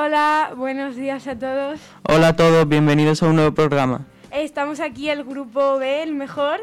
[0.00, 1.80] Hola, buenos días a todos.
[2.08, 4.06] Hola a todos, bienvenidos a un nuevo programa.
[4.30, 6.60] Estamos aquí el grupo B, el mejor,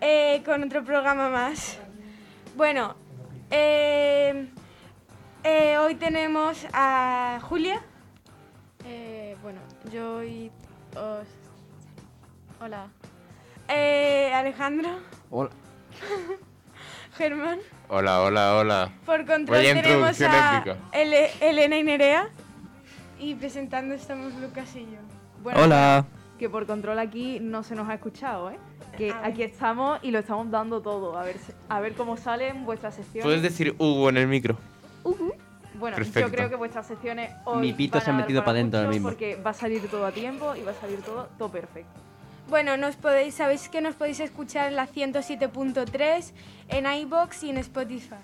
[0.00, 1.78] eh, con otro programa más.
[2.56, 2.94] Bueno,
[3.50, 4.46] eh,
[5.44, 7.82] eh, hoy tenemos a Julia.
[8.86, 9.60] Eh, bueno,
[9.92, 10.50] yo y
[10.96, 11.26] os...
[12.58, 12.86] Hola.
[13.68, 14.88] eh, Alejandro,
[15.30, 15.50] Hola.
[17.18, 17.58] Germán.
[17.90, 18.92] Hola, hola, hola.
[19.04, 20.64] Por control Vaya tenemos a.
[20.92, 22.28] Ele- Elena y Nerea.
[23.18, 24.98] Y presentando estamos Lucas y yo.
[25.42, 26.06] Bueno, Hola.
[26.38, 28.58] Que por control aquí no se nos ha escuchado, ¿eh?
[28.96, 29.32] Que A ver.
[29.32, 31.18] aquí estamos y lo estamos dando todo.
[31.18, 31.36] A ver,
[31.68, 33.24] a ver cómo salen vuestras secciones.
[33.24, 34.56] Puedes decir Hugo en el micro.
[35.78, 36.20] Bueno, Perfecto.
[36.20, 38.80] yo creo que vuestras secciones hoy Mi pito van se ha metido para pa' dentro
[38.80, 39.08] ahora mismo.
[39.08, 42.00] Porque va a salir todo a tiempo y va a salir todo, todo perfecto.
[42.48, 46.32] Bueno, nos podéis, sabéis que nos podéis escuchar en la 107.3,
[46.68, 48.16] en iBox y en Spotify.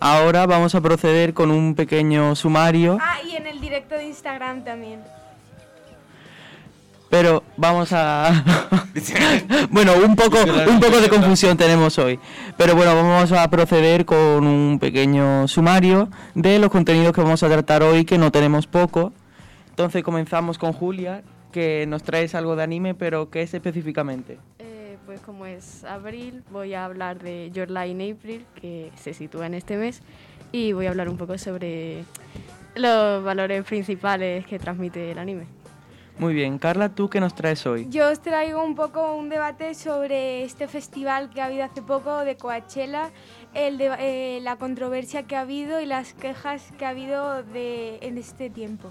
[0.00, 4.62] Ahora vamos a proceder con un pequeño sumario, Ah, y en el directo de Instagram
[4.64, 5.00] también.
[7.10, 8.44] pero vamos a...
[9.70, 10.36] bueno, un poco,
[10.68, 12.20] un poco de confusión tenemos hoy.
[12.56, 17.48] Pero bueno, vamos a proceder con un pequeño sumario de los contenidos que vamos a
[17.48, 19.12] tratar hoy, que no tenemos poco.
[19.70, 24.38] Entonces comenzamos con Julia, que nos traes algo de anime, pero ¿qué es específicamente?
[25.08, 29.46] Pues como es abril, voy a hablar de Your Lie in April, que se sitúa
[29.46, 30.02] en este mes,
[30.52, 32.04] y voy a hablar un poco sobre
[32.74, 35.46] los valores principales que transmite el anime.
[36.18, 37.86] Muy bien, Carla, ¿tú qué nos traes hoy?
[37.88, 42.18] Yo os traigo un poco un debate sobre este festival que ha habido hace poco
[42.18, 43.10] de Coachella,
[43.54, 47.96] el de- eh, la controversia que ha habido y las quejas que ha habido de,
[48.02, 48.90] en este tiempo.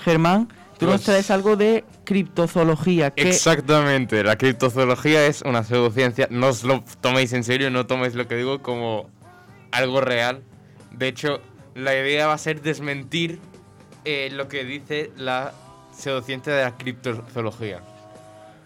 [0.00, 0.48] Germán,
[0.80, 3.10] tú nos Pues- traes algo de criptozoología.
[3.12, 6.26] que Exactamente, la criptozoología es una pseudociencia.
[6.30, 9.08] No os lo toméis en serio, no toméis lo que digo como
[9.70, 10.42] algo real.
[10.90, 11.40] De hecho,
[11.74, 13.38] la idea va a ser desmentir
[14.04, 15.52] eh, lo que dice la
[15.92, 17.80] pseudociencia de la criptozoología.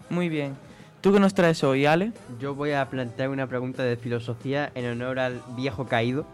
[0.09, 0.55] Muy bien.
[1.01, 2.13] ¿Tú qué nos traes hoy, Ale?
[2.39, 6.25] Yo voy a plantear una pregunta de filosofía en honor al viejo caído.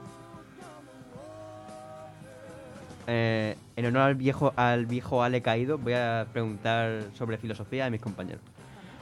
[3.08, 7.90] Eh, en honor al viejo, al viejo Ale caído, voy a preguntar sobre filosofía a
[7.90, 8.42] mis compañeros.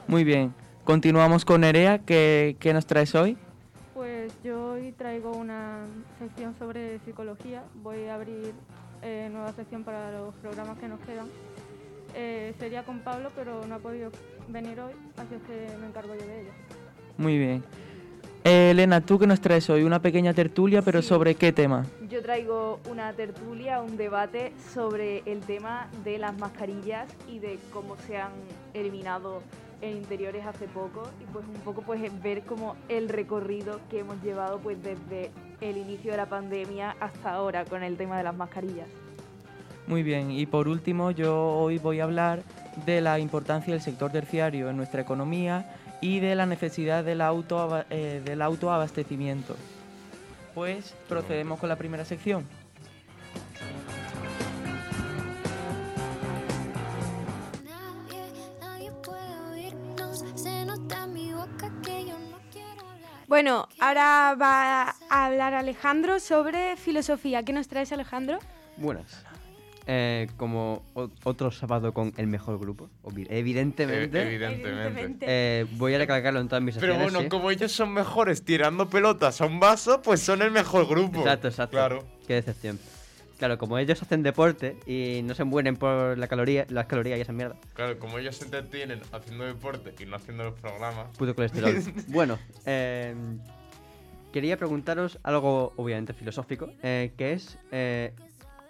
[0.08, 0.52] Muy bien.
[0.84, 1.98] Continuamos con Nerea.
[1.98, 3.36] ¿Qué, qué nos traes hoy?
[3.94, 5.80] Pues yo hoy traigo una
[6.18, 7.62] sección sobre psicología.
[7.82, 8.52] Voy a abrir
[9.02, 11.26] eh, nueva sección para los programas que nos quedan.
[12.14, 14.10] Eh, sería con Pablo, pero no ha podido
[14.48, 16.50] venir hoy, así es que me encargo yo de ella.
[17.18, 17.62] Muy bien.
[18.42, 19.84] Eh, Elena, ¿tú qué nos traes hoy?
[19.84, 21.08] Una pequeña tertulia, pero Sí.
[21.08, 21.84] ¿sobre qué tema?
[22.20, 27.96] Yo traigo una tertulia, un debate sobre el tema de las mascarillas y de cómo
[28.06, 28.32] se han
[28.74, 29.42] eliminado
[29.80, 34.22] en interiores hace poco y pues un poco pues ver como el recorrido que hemos
[34.22, 35.30] llevado pues desde
[35.62, 38.88] el inicio de la pandemia hasta ahora con el tema de las mascarillas.
[39.86, 40.30] Muy bien.
[40.30, 42.42] Y por último, yo hoy voy a hablar
[42.84, 47.82] de la importancia del sector terciario en nuestra economía y de la necesidad del, auto,
[47.88, 49.56] del autoabastecimiento.
[50.54, 52.46] Pues procedemos con la primera sección.
[63.28, 67.44] Bueno, ahora va a hablar Alejandro sobre filosofía.
[67.44, 68.40] ¿Qué nos traes, Alejandro?
[68.76, 69.24] Buenas.
[69.92, 70.84] Eh, como
[71.24, 74.68] otro sábado con el mejor grupo, obvi- evidentemente, evidentemente.
[74.68, 75.26] Evidentemente.
[75.28, 77.28] eh, voy a recalcarlo en todas mis Pero bueno, ¿sí?
[77.28, 81.18] como ellos son mejores tirando pelotas a un vaso, pues son el mejor grupo.
[81.18, 81.72] Exacto, exacto.
[81.76, 82.04] Claro.
[82.28, 82.78] Qué decepción.
[83.36, 87.22] Claro, como ellos hacen deporte y no se mueren por la caloría, las calorías y
[87.22, 87.56] esa mierda.
[87.74, 91.08] Claro, como ellos se entretienen haciendo deporte y no haciendo los programas.
[91.16, 91.74] Puto colesterol.
[92.06, 93.12] bueno, eh,
[94.32, 98.12] quería preguntaros algo obviamente filosófico, eh, que es eh,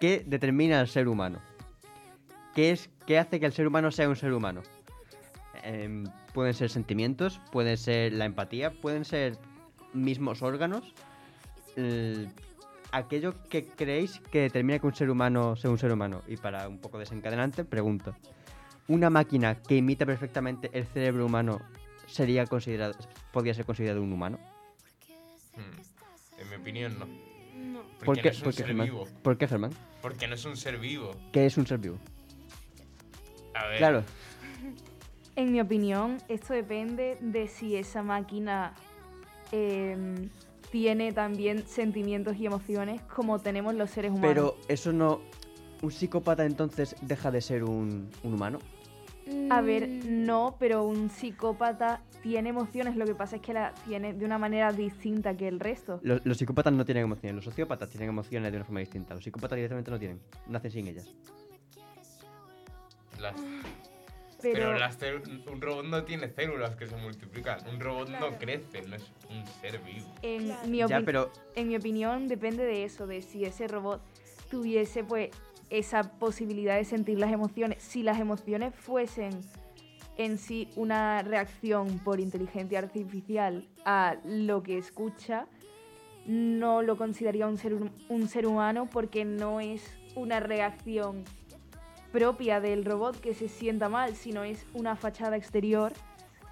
[0.01, 1.39] ¿qué determina al ser humano?
[2.53, 4.61] ¿Qué, es, ¿Qué hace que el ser humano sea un ser humano?
[5.63, 6.03] Em,
[6.33, 9.37] pueden ser sentimientos, puede ser la empatía, pueden ser
[9.93, 10.93] mismos órganos.
[11.77, 12.29] El-
[12.91, 16.23] aquello que creéis que determina que un ser humano sea un ser humano.
[16.27, 18.13] Y para un poco desencadenante, pregunto.
[18.87, 21.61] ¿Una máquina que imita perfectamente el cerebro humano
[22.07, 22.45] sería
[23.31, 24.39] podría ser considerado un humano?
[25.55, 26.41] Hmm.
[26.41, 27.30] En mi opinión, no.
[27.61, 27.81] No.
[27.99, 28.85] Porque ¿Por no qué, es un por qué, ser Germán?
[28.87, 29.07] vivo.
[29.21, 29.71] ¿Por qué, Germán?
[30.01, 31.11] Porque no es un ser vivo.
[31.31, 31.97] ¿Qué es un ser vivo?
[33.53, 33.77] A ver.
[33.77, 34.03] Claro,
[35.35, 38.73] En mi opinión, esto depende de si esa máquina
[39.51, 40.29] em,
[40.71, 44.27] tiene también sentimientos y emociones como tenemos los seres humanos.
[44.29, 45.21] pero eso no...
[45.81, 48.59] ¿Un psicópata entonces deja de ser un, un humano?
[49.49, 53.73] A ver, Mm, no, pero un psicópata tiene emociones, lo que pasa es que las
[53.83, 55.99] tiene de una manera distinta que el resto.
[56.03, 59.13] Los, los psicópatas no tienen emociones, los sociópatas tienen emociones de una forma distinta.
[59.13, 61.07] Los psicópatas directamente no tienen, nacen sin ellas.
[63.19, 63.35] Las-
[64.41, 64.97] Pero, pero las
[65.51, 67.59] un robot no tiene células que se multiplican.
[67.71, 70.07] Un robot no crece, no es un ser vivo.
[70.23, 70.67] en, Claro.
[70.67, 74.01] mi Ya, opin- pero en mi opinión depende de eso, de si ese robot
[74.49, 75.29] tuviese pues
[75.71, 77.81] esa posibilidad de sentir las emociones.
[77.81, 79.31] Si las emociones fuesen
[80.17, 85.47] en sí una reacción por inteligencia artificial a lo que escucha,
[86.27, 87.75] no lo consideraría un ser,
[88.09, 91.23] un ser humano porque no es una reacción
[92.11, 95.93] propia del robot que se sienta mal, sino es una fachada exterior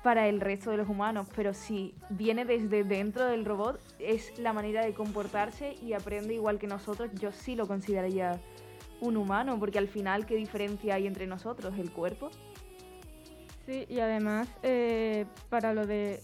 [0.01, 1.27] para el resto de los humanos.
[1.35, 6.57] Pero si viene desde dentro del robot, es la manera de comportarse y aprende igual
[6.57, 8.39] que nosotros, yo sí lo consideraría
[9.01, 11.73] un humano, porque al final, ¿qué diferencia hay entre nosotros?
[11.77, 12.29] ¿El cuerpo?
[13.65, 16.19] Sí, y además, eh, para lo de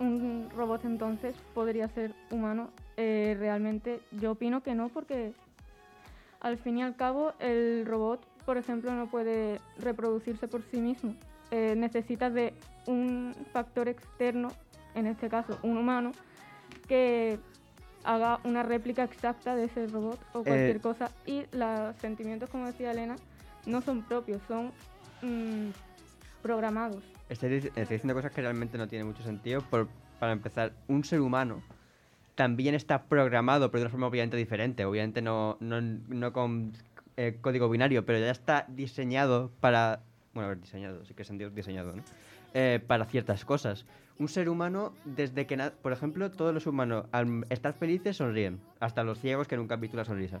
[0.00, 5.32] un robot entonces podría ser humano, eh, realmente yo opino que no, porque
[6.40, 11.14] al fin y al cabo el robot, por ejemplo, no puede reproducirse por sí mismo.
[11.50, 12.54] Eh, necesita de
[12.86, 14.48] un factor externo,
[14.94, 16.12] en este caso un humano,
[16.86, 17.38] que
[18.08, 21.10] haga una réplica exacta de ese robot o cualquier Eh, cosa.
[21.26, 23.16] Y los sentimientos, como decía Elena,
[23.66, 24.72] no son propios, son
[25.20, 25.68] mm,
[26.42, 27.02] programados.
[27.28, 29.60] estoy, estoy diciendo cosas que realmente no tienen mucho sentido.
[29.60, 29.88] Por-
[30.18, 31.62] para empezar, un ser humano
[32.34, 34.84] también está programado, pero de una forma obviamente diferente.
[34.86, 36.72] Obviamente no, no, no con
[37.16, 40.00] eh, código binario, pero ya está diseñado para...
[40.32, 42.02] Bueno, a ver, diseñado, sí que sentido diseñado, ¿no?
[42.54, 43.84] Eh, para ciertas cosas.
[44.18, 45.56] Un ser humano, desde que...
[45.82, 48.60] Por ejemplo, todos los humanos, al estar felices, sonríen.
[48.80, 50.40] Hasta los ciegos que nunca han visto la sonrisa.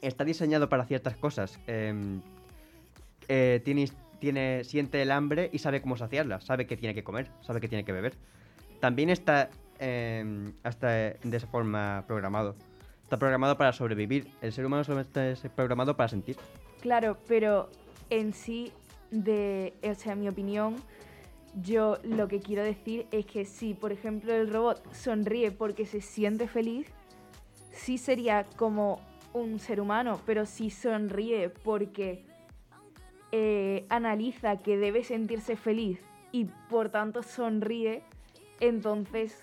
[0.00, 1.58] Está diseñado para ciertas cosas.
[1.66, 2.20] em,
[3.28, 6.40] eh, tiene, siente el hambre y sabe cómo saciarla.
[6.40, 8.14] Sabe que tiene que comer, sabe que tiene que beber.
[8.80, 9.50] También está
[9.80, 12.54] em, hasta de esa forma programado.
[13.02, 14.28] Está programado para sobrevivir.
[14.42, 16.36] El ser humano solamente está programado para sentir.
[16.80, 17.70] Claro, pero
[18.10, 18.72] en sí,
[19.10, 20.76] de, o sea, en mi opinión,
[21.62, 26.00] yo lo que quiero decir es que si, por ejemplo, el robot sonríe porque se
[26.00, 26.88] siente feliz,
[27.72, 29.00] sí sería como
[29.32, 32.24] un ser humano, pero si sonríe porque
[33.32, 36.00] eh, analiza que debe sentirse feliz
[36.32, 38.02] y por tanto sonríe,
[38.60, 39.42] entonces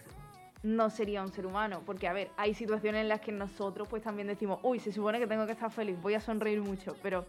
[0.64, 1.82] no sería un ser humano.
[1.86, 5.20] Porque, a ver, hay situaciones en las que nosotros pues también decimos, uy, se supone
[5.20, 7.26] que tengo que estar feliz, voy a sonreír mucho, pero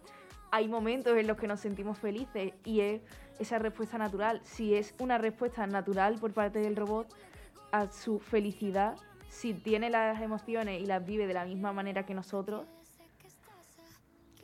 [0.51, 3.03] hay momentos en los que nos sentimos felices y es
[3.39, 4.41] esa respuesta natural.
[4.45, 7.09] Si es una respuesta natural por parte del robot
[7.73, 8.97] a su felicidad,
[9.29, 12.67] si tiene las emociones y las vive de la misma manera que nosotros,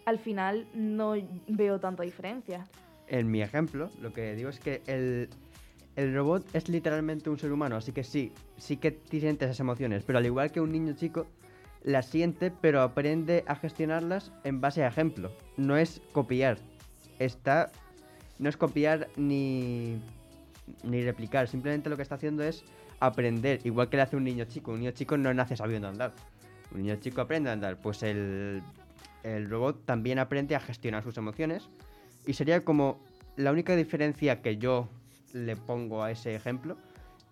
[0.04, 1.14] al final no
[1.46, 2.66] veo tanta diferencia.
[3.06, 5.28] En mi ejemplo, lo que digo es que el,
[5.96, 10.04] el robot es literalmente un ser humano, así que sí, sí que siente esas emociones,
[10.04, 11.26] pero al igual que un niño chico,
[11.84, 15.32] las siente, pero aprende a gestionarlas en base a ejemplo.
[15.56, 16.58] No es copiar.
[17.19, 17.70] Está.
[18.38, 20.00] No es copiar ni.
[20.84, 21.49] ni replicar.
[21.49, 22.64] Simplemente lo que está haciendo es
[23.00, 23.61] aprender.
[23.64, 24.73] Igual que le hace un niño chico.
[24.73, 26.12] Un niño chico no nace sabiendo andar.
[26.73, 27.76] Un niño chico aprende a andar.
[27.81, 28.62] Pues el.
[29.23, 31.69] El robot también aprende a gestionar sus emociones.
[32.26, 33.00] Y sería como.
[33.35, 34.88] La única diferencia que yo
[35.33, 36.76] le pongo a ese ejemplo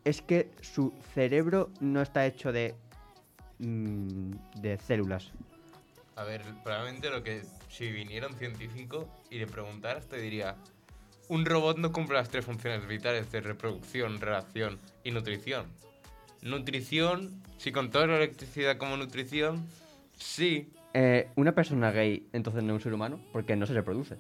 [0.05, 2.75] es que su cerebro no está hecho de
[3.61, 5.31] mm, de células.
[6.17, 10.57] A ver, probablemente lo que si viniera un científico y le preguntaras te diría,
[11.29, 15.67] un robot no cumple las tres funciones vitales de reproducción, relación y nutrición.
[16.43, 19.67] Nutrición, si contamos la electricidad como nutrición,
[20.19, 20.69] sí.
[20.93, 24.17] Eh, una persona gay entonces no es un ser humano porque no se reproduce.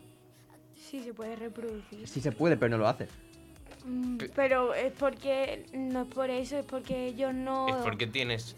[0.76, 2.06] Sí, se puede reproducir.
[2.06, 3.08] Sí se puede, pero no lo hace.
[3.84, 7.68] Mm, Pe- Pero es porque, no es por eso, es porque ellos no...
[7.68, 8.54] Es porque tienes...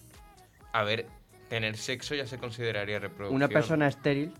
[0.72, 1.06] A ver,
[1.48, 3.36] tener sexo ya se consideraría reproducción.
[3.36, 4.32] Una persona estéril,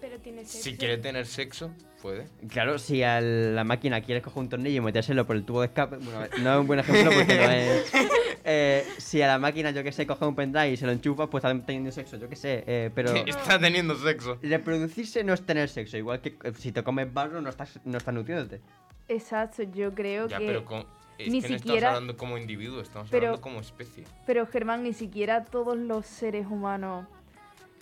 [0.00, 0.58] Pero tiene sexo.
[0.70, 1.70] Si quiere tener sexo,
[2.02, 2.26] puede.
[2.48, 5.66] claro, si a la máquina quieres coger un tornillo y metérselo por el tubo de
[5.68, 7.92] escape, bueno, no es un buen ejemplo porque no es...
[8.46, 11.28] Eh, si a la máquina, yo que sé, coge un pendrive y se lo enchufa,
[11.30, 13.10] pues está teniendo sexo, yo que sé, eh, pero...
[13.26, 14.38] Está teniendo sexo.
[14.42, 17.96] Reproducirse no es tener sexo, igual que eh, si te comes barro no estás, no
[17.96, 18.60] estás nutriéndote.
[19.08, 20.46] Exacto, yo creo Ya, que...
[20.46, 20.84] pero con-
[21.18, 24.04] es ni que no estamos siquiera- hablando como individuo, estamos Pero- hablando como especie.
[24.26, 27.06] Pero Germán, ni siquiera todos los seres humanos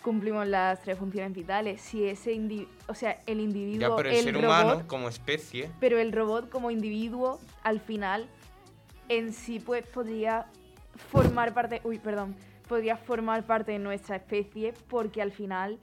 [0.02, 1.80] cumplimos las tres funciones vitales.
[1.80, 2.36] Si ese
[2.88, 6.48] o sea, el individuo, Ya, pero el, ser robot, humano como especie, pero el robot
[6.50, 8.28] como individuo, al final,
[9.08, 10.46] en sí, pues podría
[11.10, 12.34] formar parte, uy, perdón,
[12.68, 15.78] podría formar parte de nuestra especie porque al final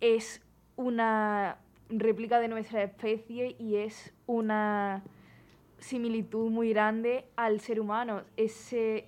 [0.00, 0.40] es
[0.76, 5.02] una réplica de nuestra especie y es una
[5.80, 8.22] similitud muy grande al ser humano.
[8.36, 9.06] Ese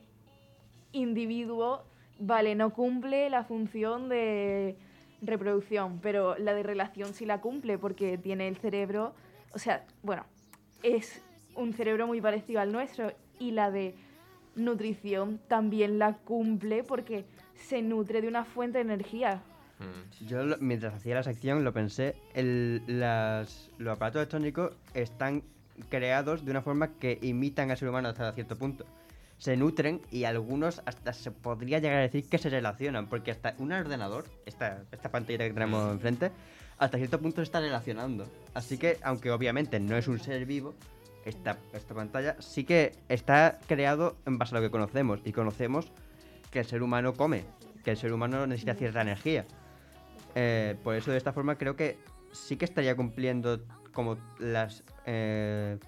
[0.93, 1.85] individuo,
[2.19, 4.77] vale, no cumple la función de
[5.23, 9.15] reproducción, pero la de relación sí la cumple porque tiene el cerebro,
[9.55, 10.25] o sea, bueno,
[10.83, 11.23] es
[11.55, 13.95] un cerebro muy parecido al nuestro y la de
[14.57, 17.25] nutrición también la cumple porque
[17.55, 19.43] se nutre de una fuente de energía.
[19.79, 20.27] Mm.
[20.27, 22.17] Yo, lo- mientras hacía la sección, lo pensé.
[22.35, 25.43] El- las- los aparatos electrónicos están
[25.89, 28.85] creados de una forma que imitan al ser humano hasta cierto punto.
[29.39, 33.55] Se nutren y algunos hasta se podría llegar a decir que se relacionan, porque hasta
[33.59, 36.31] un ordenador, esta, esta pantalla que tenemos enfrente,
[36.79, 38.27] hasta cierto punto se está relacionando.
[38.55, 40.75] Así que, aunque obviamente no es un ser vivo,
[41.25, 45.21] esta, esta pantalla sí que está creado en base a lo que conocemos.
[45.25, 45.91] Y conocemos
[46.51, 47.45] que el ser humano come,
[47.85, 49.45] que el ser humano necesita cierta energía.
[50.35, 51.99] Eh, por eso de esta forma creo que
[52.33, 53.61] sí que estaría cumpliendo
[53.93, 55.79] como las eh,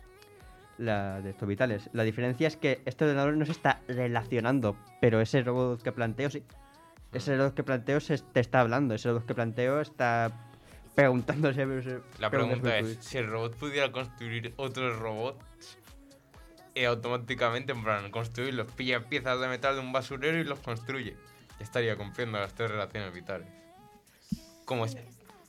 [0.78, 1.90] la de estos vitales.
[1.92, 6.30] La diferencia es que este ordenador no se está relacionando, pero ese robot que planteo
[6.30, 6.42] sí.
[7.12, 10.32] Ese robot que planteo se te está hablando, ese robot que planteo está
[10.94, 11.64] preguntándose.
[12.18, 15.78] La pregunta es, si el robot pudiera construir otros robots,
[16.74, 21.16] eh, automáticamente, en plan, construirlos, pilla piezas de metal de un basurero y los construye.
[21.58, 23.46] Ya estaría cumpliendo las tres relaciones vitales.
[24.64, 24.96] Como es,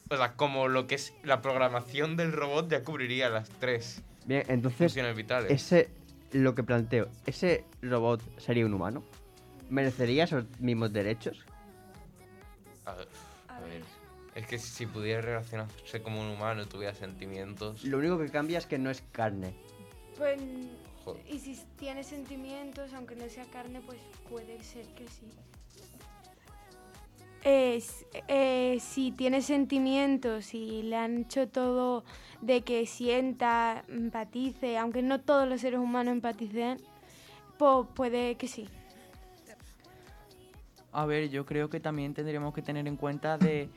[0.09, 4.43] o sea, como lo que es la programación del robot ya cubriría las tres Bien,
[4.47, 5.51] entonces funciones vitales.
[5.51, 5.89] ese
[6.31, 9.03] lo que planteo, ese robot sería un humano.
[9.69, 11.45] ¿Merecería esos mismos derechos?
[12.85, 13.07] A ver,
[13.47, 13.81] a ver,
[14.35, 18.57] es que si pudiera relacionarse como un humano y tuviera sentimientos, Lo único que cambia
[18.57, 19.55] es que no es carne.
[20.17, 20.39] Pues,
[21.03, 21.23] joder.
[21.27, 25.27] y si tiene sentimientos, aunque no sea carne, pues puede ser que sí.
[27.47, 27.79] Eh,
[28.27, 32.03] eh, si tiene sentimientos y le han hecho todo
[32.41, 36.81] de que sienta, empatice, aunque no todos los seres humanos empaticen,
[37.59, 38.67] pues puede que sí.
[40.91, 43.69] A ver, yo creo que también tendríamos que tener en cuenta de,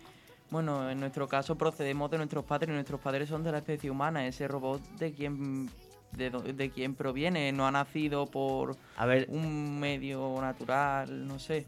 [0.49, 4.27] bueno, en nuestro caso procedemos de nuestros padres, nuestros padres son de la especie humana,
[4.27, 5.69] ese robot de quien
[6.13, 11.67] de, de quién proviene, no ha nacido por A ver, un medio natural, no sé.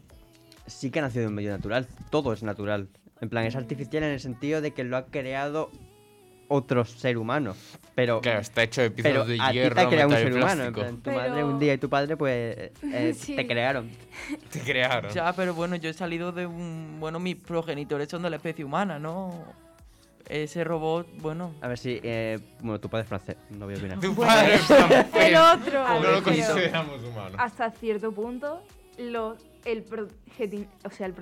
[0.71, 1.87] Sí que ha nacido en un medio natural.
[2.09, 2.87] Todo es natural.
[3.19, 5.69] En plan, es artificial en el sentido de que lo ha creado
[6.47, 7.55] otro ser humano.
[7.95, 10.15] Pero, Claro, está hecho de pero piezas de a ti hierro, te ha creado un
[10.15, 10.63] ser humano.
[10.65, 13.35] En plan, tu Pero- madre un día y tu padre, pues, eh, Sí.
[13.35, 13.89] te crearon.
[14.51, 15.11] Te crearon.
[15.13, 16.97] Ya, pero bueno, yo he salido de un...
[16.99, 19.45] Bueno, mis progenitores son de la especie humana, ¿no?
[20.27, 21.53] Ese robot, bueno...
[21.61, 23.99] A ver si, eh, bueno, tu padre es francés, no voy a opinar.
[23.99, 25.05] Tu padre es francés.
[25.15, 25.85] El otro.
[25.85, 27.35] A No ver, lo consideramos humano.
[27.37, 28.61] hasta cierto punto,
[28.97, 29.83] lo- el,
[30.83, 31.15] o sea, el,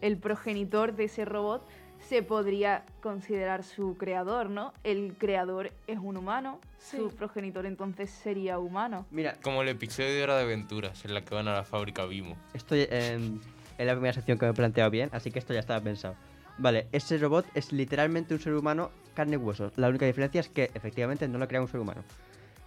[0.00, 1.66] el progenitor de ese robot
[2.08, 4.72] se podría considerar su creador, ¿no?
[4.84, 9.06] El creador es un humano, su progenitor entonces sería humano.
[9.10, 12.06] Mira, Como el episodio de Hora de Aventuras, en la que van a la fábrica
[12.06, 12.36] Vimo.
[12.54, 13.40] estoy en,
[13.78, 16.14] en la primera sección que me he planteado bien, así que esto ya estaba pensado.
[16.58, 19.70] Vale, ese robot es literalmente un ser humano carne y hueso.
[19.76, 22.02] La única diferencia es que efectivamente no lo crea un ser humano.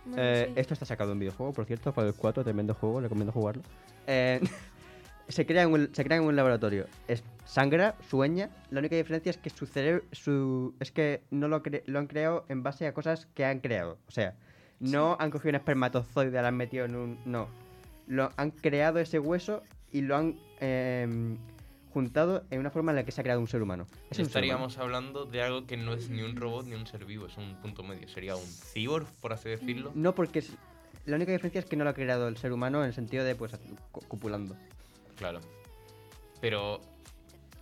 [0.06, 0.54] Bueno, Eh, sí.
[0.60, 3.64] Esto está sacado en videojuego, por cierto, para el 4, tremendo juego, recomiendo jugarlo.
[4.08, 4.40] Eh,
[5.28, 6.88] se, crea en un, se crea en un laboratorio.
[7.08, 8.50] Es, sangra, sueña.
[8.72, 10.04] La única diferencia es que su cerebro.
[10.12, 13.60] Su, es que no lo, cre- lo han creado en base a cosas que han
[13.60, 13.98] creado.
[14.08, 14.36] O sea,
[14.80, 17.20] no han cogido un espermatozoide, lo han metido en un.
[17.26, 17.48] No.
[18.08, 21.38] Lo, han creado ese hueso y lo han em,
[21.94, 23.86] juntado en una forma en la que se ha creado un ser humano.
[24.12, 24.68] Es un ser humano.
[24.68, 27.38] Estaríamos hablando de algo que no es ni un robot ni un ser vivo, es
[27.38, 28.08] un punto medio.
[28.10, 29.92] Sería un cyborg, por así decirlo.
[29.96, 30.52] No, porque es-
[31.06, 33.24] la única diferencia es que no lo ha creado el ser humano en el sentido
[33.24, 33.54] de, pues,
[34.08, 34.56] copulando.
[35.24, 35.40] Claro.
[36.42, 36.82] Pero,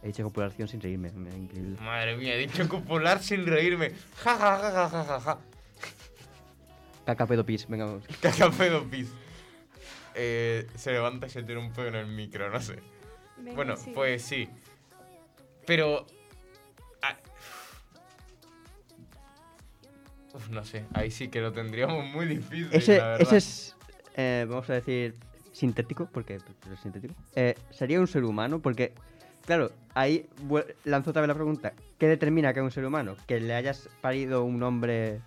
[0.01, 1.77] He dicho copulación sin reírme, increíble.
[1.79, 3.91] madre mía, he dicho copular sin reírme.
[4.23, 5.37] Ja, ja, ja, ja, ja, ja, ja.
[7.05, 8.03] Caca pedo pis, venga, vamos.
[8.19, 9.09] Caca pedo pis.
[10.15, 12.79] Eh, se levanta y se tira un pedo en el micro, no sé.
[13.37, 13.91] Venga, Bueno, sí.
[13.93, 14.49] pues sí.
[15.67, 16.07] Pero.
[17.03, 17.15] ah,
[20.33, 22.69] uf, no sé, ahí sí que lo tendríamos muy difícil.
[22.71, 23.21] Ese, la verdad.
[23.21, 23.75] ese es,
[24.15, 25.15] eh, vamos a decir,
[25.61, 27.13] sintético, porque pero es sintético.
[27.35, 28.93] Eh, sería un ser humano, porque,
[29.45, 30.25] claro, ahí
[30.83, 33.15] lanzo otra vez la pregunta: ¿qué determina que es un ser humano?
[33.27, 35.21] Que le hayas parido un hombre.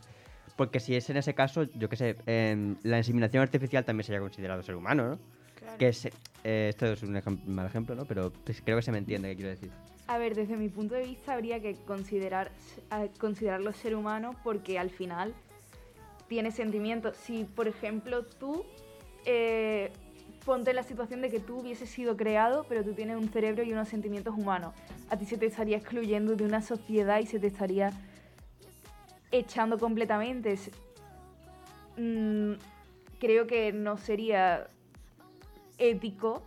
[0.57, 2.17] Porque si es en ese caso, yo qué sé,
[2.83, 5.19] la inseminación artificial también sería considerado ser humano, ¿no?
[5.59, 5.79] Claro.
[5.79, 6.07] Que es,
[6.45, 8.05] eh, esto es un mal ejemplo, ¿no?
[8.05, 9.71] Pero pues, creo que se me entiende qué quiero decir.
[10.07, 12.53] A ver, desde mi punto de vista habría que considerar,
[13.19, 15.35] considerarlo ser humano porque al final
[16.29, 17.17] tiene sentimientos.
[17.17, 18.65] Si, por ejemplo, tú
[19.27, 19.91] eh,
[20.45, 23.63] ponte en la situación de que tú hubieses sido creado, pero tú tienes un cerebro
[23.63, 24.75] y unos sentimientos humanos,
[25.11, 27.93] a ti se te estaría excluyendo de una sociedad y se te estaría
[29.31, 30.59] echando completamente,
[31.97, 32.53] mm,
[33.19, 34.69] creo que no sería
[35.79, 36.43] ético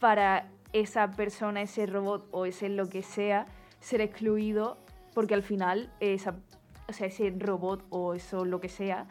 [0.00, 3.46] para esa persona, ese robot o ese lo que sea,
[3.80, 4.78] ser excluido
[5.12, 6.36] porque al final esa,
[6.88, 9.06] o sea, ese robot o eso lo que sea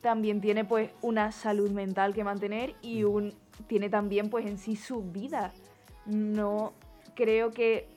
[0.00, 3.34] también tiene pues una salud mental que mantener y un
[3.66, 5.52] tiene también pues en sí su vida.
[6.04, 6.72] No
[7.14, 7.88] creo que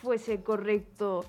[0.00, 1.24] fuese correcto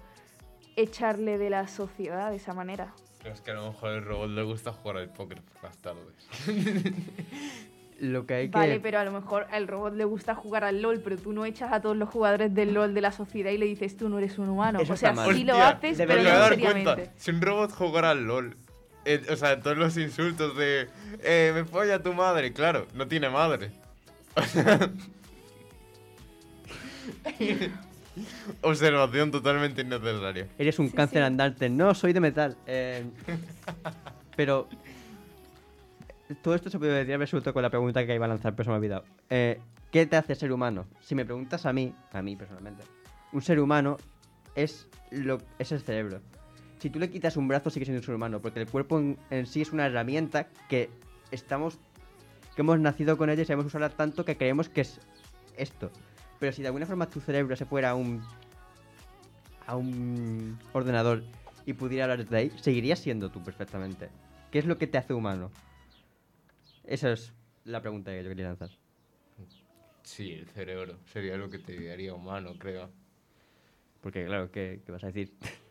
[0.76, 2.94] echarle de la sociedad de esa manera.
[3.22, 5.78] Pero es que a lo mejor al robot le gusta jugar al póker por las
[5.78, 6.30] tardes.
[8.00, 8.58] Lo que hay que...
[8.58, 11.44] Vale, pero a lo mejor al robot le gusta jugar al LOL, pero tú no
[11.44, 14.18] echas a todos los jugadores del LOL de la sociedad y le dices tú no
[14.20, 14.80] eres un humano.
[14.80, 16.84] Eso o sea, sí lo haces, me pero no seriamente.
[16.84, 17.14] cuenta.
[17.18, 18.56] Si un robot jugara al LOL,
[19.06, 20.88] eh, o sea, todos los insultos de
[21.24, 23.72] eh, me folla tu madre, claro, no tiene madre.
[24.36, 24.92] O sea,
[28.62, 30.48] Observación totalmente innecesaria.
[30.58, 31.70] Eres un cáncer andante.
[31.70, 32.58] No, soy de metal.
[32.66, 33.06] Eh,
[34.36, 34.68] pero
[36.42, 38.70] todo esto se puede haber resuelto con la pregunta que iba a lanzar, pero se
[38.70, 39.06] me ha olvidado.
[39.30, 39.60] Eh,
[39.92, 40.86] ¿Qué te hace ser humano?
[41.02, 42.84] Si me preguntas a mí, a mí personalmente,
[43.32, 43.98] un ser humano
[44.56, 46.22] es, lo, es el cerebro.
[46.80, 49.18] Si tú le quitas un brazo, sigue siendo un ser humano, porque el cuerpo en,
[49.30, 50.90] en sí es una herramienta que
[51.32, 51.78] estamos,
[52.56, 55.00] que hemos nacido con ella y sabemos usarla tanto que creemos que es
[55.58, 55.92] esto.
[56.40, 58.24] Pero si de alguna forma tu cerebro se fuera a un
[59.68, 61.24] a un ordenador
[61.66, 64.10] y pudiera hablar de ahí, seguirías siendo tú perfectamente.
[64.50, 65.52] ¿Qué es lo que te hace humano?
[66.86, 67.34] Esa es
[67.66, 68.72] la pregunta que yo quería lanzar.
[70.02, 72.90] Sí, el cerebro sería lo que te haría humano, creo.
[74.02, 75.36] Porque claro, ¿qué, qué vas a decir?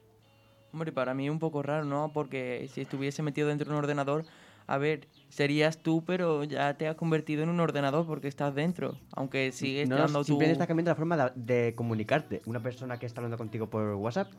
[0.72, 2.10] Hombre, para mí es un poco raro, ¿no?
[2.12, 4.24] Porque si estuviese metido dentro de un ordenador,
[4.66, 8.98] a ver, serías tú, pero ya te has convertido en un ordenador porque estás dentro.
[9.12, 10.24] Aunque sigues no, dando tu...
[10.24, 12.42] simplemente está cambiando la forma de, de comunicarte.
[12.44, 14.30] Una persona que está hablando contigo por WhatsApp,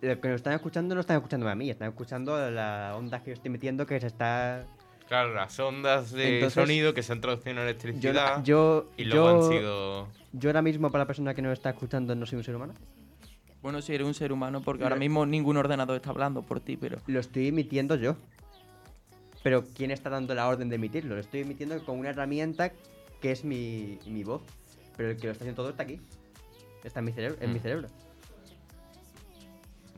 [0.00, 3.30] lo que nos están escuchando no están escuchando a mí, están escuchando las ondas que
[3.30, 4.64] yo estoy metiendo que se está...
[5.06, 9.04] Claro, las ondas de Entonces, sonido que se han traducido en Yo, electricidad yo, y
[9.04, 10.08] luego yo, han sido...
[10.32, 12.74] yo ahora mismo para la persona que nos está escuchando no soy un ser humano.
[13.64, 16.76] Bueno, si eres un ser humano, porque ahora mismo ningún ordenador está hablando por ti,
[16.76, 16.98] pero...
[17.06, 18.14] Lo estoy emitiendo yo.
[19.42, 21.14] Pero ¿quién está dando la orden de emitirlo?
[21.14, 22.72] Lo estoy emitiendo con una herramienta
[23.22, 24.42] que es mi, mi voz.
[24.98, 25.98] Pero el que lo está haciendo todo está aquí.
[26.84, 27.38] Está en mi cerebro.
[27.40, 27.62] En mi Mm.
[27.62, 27.88] cerebro.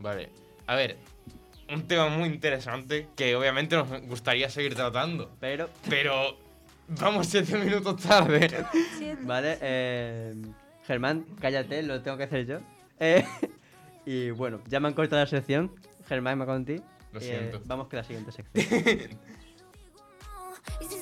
[0.01, 0.29] Vale.
[0.69, 0.97] A ver,
[1.69, 5.33] un tema muy interesante que obviamente nos gustaría seguir tratando.
[5.41, 6.37] Pero, Pero
[6.87, 8.49] vamos siete minutos tarde.
[9.23, 10.35] vale, eh,
[10.87, 12.61] Germán, cállate, lo tengo que hacer yo.
[13.01, 13.25] Eh,
[14.07, 15.75] y bueno, ya me han cortado la sección.
[16.09, 16.85] Germán, me contigo.
[17.13, 17.61] Lo siento.
[17.67, 19.19] vamos con la siguiente sección.
[20.81, 20.99] Y si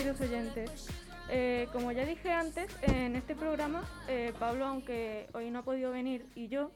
[0.00, 0.88] queridos oyentes.
[1.28, 5.92] Eh, como ya dije antes, en este programa, eh, Pablo, aunque hoy no ha podido
[5.92, 6.70] venir, y yo,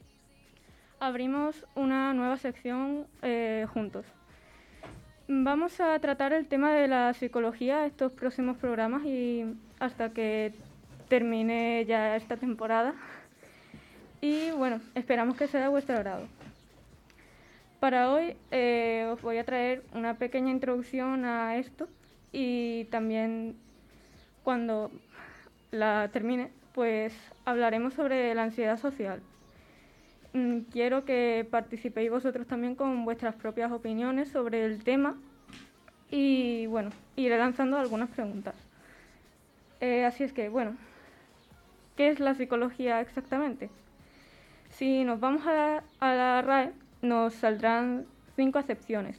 [0.99, 4.05] abrimos una nueva sección eh, juntos.
[5.27, 9.43] Vamos a tratar el tema de la psicología estos próximos programas y
[9.79, 10.53] hasta que
[11.09, 12.93] termine ya esta temporada.
[14.21, 16.27] Y bueno, esperamos que sea de vuestro agrado.
[17.79, 21.87] Para hoy eh, os voy a traer una pequeña introducción a esto
[22.35, 23.55] y también
[24.43, 24.91] cuando
[25.71, 29.21] la termine, pues hablaremos sobre la ansiedad social.
[30.33, 35.15] Mm, Quiero que participéis vosotros también con vuestras propias opiniones sobre el tema
[36.11, 38.55] y bueno, iré lanzando algunas preguntas.
[39.79, 40.75] Eh, así es que, bueno,
[41.95, 43.69] ¿qué es la psicología exactamente?
[44.71, 49.17] Si nos vamos a la, a la RAE, nos saldrán cinco acepciones.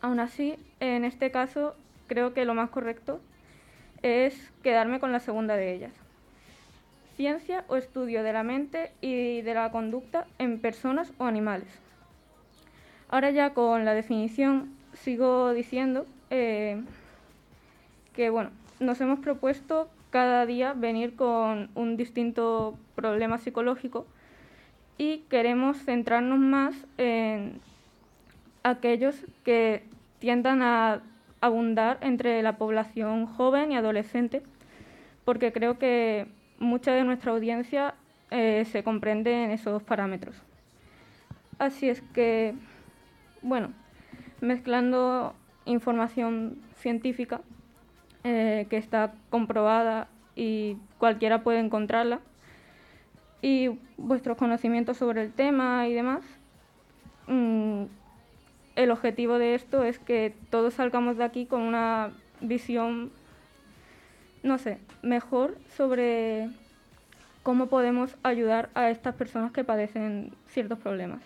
[0.00, 3.20] Aún así, en este caso, creo que lo más correcto
[4.02, 5.92] es quedarme con la segunda de ellas.
[7.16, 11.68] Ciencia o estudio de la mente y de la conducta en personas o animales.
[13.08, 16.82] Ahora ya con la definición sigo diciendo eh,
[18.14, 24.06] que bueno, nos hemos propuesto cada día venir con un distinto problema psicológico
[24.98, 27.60] y queremos centrarnos más en
[28.62, 29.84] aquellos que
[30.18, 31.02] tiendan a
[31.42, 34.42] abundar entre la población joven y adolescente,
[35.26, 36.28] porque creo que
[36.58, 37.94] mucha de nuestra audiencia
[38.30, 40.40] eh, se comprende en esos parámetros.
[41.58, 42.54] Así es que,
[43.42, 43.72] bueno,
[44.40, 45.34] mezclando
[45.66, 47.42] información científica
[48.24, 52.20] eh, que está comprobada y cualquiera puede encontrarla,
[53.42, 56.22] y vuestros conocimientos sobre el tema y demás,
[57.26, 57.82] mm,
[58.76, 63.10] el objetivo de esto es que todos salgamos de aquí con una visión,
[64.42, 66.48] no sé, mejor sobre
[67.42, 71.22] cómo podemos ayudar a estas personas que padecen ciertos problemas.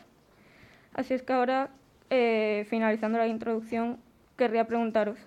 [0.94, 1.68] Así es que ahora,
[2.10, 3.98] eh, finalizando la introducción,
[4.36, 5.18] querría preguntaros,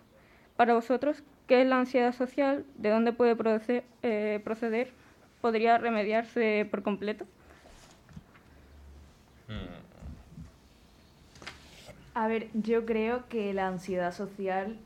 [0.55, 2.65] para vosotros, ¿qué es la ansiedad social?
[2.75, 3.38] ¿De dónde puede
[4.01, 4.91] eh, proceder?
[5.41, 7.25] ¿Podría remediarse por completo?
[12.13, 14.78] A ver, yo creo que la ansiedad social,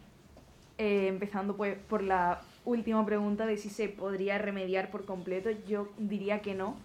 [0.77, 5.87] eh, empezando pues por la última pregunta de si se podría remediar por completo, yo
[5.97, 6.75] diría que no,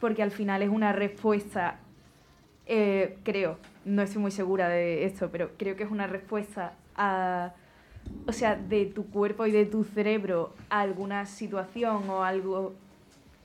[0.00, 1.78] porque al final es una respuesta,
[2.66, 7.52] eh, creo, no estoy muy segura de esto, pero creo que es una respuesta a,
[8.26, 12.72] o sea, de tu cuerpo y de tu cerebro a alguna situación o algo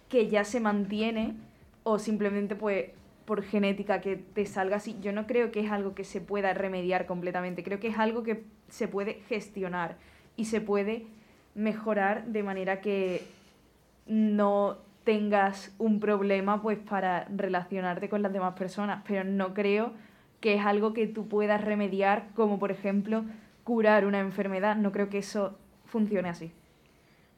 [0.07, 1.35] que ya se mantiene
[1.83, 2.91] o simplemente pues
[3.25, 4.97] por genética que te salga así.
[5.01, 8.23] Yo no creo que es algo que se pueda remediar completamente, creo que es algo
[8.23, 9.97] que se puede gestionar
[10.35, 11.05] y se puede
[11.55, 13.21] mejorar de manera que
[14.05, 19.93] no tengas un problema pues para relacionarte con las demás personas, pero no creo
[20.39, 23.23] que es algo que tú puedas remediar como por ejemplo
[23.63, 26.51] curar una enfermedad, no creo que eso funcione así.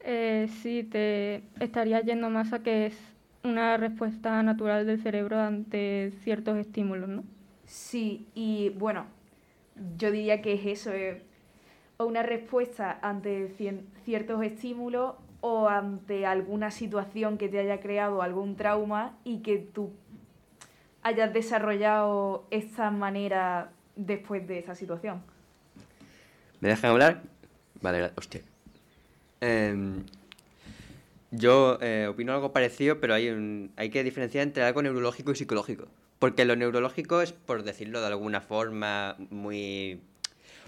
[0.02, 3.13] Eh, sí, te estaría yendo más a que es
[3.44, 7.24] una respuesta natural del cerebro ante ciertos estímulos, ¿no?
[7.66, 9.06] Sí, y bueno,
[9.98, 11.22] yo diría que es eso, eh,
[11.98, 18.22] o una respuesta ante cien- ciertos estímulos o ante alguna situación que te haya creado
[18.22, 19.92] algún trauma y que tú
[21.02, 25.22] hayas desarrollado esta manera después de esa situación.
[26.62, 27.22] ¿Me dejan hablar?
[27.82, 28.42] Vale, hostia.
[29.42, 30.06] Em,
[31.36, 35.88] yo eh, opino algo parecido, pero hay, hay que diferenciar entre algo neurológico y psicológico.
[36.20, 40.00] Porque lo neurológico es, por decirlo de alguna forma muy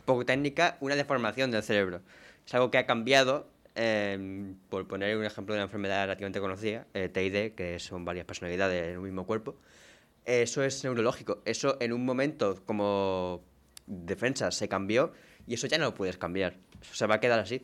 [0.05, 2.01] poco técnica, una deformación del cerebro.
[2.45, 6.87] Es algo que ha cambiado, em, por poner un ejemplo de una enfermedad relativamente conocida,
[6.95, 9.55] eh, TID, que son varias personalidades en un mismo cuerpo.
[10.25, 11.43] Eso es neurológico.
[11.45, 13.43] Eso en un momento como
[13.85, 15.13] defensa se cambió
[15.45, 16.57] y eso ya no lo puedes cambiar.
[16.81, 17.61] Eso se va a quedar así.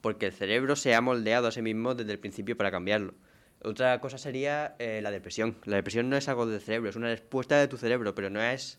[0.00, 3.14] Porque el cerebro se ha moldeado a sí mismo desde el principio para cambiarlo.
[3.62, 5.56] Otra cosa sería eh, la depresión.
[5.64, 8.40] La depresión no es algo del cerebro, es una respuesta de tu cerebro, pero no
[8.40, 8.78] es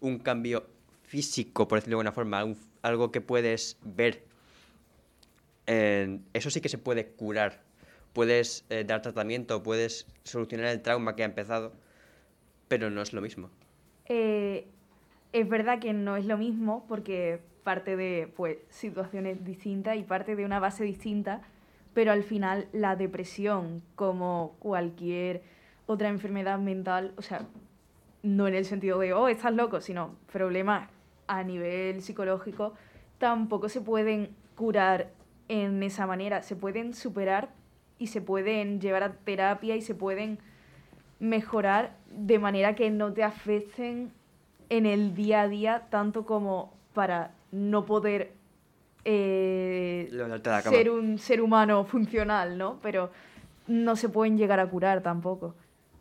[0.00, 0.66] un cambio
[1.02, 4.24] físico, por decirlo de alguna forma, algo que puedes ver.
[5.66, 7.62] Eso sí que se puede curar.
[8.14, 11.72] Puedes eh, dar tratamiento, puedes solucionar el trauma que ha empezado,
[12.68, 13.50] pero no es lo mismo.
[14.06, 14.66] Eh,
[15.32, 20.36] es verdad que no es lo mismo porque parte de pues, situaciones distintas y parte
[20.36, 21.40] de una base distinta,
[21.94, 25.42] pero al final la depresión, como cualquier
[25.86, 27.46] otra enfermedad mental, o sea,
[28.22, 30.88] no en el sentido de, oh, estás loco, sino problemas
[31.26, 32.74] a nivel psicológico,
[33.18, 35.10] tampoco se pueden curar
[35.48, 37.50] en esa manera, se pueden superar
[37.98, 40.38] y se pueden llevar a terapia y se pueden
[41.18, 44.12] mejorar de manera que no te afecten
[44.68, 48.32] en el día a día tanto como para no poder
[49.04, 50.10] eh,
[50.62, 52.80] ser un ser humano funcional, ¿no?
[52.82, 53.12] Pero
[53.68, 55.54] no se pueden llegar a curar tampoco.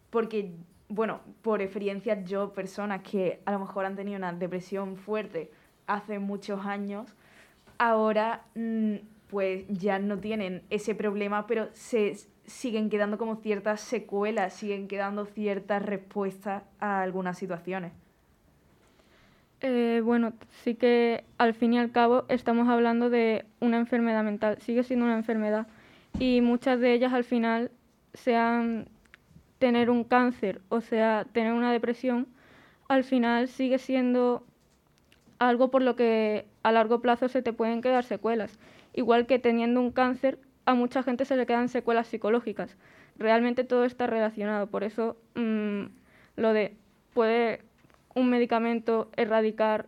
[0.10, 0.52] Porque,
[0.90, 5.52] bueno, por experiencia yo, personas que a lo mejor han tenido una depresión fuerte
[5.86, 7.14] hace muchos años,
[7.78, 8.96] ahora mm,
[9.30, 15.26] pues ya no tienen ese problema, pero se siguen quedando como ciertas secuelas, siguen quedando
[15.26, 17.92] ciertas respuestas a algunas situaciones.
[19.66, 24.58] Eh, bueno, sí que al fin y al cabo estamos hablando de una enfermedad mental,
[24.60, 25.68] sigue siendo una enfermedad
[26.20, 27.72] y muchas de ellas al final
[28.14, 28.90] sean
[29.60, 32.28] tener un cáncer o sea tener una depresión,
[32.90, 34.46] al final sigue siendo
[35.40, 38.60] algo por lo que a largo plazo se te pueden quedar secuelas.
[38.94, 42.76] Igual que teniendo un cáncer, a mucha gente se le quedan secuelas psicológicas.
[43.18, 45.84] Realmente todo está relacionado, por eso mm,
[46.36, 46.76] lo de
[47.14, 47.62] puede
[48.16, 49.88] un medicamento erradicar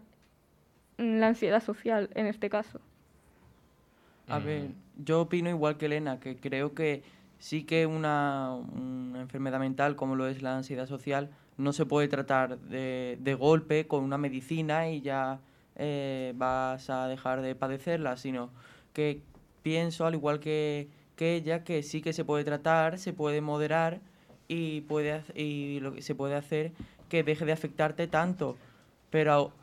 [0.98, 2.80] mm, la ansiedad social en este caso.
[4.28, 7.04] A ver, yo opino igual que Elena, que creo que
[7.38, 12.08] sí que una, una enfermedad mental como lo es la ansiedad social no se puede
[12.08, 15.40] tratar de, de golpe con una medicina y ya
[15.76, 18.50] eh, vas a dejar de padecerla, sino
[18.94, 19.22] que
[19.62, 24.00] pienso, al igual que, que ella, que sí que se puede tratar, se puede moderar
[24.48, 26.72] y, puede, y lo que se puede hacer
[27.16, 28.58] que deje de afectarte tanto,
[29.10, 29.54] pero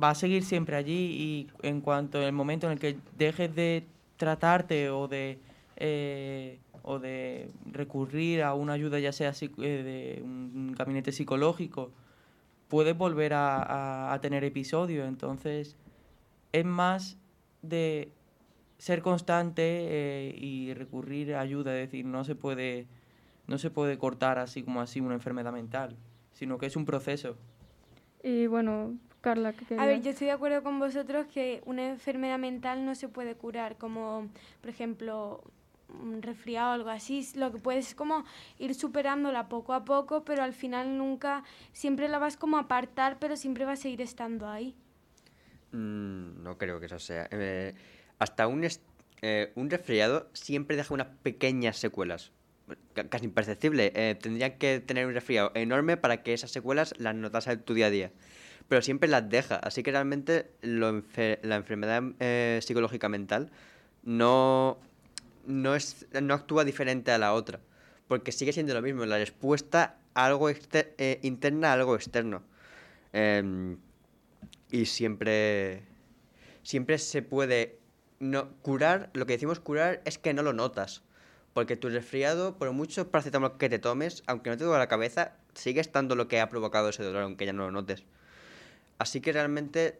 [0.00, 3.86] va a seguir siempre allí y en cuanto el momento en el que dejes de
[4.16, 5.38] tratarte o de
[5.76, 11.92] eh, o de recurrir a una ayuda ya sea eh, de un gabinete psicológico
[12.68, 15.76] puedes volver a tener episodios entonces
[16.52, 17.16] es más
[17.62, 18.10] de
[18.78, 22.86] ser constante eh, y recurrir a ayuda es decir no se puede
[23.46, 25.96] no se puede cortar así como así una enfermedad mental
[26.38, 27.36] sino que es un proceso
[28.22, 32.38] Y bueno, Carla, ¿qué A ver, yo estoy de acuerdo con vosotros que una enfermedad
[32.38, 34.28] mental no se puede curar, como
[34.60, 35.42] por ejemplo
[35.88, 37.28] un resfriado o algo así.
[37.34, 38.24] Lo que puedes es como
[38.58, 43.18] ir superándola poco a poco, pero al final nunca, siempre la vas como a apartar,
[43.18, 44.76] pero siempre va a seguir estando ahí.
[45.72, 47.26] Mm, no creo que eso sea.
[47.32, 47.74] Eh,
[48.20, 48.64] hasta un,
[49.22, 52.30] eh, un resfriado siempre deja unas pequeñas secuelas.
[52.94, 53.92] Ca- Casi imperceptible.
[53.94, 57.74] Eh, tendrían que tener un resfriado enorme para que esas secuelas las notas en tu
[57.74, 58.12] día a día.
[58.68, 59.56] Pero siempre las deja.
[59.56, 63.50] Así que realmente la enfermedad eh, psicológica mental
[64.02, 64.78] no,
[65.46, 67.60] no, es, no actúa diferente a la otra.
[68.08, 69.04] Porque sigue siendo lo mismo.
[69.06, 72.42] La respuesta algo eh, interna a algo externo.
[73.12, 73.78] Em,
[74.70, 75.82] y siempre
[76.62, 77.78] siempre se puede
[78.20, 81.02] no curar lo que decimos curar es que no lo notas
[81.58, 85.32] porque tu resfriado por mucho paracetamol que te tomes aunque no te duele la cabeza
[85.54, 88.04] sigue estando lo que ha provocado ese dolor aunque ya no lo notes
[89.00, 89.98] así que realmente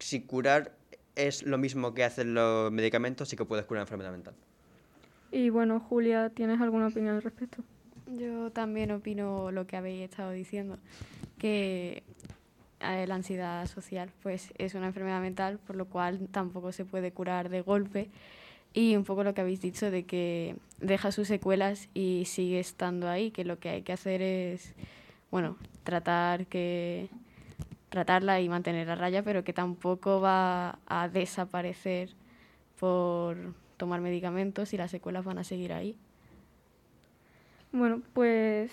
[0.00, 0.72] si curar
[1.14, 4.34] es lo mismo que hacen los medicamentos sí que puedes curar una enfermedad mental
[5.30, 7.62] Y bueno, Julia, ¿tienes alguna opinión al respecto?
[8.18, 10.78] Yo también opino lo que habéis estado diciendo,
[11.38, 12.02] que
[12.80, 17.50] la ansiedad social pues es una enfermedad mental, por lo cual tampoco se puede curar
[17.50, 18.10] de golpe.
[18.74, 23.08] Y un poco lo que habéis dicho de que deja sus secuelas y sigue estando
[23.08, 24.74] ahí, que lo que hay que hacer es,
[25.30, 27.08] bueno, tratar que
[27.88, 32.10] tratarla y mantener a raya, pero que tampoco va a desaparecer
[32.78, 35.96] por tomar medicamentos y las secuelas van a seguir ahí.
[37.72, 38.72] Bueno, pues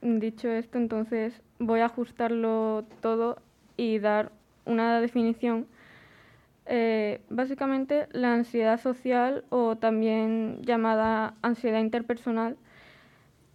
[0.00, 3.38] dicho esto, entonces voy a ajustarlo todo
[3.76, 4.32] y dar
[4.64, 5.66] una definición.
[6.66, 12.56] Eh, básicamente, la ansiedad social o también llamada ansiedad interpersonal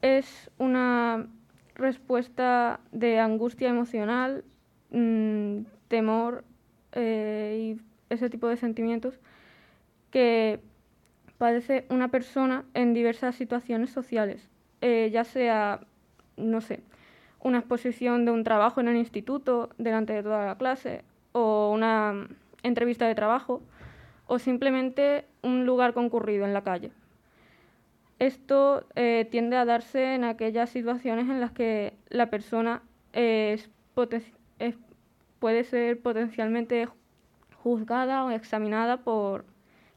[0.01, 1.27] es una
[1.75, 4.43] respuesta de angustia emocional,
[4.91, 6.43] mm, temor
[6.93, 7.81] eh, y
[8.13, 9.19] ese tipo de sentimientos
[10.11, 10.59] que
[11.37, 14.49] padece una persona en diversas situaciones sociales,
[14.81, 15.81] eh, ya sea,
[16.35, 16.81] no sé,
[17.39, 22.27] una exposición de un trabajo en el instituto delante de toda la clase o una
[22.63, 23.61] entrevista de trabajo
[24.27, 26.91] o simplemente un lugar concurrido en la calle.
[28.19, 32.81] Esto eh, tiende a darse en aquellas situaciones en las que la persona
[35.39, 36.87] puede ser potencialmente
[37.63, 39.45] juzgada o examinada por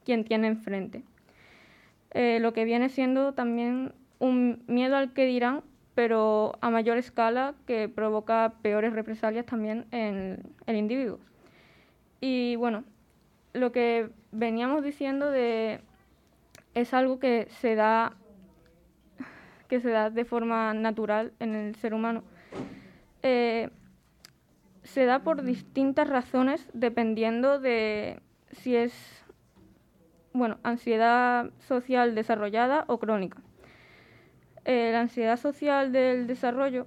[0.04, 1.02] quien tiene enfrente.
[2.12, 5.62] Eh, lo que viene siendo también un miedo al que dirán,
[5.94, 11.18] pero a mayor escala que provoca peores represalias también en el individuo.
[12.20, 12.84] Y bueno,
[13.52, 15.80] lo que veníamos diciendo de
[16.74, 18.14] es algo que se da
[19.68, 22.24] que se da de forma natural en el ser humano.
[23.22, 23.70] Eh,
[24.82, 29.20] se da por distintas razones dependiendo de si es
[30.32, 33.38] bueno, ansiedad social desarrollada o crónica.
[34.64, 36.86] Eh, la ansiedad social del desarrollo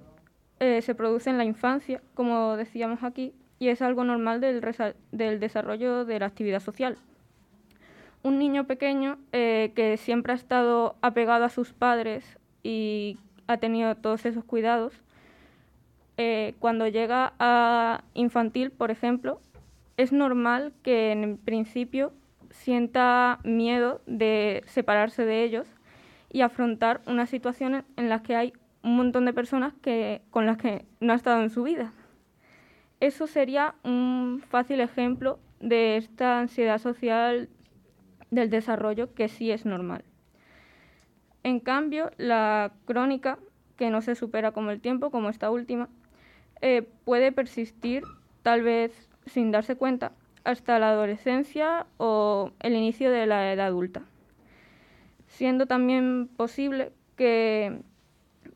[0.60, 4.60] eh, se produce en la infancia, como decíamos aquí, y es algo normal del,
[5.12, 6.98] del desarrollo de la actividad social.
[8.22, 13.94] Un niño pequeño eh, que siempre ha estado apegado a sus padres y ha tenido
[13.96, 14.94] todos esos cuidados,
[16.16, 19.40] eh, cuando llega a infantil, por ejemplo,
[19.96, 22.12] es normal que en principio
[22.50, 25.66] sienta miedo de separarse de ellos
[26.30, 30.56] y afrontar una situación en la que hay un montón de personas que, con las
[30.56, 31.92] que no ha estado en su vida.
[33.00, 37.48] Eso sería un fácil ejemplo de esta ansiedad social
[38.30, 40.04] del desarrollo que sí es normal.
[41.42, 43.38] En cambio, la crónica,
[43.76, 45.88] que no se supera como el tiempo, como esta última,
[46.60, 48.04] eh, puede persistir,
[48.42, 50.12] tal vez sin darse cuenta,
[50.44, 54.02] hasta la adolescencia o el inicio de la edad adulta,
[55.26, 57.80] siendo también posible que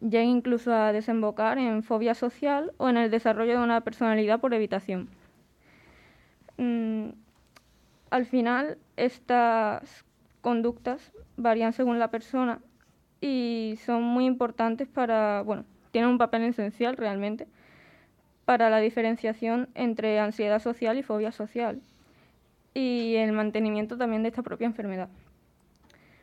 [0.00, 4.54] llegue incluso a desembocar en fobia social o en el desarrollo de una personalidad por
[4.54, 5.08] evitación.
[6.56, 7.10] Mm,
[8.10, 10.04] al final, estas
[10.40, 12.60] conductas varían según la persona
[13.20, 17.46] y son muy importantes para, bueno, tienen un papel esencial realmente
[18.44, 21.80] para la diferenciación entre ansiedad social y fobia social
[22.74, 25.08] y el mantenimiento también de esta propia enfermedad.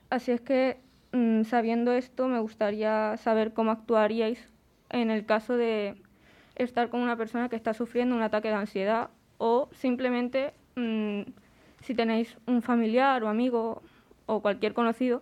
[0.09, 0.77] Así es que,
[1.15, 4.39] mm, sabiendo esto, me gustaría saber cómo actuaríais
[4.89, 5.95] en el caso de
[6.55, 11.21] estar con una persona que está sufriendo un ataque de ansiedad o simplemente mm,
[11.81, 13.81] si tenéis un familiar o amigo
[14.25, 15.21] o cualquier conocido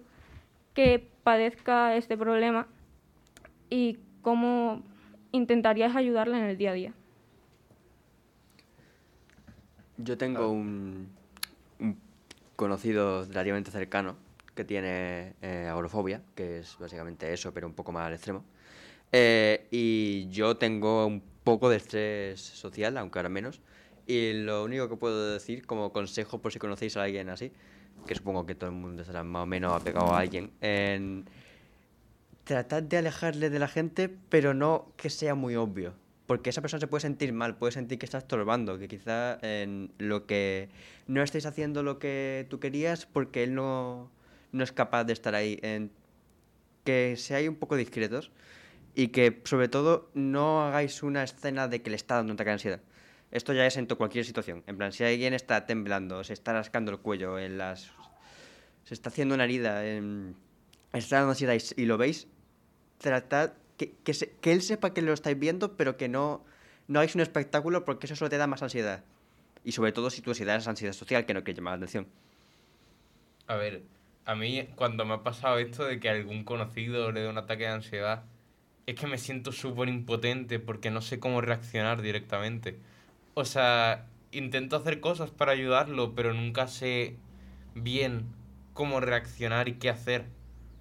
[0.74, 2.68] que padezca este problema
[3.70, 4.82] y cómo
[5.32, 6.94] intentarías ayudarle en el día a día.
[9.98, 11.08] Yo tengo un,
[11.80, 11.98] un
[12.56, 14.16] conocido relativamente cercano
[14.56, 18.44] que tiene eh, agorafobia, que es básicamente eso, pero un poco más al extremo.
[19.12, 23.62] Eh, y yo tengo un poco de estrés social, aunque ahora menos.
[24.08, 27.52] Y lo único que puedo decir como consejo por si conocéis a alguien así,
[28.06, 31.26] que supongo que todo el mundo estará más o menos apegado a alguien, en
[32.44, 35.94] tratar de alejarle de la gente, pero no que sea muy obvio.
[36.26, 39.92] Porque esa persona se puede sentir mal, puede sentir que está estorbando, que quizá en
[39.98, 40.70] lo que
[41.06, 44.10] no estáis haciendo lo que tú querías porque él no,
[44.54, 45.60] no es capaz de estar ahí.
[45.62, 45.92] En
[46.86, 48.32] que seáis un poco discretos
[48.96, 52.50] y que sobre todo no hagáis una escena de que le está dando un ataque
[52.50, 52.82] de ansiedad.
[53.32, 54.64] Esto ya es en cualquier situación.
[54.68, 57.92] En plan, si alguien está temblando, se está rascando el cuello, en las...
[58.84, 60.36] se está haciendo una herida, en...
[60.94, 62.28] está dando ansiedad y, lo veis,
[63.00, 66.46] tratad que, que, que él sepa que lo estáis viendo, pero que no,
[66.88, 69.04] no hagáis un espectáculo porque eso solo te da más ansiedad.
[69.64, 72.08] Y sobre todo si tu ansiedad es ansiedad social, que no quiere llamar la atención.
[73.48, 73.82] A ver,
[74.26, 77.64] a mí cuando me ha pasado esto de que algún conocido le dé un ataque
[77.64, 78.24] de ansiedad,
[78.86, 82.80] es que me siento súper impotente porque no sé cómo reaccionar directamente.
[83.34, 87.18] O sea, intento hacer cosas para ayudarlo, pero nunca sé
[87.76, 88.26] bien
[88.74, 90.26] cómo reaccionar y qué hacer.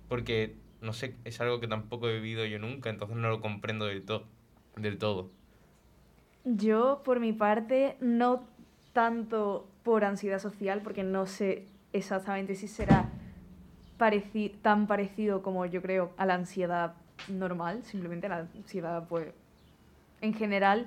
[0.08, 3.86] Porque, no sé, es algo que tampoco he vivido yo nunca, entonces no lo comprendo
[3.86, 4.26] del, to-
[4.76, 5.30] del todo.
[6.44, 8.44] Yo, por mi parte, no
[8.92, 13.08] tanto por ansiedad social, porque no sé exactamente si será
[14.62, 16.94] tan parecido como yo creo a la ansiedad
[17.28, 19.28] normal, simplemente la ansiedad, pues,
[20.20, 20.86] en general,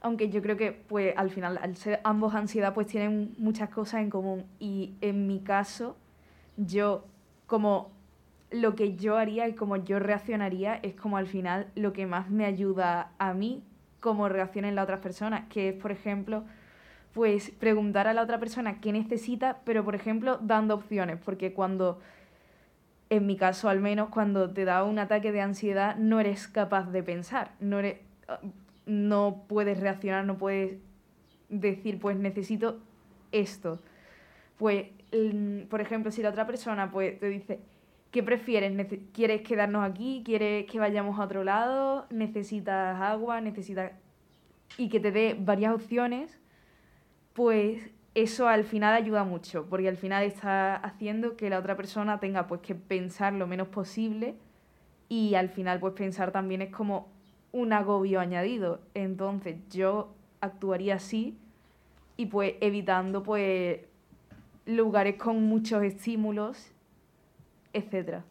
[0.00, 1.60] aunque yo creo que, pues, al final,
[2.04, 4.44] ambos ansiedad, pues tienen muchas cosas en común.
[4.58, 5.96] Y en mi caso,
[6.56, 7.04] yo,
[7.46, 7.90] como
[8.50, 12.30] lo que yo haría y como yo reaccionaría es como al final lo que más
[12.30, 13.62] me ayuda a mí
[14.00, 16.44] cómo reaccionen las otras personas, que es, por ejemplo,
[17.12, 22.00] pues preguntar a la otra persona qué necesita, pero, por ejemplo, dando opciones, porque cuando,
[23.10, 26.90] en mi caso al menos, cuando te da un ataque de ansiedad, no eres capaz
[26.90, 27.98] de pensar, no eres,
[28.86, 30.78] no puedes reaccionar, no puedes
[31.48, 32.78] decir, pues necesito
[33.32, 33.80] esto.
[34.58, 34.86] Pues,
[35.68, 37.60] por ejemplo, si la otra persona pues te dice,
[38.12, 38.72] ¿qué prefieres?
[39.12, 40.22] ¿Quieres quedarnos aquí?
[40.24, 42.06] ¿Quieres que vayamos a otro lado?
[42.10, 43.40] ¿Necesitas agua?
[43.40, 43.92] ¿Necesitas...?
[44.78, 46.38] Y que te dé varias opciones,
[47.32, 52.18] pues eso al final ayuda mucho, porque al final está haciendo que la otra persona
[52.20, 54.34] tenga pues que pensar lo menos posible
[55.08, 57.08] y al final pues pensar también es como
[57.52, 58.80] un agobio añadido.
[58.94, 61.36] Entonces yo actuaría así
[62.16, 63.80] y pues evitando pues
[64.66, 66.72] lugares con muchos estímulos,
[67.72, 68.24] etcétera.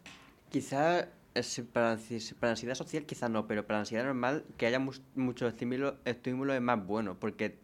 [0.50, 1.00] Quizá
[1.34, 1.96] eh, para,
[2.38, 6.56] para ansiedad social quizá no, pero para ansiedad normal que haya mus- muchos estímulos estímulos
[6.56, 7.58] es más bueno, porque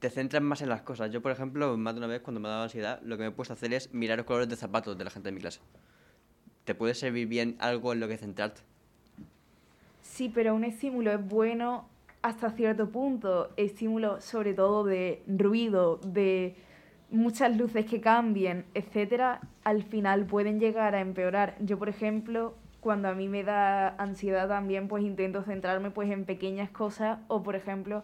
[0.00, 1.10] te centras más en las cosas.
[1.10, 3.28] Yo, por ejemplo, más de una vez cuando me ha dado ansiedad, lo que me
[3.28, 5.40] he puesto a hacer es mirar los colores de zapatos de la gente de mi
[5.40, 5.60] clase.
[6.64, 8.62] Te puede servir bien algo en lo que centrarte.
[10.00, 11.86] Sí, pero un estímulo es bueno
[12.22, 13.50] hasta cierto punto.
[13.56, 16.56] Estímulo sobre todo de ruido, de
[17.10, 21.56] muchas luces que cambien, etcétera, al final pueden llegar a empeorar.
[21.60, 26.24] Yo, por ejemplo, cuando a mí me da ansiedad también, pues intento centrarme pues en
[26.24, 28.02] pequeñas cosas o, por ejemplo,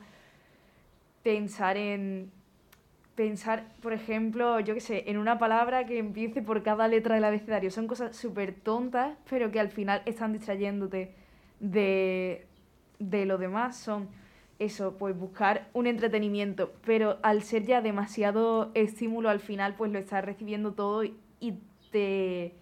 [1.26, 2.30] pensar en
[3.16, 7.24] pensar, por ejemplo, yo qué sé, en una palabra que empiece por cada letra del
[7.24, 7.72] abecedario.
[7.72, 11.16] Son cosas súper tontas, pero que al final están distrayéndote
[11.58, 12.46] de,
[13.00, 13.76] de lo demás.
[13.76, 14.08] Son
[14.60, 16.72] eso, pues buscar un entretenimiento.
[16.84, 21.16] Pero al ser ya demasiado estímulo, al final pues lo estás recibiendo todo y,
[21.90, 22.54] te,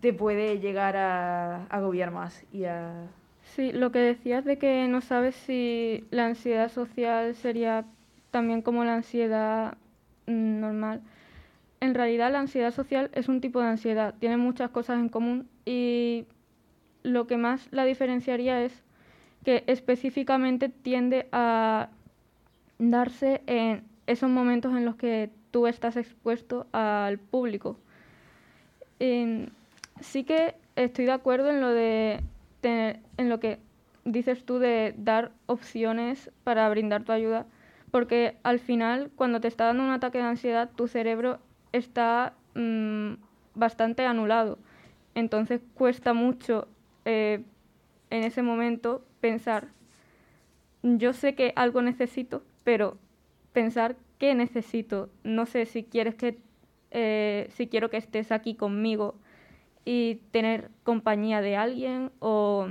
[0.00, 3.08] te puede llegar a agobiar más y a...
[3.54, 7.84] Sí, lo que decías de que no sabes si la ansiedad social sería
[8.30, 9.76] también como la ansiedad
[10.26, 11.00] mm, normal.
[11.80, 15.48] En realidad la ansiedad social es un tipo de ansiedad, tiene muchas cosas en común
[15.66, 16.26] y
[17.02, 18.82] lo que más la diferenciaría es
[19.44, 21.90] que específicamente tiende a
[22.78, 27.76] darse en esos momentos en los que tú estás expuesto al público.
[28.98, 29.52] En-
[30.00, 32.20] sí que estoy de acuerdo en lo de
[32.68, 33.58] en lo que
[34.04, 37.46] dices tú de dar opciones para brindar tu ayuda,
[37.90, 41.38] porque al final cuando te está dando un ataque de ansiedad tu cerebro
[41.72, 43.14] está mm,
[43.54, 44.58] bastante anulado,
[45.14, 46.68] entonces cuesta mucho
[47.04, 47.42] eh,
[48.10, 49.68] en ese momento pensar
[50.82, 52.96] yo sé que algo necesito, pero
[53.52, 55.10] pensar qué necesito.
[55.24, 56.38] No sé si quieres que,
[56.90, 59.14] eh, si quiero que estés aquí conmigo
[59.84, 62.68] y tener compañía de alguien o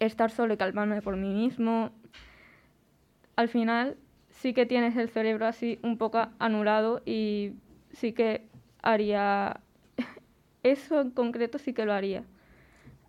[0.00, 1.90] estar solo y calmarme por mí mismo.
[3.36, 3.96] Al final
[4.30, 7.52] sí que tienes el cerebro así un poco anulado y
[7.92, 8.46] sí que
[8.82, 9.60] haría
[10.62, 12.24] eso en concreto sí que lo haría.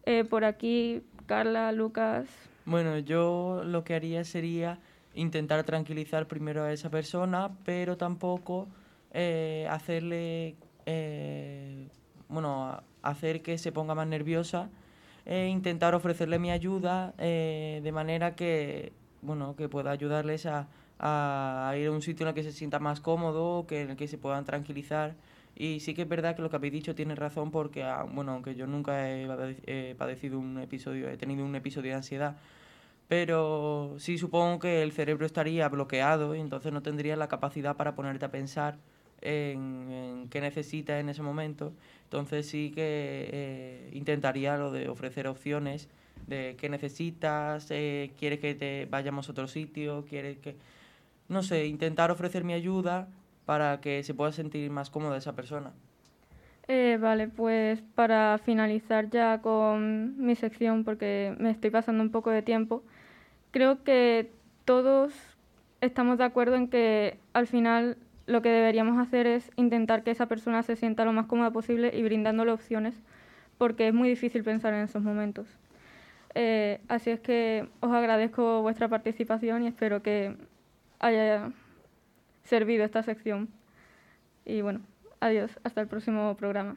[0.05, 2.27] Eh, por aquí, Carla, Lucas.
[2.65, 4.79] Bueno, yo lo que haría sería
[5.13, 8.67] intentar tranquilizar primero a esa persona, pero tampoco
[9.11, 10.55] eh, hacerle,
[10.85, 11.87] eh,
[12.29, 14.69] bueno, hacer que se ponga más nerviosa
[15.25, 20.67] e intentar ofrecerle mi ayuda eh, de manera que, bueno, que pueda ayudarles a,
[20.99, 23.97] a ir a un sitio en el que se sienta más cómodo, que en el
[23.97, 25.15] que se puedan tranquilizar.
[25.55, 28.33] Y sí que es verdad que lo que habéis dicho tiene razón porque, ah, bueno,
[28.33, 32.37] aunque yo nunca he padecido un episodio, he tenido un episodio de ansiedad,
[33.07, 37.95] pero sí supongo que el cerebro estaría bloqueado y entonces no tendría la capacidad para
[37.95, 38.77] ponerte a pensar
[39.21, 41.73] en, en qué necesitas en ese momento.
[42.03, 45.89] Entonces sí que eh, intentaría lo de ofrecer opciones
[46.27, 50.55] de qué necesitas, eh, quieres que te vayamos a otro sitio, quieres que...
[51.29, 53.09] No sé, intentar ofrecer mi ayuda
[53.45, 55.73] para que se pueda sentir más cómoda esa persona.
[56.69, 62.29] Eh, vale, pues para finalizar ya con mi sección, porque me estoy pasando un poco
[62.29, 62.83] de tiempo,
[63.51, 64.31] creo que
[64.65, 65.13] todos
[65.79, 67.97] estamos de acuerdo en que al final
[68.27, 71.91] lo que deberíamos hacer es intentar que esa persona se sienta lo más cómoda posible
[71.97, 72.93] y brindándole opciones,
[73.57, 75.47] porque es muy difícil pensar en esos momentos.
[76.35, 80.35] Eh, así es que os agradezco vuestra participación y espero que
[80.99, 81.51] haya
[82.43, 83.49] servido esta sección.
[84.45, 84.81] Y bueno,
[85.19, 86.75] adiós, hasta el próximo programa.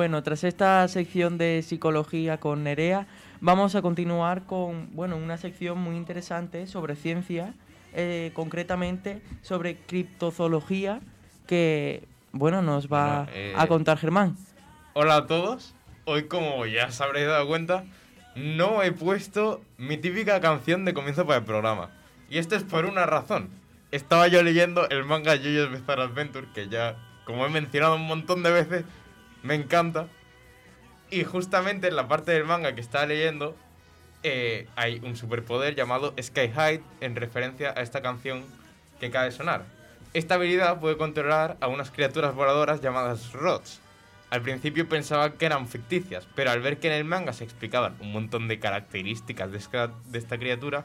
[0.00, 3.06] Bueno, tras esta sección de psicología con Nerea,
[3.42, 7.52] vamos a continuar con bueno, una sección muy interesante sobre ciencia,
[7.92, 11.00] eh, concretamente sobre criptozoología,
[11.46, 14.36] que bueno, nos va Bueno, eh, a contar Germán.
[14.94, 15.74] Hola a todos.
[16.06, 17.84] Hoy, como ya os habréis dado cuenta,
[18.34, 21.90] no he puesto mi típica canción de comienzo para el programa.
[22.30, 23.50] Y esto es por una razón.
[23.90, 26.96] Estaba yo leyendo el manga JoJo's Bizarre Adventure, que ya,
[27.26, 28.84] como he mencionado un montón de veces,
[29.42, 30.06] me encanta.
[31.10, 33.56] Y justamente en la parte del manga que estaba leyendo,
[34.22, 38.44] eh, hay un superpoder llamado Sky High en referencia a esta canción
[39.00, 39.64] que acaba de sonar.
[40.12, 43.80] Esta habilidad puede controlar a unas criaturas voladoras llamadas Rods.
[44.30, 47.96] Al principio pensaba que eran ficticias, pero al ver que en el manga se explicaban
[48.00, 50.84] un montón de características de esta, de esta criatura,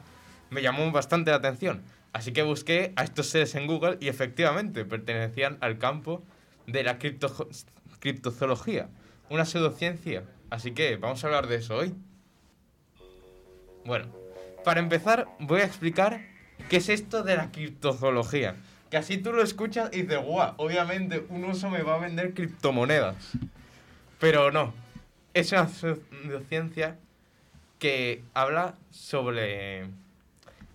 [0.50, 1.82] me llamó bastante la atención.
[2.12, 6.22] Así que busqué a estos seres en Google y efectivamente pertenecían al campo
[6.66, 7.48] de la cripto-
[8.06, 8.88] criptozoología,
[9.30, 10.22] una pseudociencia.
[10.48, 11.92] Así que vamos a hablar de eso hoy.
[13.84, 14.06] Bueno,
[14.64, 16.20] para empezar voy a explicar
[16.68, 18.54] qué es esto de la criptozoología.
[18.90, 22.32] Que así tú lo escuchas y dices, guau, obviamente un uso me va a vender
[22.32, 23.16] criptomonedas.
[24.20, 24.72] Pero no,
[25.34, 26.96] es una pseudociencia
[27.80, 29.80] que habla sobre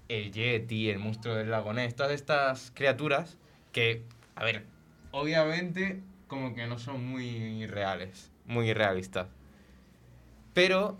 [0.09, 3.37] el Yeti, el monstruo del lago todas estas criaturas
[3.71, 4.03] que,
[4.35, 4.65] a ver,
[5.11, 6.01] obviamente
[6.31, 9.27] como que no son muy reales, muy realistas.
[10.53, 10.95] Pero,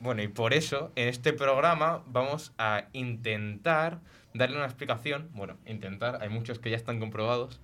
[0.00, 4.00] bueno, y por eso en este programa vamos a intentar
[4.34, 7.58] darle una explicación, bueno, intentar, hay muchos que ya están comprobados,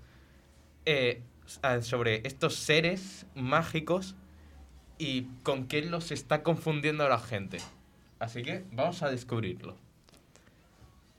[0.86, 1.20] eh,
[1.82, 4.16] sobre estos seres mágicos
[4.96, 7.58] y con qué los está confundiendo la gente.
[8.20, 9.76] Así que vamos a descubrirlo.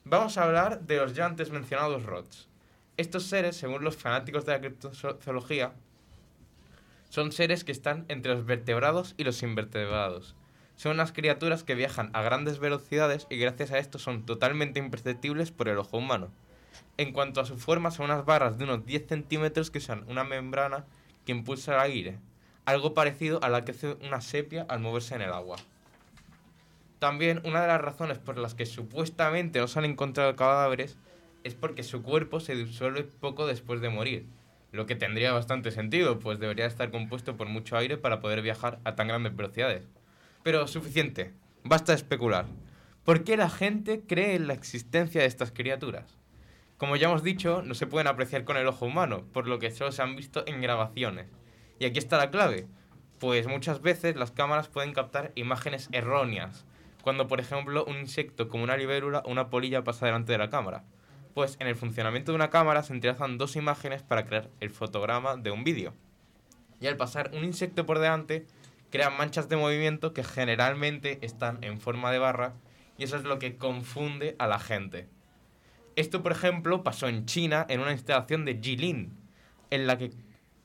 [0.05, 2.46] Vamos a hablar de los ya antes mencionados rods.
[2.97, 5.71] Estos seres, según los fanáticos de la criptozoología,
[7.09, 10.35] son seres que están entre los vertebrados y los invertebrados.
[10.75, 15.51] Son unas criaturas que viajan a grandes velocidades y gracias a esto son totalmente imperceptibles
[15.51, 16.29] por el ojo humano.
[16.97, 20.23] En cuanto a su forma, son unas barras de unos 10 centímetros que usan una
[20.23, 20.85] membrana
[21.25, 22.19] que impulsa el aire,
[22.65, 25.57] algo parecido a la que hace una sepia al moverse en el agua.
[26.97, 30.97] También una de las razones por las que supuestamente no se han encontrado cadáveres
[31.43, 34.27] es porque su cuerpo se disuelve poco después de morir,
[34.71, 38.79] lo que tendría bastante sentido, pues debería estar compuesto por mucho aire para poder viajar
[38.83, 39.83] a tan grandes velocidades.
[40.43, 41.33] Pero suficiente,
[41.63, 42.45] basta especular.
[43.03, 46.17] ¿Por qué la gente cree en la existencia de estas criaturas?
[46.77, 49.71] Como ya hemos dicho, no se pueden apreciar con el ojo humano, por lo que
[49.71, 51.27] solo se han visto en grabaciones.
[51.79, 52.67] Y aquí está la clave,
[53.19, 56.65] pues muchas veces las cámaras pueden captar imágenes erróneas,
[57.01, 60.49] cuando por ejemplo un insecto como una libélula o una polilla pasa delante de la
[60.49, 60.83] cámara.
[61.37, 65.35] Pues en el funcionamiento de una cámara se entrelazan dos imágenes para crear el fotograma
[65.35, 65.93] de un vídeo.
[66.81, 68.47] Y al pasar un insecto por delante,
[68.89, 72.55] crean manchas de movimiento que generalmente están en forma de barra
[72.97, 75.07] y eso es lo que confunde a la gente.
[75.95, 79.15] Esto, por ejemplo, pasó en China en una instalación de Jilin,
[79.69, 80.09] en la que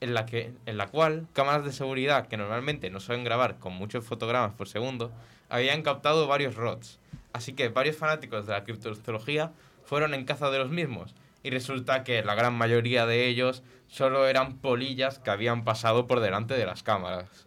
[0.01, 3.75] en la que en la cual cámaras de seguridad que normalmente no suelen grabar con
[3.75, 5.12] muchos fotogramas por segundo
[5.51, 6.99] habían captado varios rods.
[7.35, 9.53] Así que varios fanáticos de la criptozoología
[9.85, 14.26] fueron en caza de los mismos y resulta que la gran mayoría de ellos solo
[14.26, 17.47] eran polillas que habían pasado por delante de las cámaras.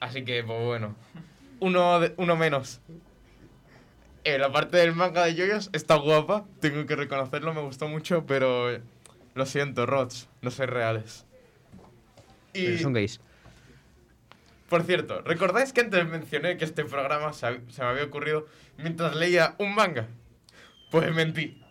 [0.00, 0.94] Así que, pues bueno,
[1.60, 2.80] uno, de- uno menos.
[4.24, 8.26] Eh, la parte del manga de Yoyos está guapa, tengo que reconocerlo, me gustó mucho,
[8.26, 8.78] pero
[9.34, 11.24] lo siento, Rods, no sois reales.
[12.52, 13.20] Y, Pero son gays.
[14.68, 18.46] por cierto, ¿recordáis que antes mencioné que este programa se, se me había ocurrido
[18.78, 20.08] mientras leía un manga?
[20.90, 21.62] Pues mentí.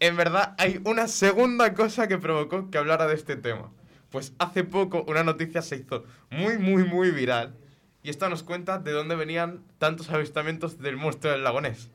[0.00, 3.70] En verdad, hay una segunda cosa que provocó que hablara de este tema.
[4.10, 7.54] Pues hace poco una noticia se hizo muy, muy, muy viral.
[8.02, 11.90] Y esta nos cuenta de dónde venían tantos avistamientos del monstruo del lagonés.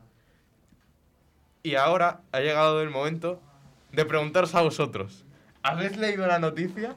[1.64, 3.42] Y ahora ha llegado el momento
[3.94, 5.24] de preguntaros a vosotros.
[5.62, 6.96] ¿Habéis leído la noticia?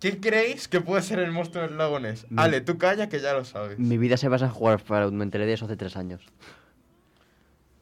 [0.00, 2.26] ¿Qué creéis que puede ser el monstruo del lagonés?
[2.36, 3.78] Ale, tú calla que ya lo sabes.
[3.78, 6.22] Mi vida se basa en jugar para me enteré de eso hace tres años.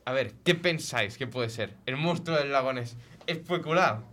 [0.06, 1.74] A ver, ¿qué pensáis que puede ser?
[1.84, 2.96] El monstruo del lagonés.
[3.26, 4.04] Especulado.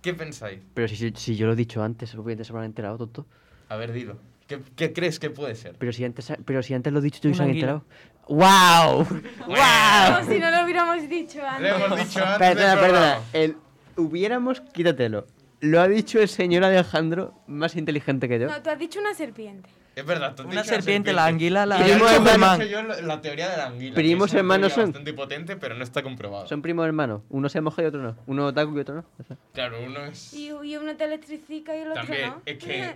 [0.00, 0.60] ¿Qué pensáis?
[0.72, 3.26] Pero si, si, si yo lo he dicho antes, obviamente se habrán enterado, tonto.
[3.68, 4.18] A ver, dilo.
[4.46, 5.76] ¿Qué, qué crees que puede ser?
[5.78, 7.84] Pero si antes, pero si antes lo he dicho, yo se han enterado.
[8.28, 9.06] ¡Wow!
[9.44, 11.62] Como si no lo hubiéramos dicho antes.
[11.62, 13.20] Le hemos dicho antes Perdona, perdona.
[13.34, 13.56] El
[13.96, 15.26] hubiéramos, quítatelo.
[15.60, 18.46] Lo ha dicho el señor Alejandro, más inteligente que yo.
[18.46, 19.68] No, tú has dicho una serpiente.
[19.96, 21.76] Es verdad, tú has Una serpiente, la anguila, la...
[21.76, 22.64] Y ya Primo lo he hermano.
[22.64, 23.94] dicho yo la, teoría de la anguila.
[23.94, 24.84] Primos hermanos son.
[24.86, 26.46] bastante potente, pero no está comprobado.
[26.46, 27.22] Son primos hermanos.
[27.28, 28.16] Uno se moja y otro no.
[28.26, 29.04] Uno otaku y otro no.
[29.52, 30.32] Claro, uno es...
[30.32, 32.42] Y, y uno te electrifica y el otro También, no.
[32.46, 32.78] es que...
[32.80, 32.94] nah,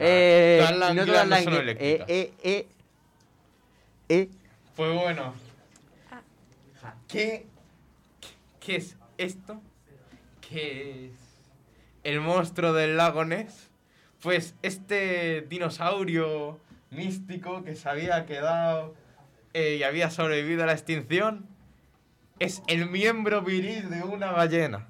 [0.00, 2.08] Eh, todas las no anguilas todas no las son anguilas- eléctricas.
[2.10, 2.66] Eh, eh,
[4.10, 4.28] eh, eh.
[4.76, 5.34] Pues bueno.
[6.10, 6.94] Ah.
[7.08, 7.46] ¿Qué,
[8.58, 9.60] ¿Qué es esto?
[10.40, 11.12] ¿Qué es
[12.04, 13.68] el monstruo del lago Ness?
[14.22, 16.58] Pues este dinosaurio
[16.90, 18.94] místico que se había quedado
[19.52, 21.46] eh, y había sobrevivido a la extinción
[22.38, 24.88] es el miembro viril de una ballena.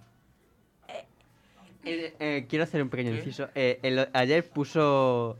[1.84, 3.48] Eh, eh, quiero hacer un pequeño inciso.
[3.54, 5.38] El- ayer puso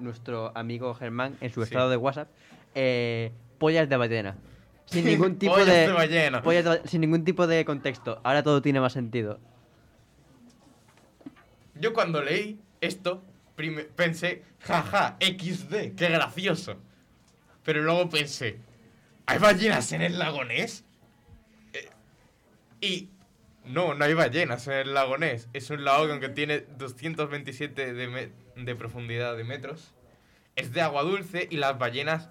[0.00, 1.64] nuestro amigo Germán en su Sí.
[1.68, 2.28] estado de WhatsApp
[3.58, 4.36] pollas de ballena.
[4.86, 6.42] Sin ningún tipo Pollas de, de ballena.
[6.42, 8.20] pollas de ba- sin ningún tipo de contexto.
[8.24, 9.38] Ahora todo tiene más sentido.
[11.80, 13.22] Yo cuando leí esto
[13.96, 16.76] pensé, jaja, XD, qué gracioso.
[17.64, 18.58] Pero luego pensé,
[19.26, 20.84] ¿hay ballenas en el lago Ness?
[21.72, 21.88] Eh,
[22.80, 23.08] y
[23.64, 25.48] no, no hay ballenas en el lago Ness.
[25.52, 29.94] Es un lago que tiene 227 de, de profundidad de metros,
[30.56, 32.28] es de agua dulce y las ballenas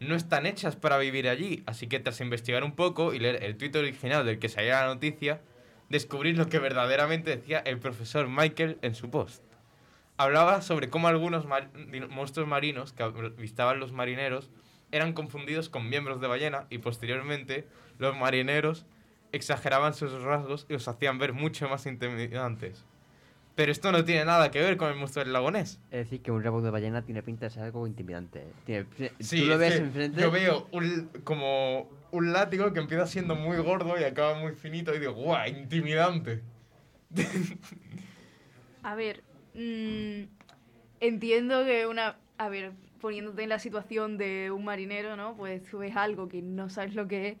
[0.00, 1.62] no están hechas para vivir allí.
[1.66, 4.86] Así que tras investigar un poco y leer el tuit original del que salía la
[4.86, 5.40] noticia,
[5.88, 9.42] descubrí lo que verdaderamente decía el profesor Michael en su post.
[10.16, 11.70] Hablaba sobre cómo algunos mar-
[12.10, 14.50] monstruos marinos que avistaban los marineros
[14.92, 17.66] eran confundidos con miembros de ballena y posteriormente
[17.98, 18.86] los marineros
[19.32, 22.84] exageraban sus rasgos y los hacían ver mucho más intimidantes.
[23.56, 25.80] Pero esto no tiene nada que ver con el monstruo del lago Ness.
[25.90, 28.44] Es decir, que un rabo de ballena tiene pinta de ser algo intimidante.
[28.66, 28.86] Tiene-
[29.20, 30.20] Sí, tú lo es ves enfrente.
[30.20, 34.94] Yo veo un, como un látigo que empieza siendo muy gordo y acaba muy finito
[34.94, 35.48] y digo, ¡guau!
[35.48, 36.42] Intimidante.
[38.82, 39.22] A ver,
[39.54, 40.22] mm,
[41.00, 42.16] entiendo que una...
[42.38, 45.36] A ver, poniéndote en la situación de un marinero, ¿no?
[45.36, 47.36] Pues tú ves algo que no sabes lo que es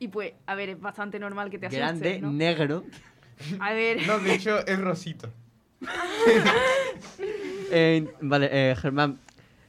[0.00, 2.32] y pues, a ver, es bastante normal que te asustes, Grande, ¿no?
[2.32, 2.84] negro.
[3.60, 4.06] A ver...
[4.06, 5.32] No, de hecho es rosito.
[7.70, 9.18] Eh, vale, eh, Germán.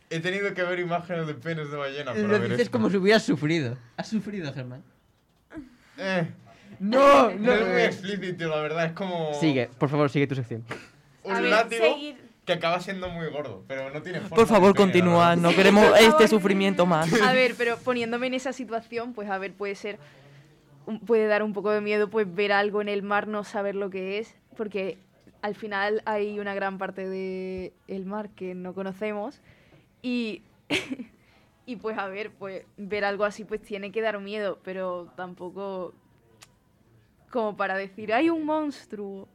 [0.10, 2.72] He tenido que ver imágenes de penes de ballena para Lo ver dices esto.
[2.72, 3.78] como si hubieras sufrido.
[3.98, 4.84] ¿Has sufrido, Germán?
[5.98, 6.26] Eh,
[6.80, 8.86] No, no es muy explícito, la verdad.
[8.86, 10.64] Es como Sigue, por favor, sigue tu sección.
[11.24, 12.18] Un A látigo seguir.
[12.46, 15.36] que acaba siendo muy gordo, pero no tiene forma Por favor, de continúa.
[15.36, 16.28] No queremos este favor.
[16.28, 17.12] sufrimiento más.
[17.22, 20.00] A ver, pero poniéndome en esa situación, pues a ver, puede ser,
[21.06, 23.90] puede dar un poco de miedo, pues ver algo en el mar, no saber lo
[23.90, 24.98] que es, porque
[25.42, 29.40] al final hay una gran parte del el mar que no conocemos
[30.02, 30.42] y,
[31.66, 35.94] y pues a ver, pues ver algo así pues tiene que dar miedo, pero tampoco
[37.30, 39.28] como para decir, hay un monstruo.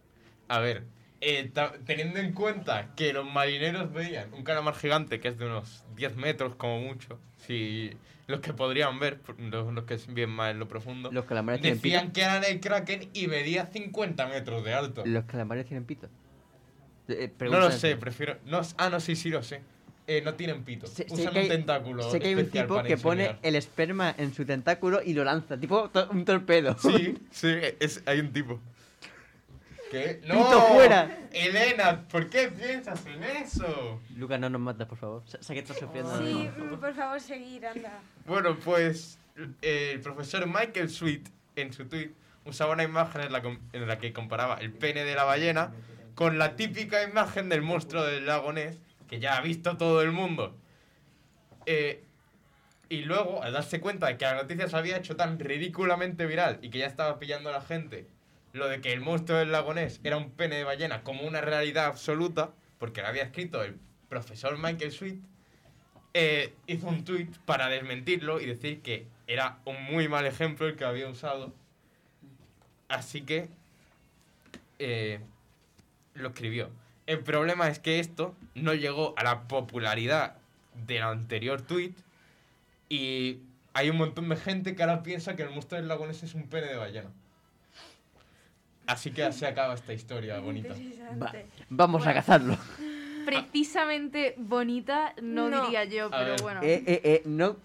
[0.49, 0.83] A ver,
[1.25, 1.51] eh,
[1.87, 6.17] teniendo en cuenta que los marineros veían un calamar gigante que es de unos 10
[6.17, 7.91] metros como mucho, si
[8.27, 11.61] los que podrían ver, los, los que es bien más en lo profundo, Los calamares
[11.61, 15.03] tienen decían que eran el kraken y medía 50 metros de alto.
[15.07, 16.09] Los calamares tienen pito.
[17.09, 18.39] Eh, No pregunta lo sé, prefiero...
[18.47, 19.61] No, ah, no, sí, sí lo sé.
[20.07, 20.87] Eh, no tienen pito.
[20.87, 24.15] Sé, sé Usan hay, un tentáculo sé que hay un tipo que pone el esperma
[24.19, 26.77] en su tentáculo y lo lanza, tipo to- un torpedo.
[26.79, 28.61] Sí, sí, es, hay un tipo.
[29.91, 30.21] ¿Qué?
[30.27, 30.35] ¡No!
[30.35, 31.19] ¡Pito fuera!
[31.33, 34.01] Elena, ¿por qué piensas en eso?
[34.17, 35.23] Lucas, no nos matas, por favor.
[35.27, 36.17] Sé que estás sufriendo.
[36.19, 38.01] Sí, por favor, seguir, anda.
[38.27, 39.19] Bueno, pues
[39.63, 42.11] eh, el profesor Michael Sweet en su tweet
[42.45, 45.73] usaba una imagen en la, com- en la que comparaba el pene de la ballena
[46.15, 48.79] con la típica imagen del monstruo del lago Ness
[49.09, 50.57] que ya ha visto todo el mundo.
[51.67, 52.05] Eh,
[52.89, 56.59] y luego, al darse cuenta de que la noticia se había hecho tan ridículamente viral
[56.63, 58.07] y que ya estaba pillando a la gente
[58.55, 61.41] lo de que el monstruo del lago Ness era un pene de ballena como una
[61.41, 63.77] realidad absoluta, porque lo había escrito el
[64.09, 65.19] profesor Michael Sweet,
[66.15, 70.77] eh, hizo un tweet para desmentirlo y decir que era un muy mal ejemplo el
[70.77, 71.53] que había usado.
[72.87, 73.49] Así que
[74.79, 75.19] eh,
[76.15, 76.71] lo escribió.
[77.07, 80.37] El problema es que esto no llegó a la popularidad
[80.87, 81.95] del anterior tweet
[82.89, 83.41] y
[83.73, 86.35] hay un montón de gente que ahora piensa que el monstruo del lago Ness es
[86.35, 87.11] un pene de ballena.
[88.87, 90.75] Así que así acaba esta historia bonita.
[91.23, 91.33] Va-
[91.71, 92.57] vamos a cazarlo.
[93.25, 95.65] Precisamente bonita, no, No.
[95.65, 96.43] diría yo, A pero ver.
[96.43, 96.61] bueno.
[96.63, 97.57] Eh, eh, eh, no.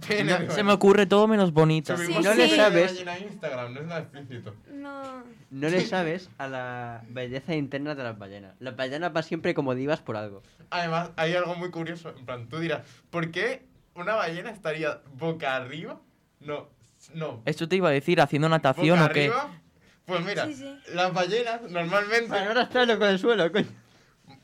[0.00, 1.96] Se me ocurre todo menos bonito.
[1.96, 3.04] No le sabes.
[3.20, 4.54] Instagram, no es nada explícito.
[4.72, 5.24] No.
[5.50, 8.54] No le sabes a la belleza interna de las ballenas.
[8.60, 10.42] Las ballenas van siempre como divas por algo.
[10.70, 12.10] Además, hay algo muy curioso.
[12.16, 13.64] En plan, tú dirás, ¿por qué
[13.94, 15.98] una ballena estaría boca arriba?
[16.40, 16.68] No,
[17.14, 17.42] no.
[17.44, 19.32] Esto te iba a decir, haciendo natación ¿Boca o qué.
[20.08, 20.78] Pues mira, Sí, sí.
[20.94, 23.66] las ballenas normalmente Para no arrastrarlo con el suelo, coño.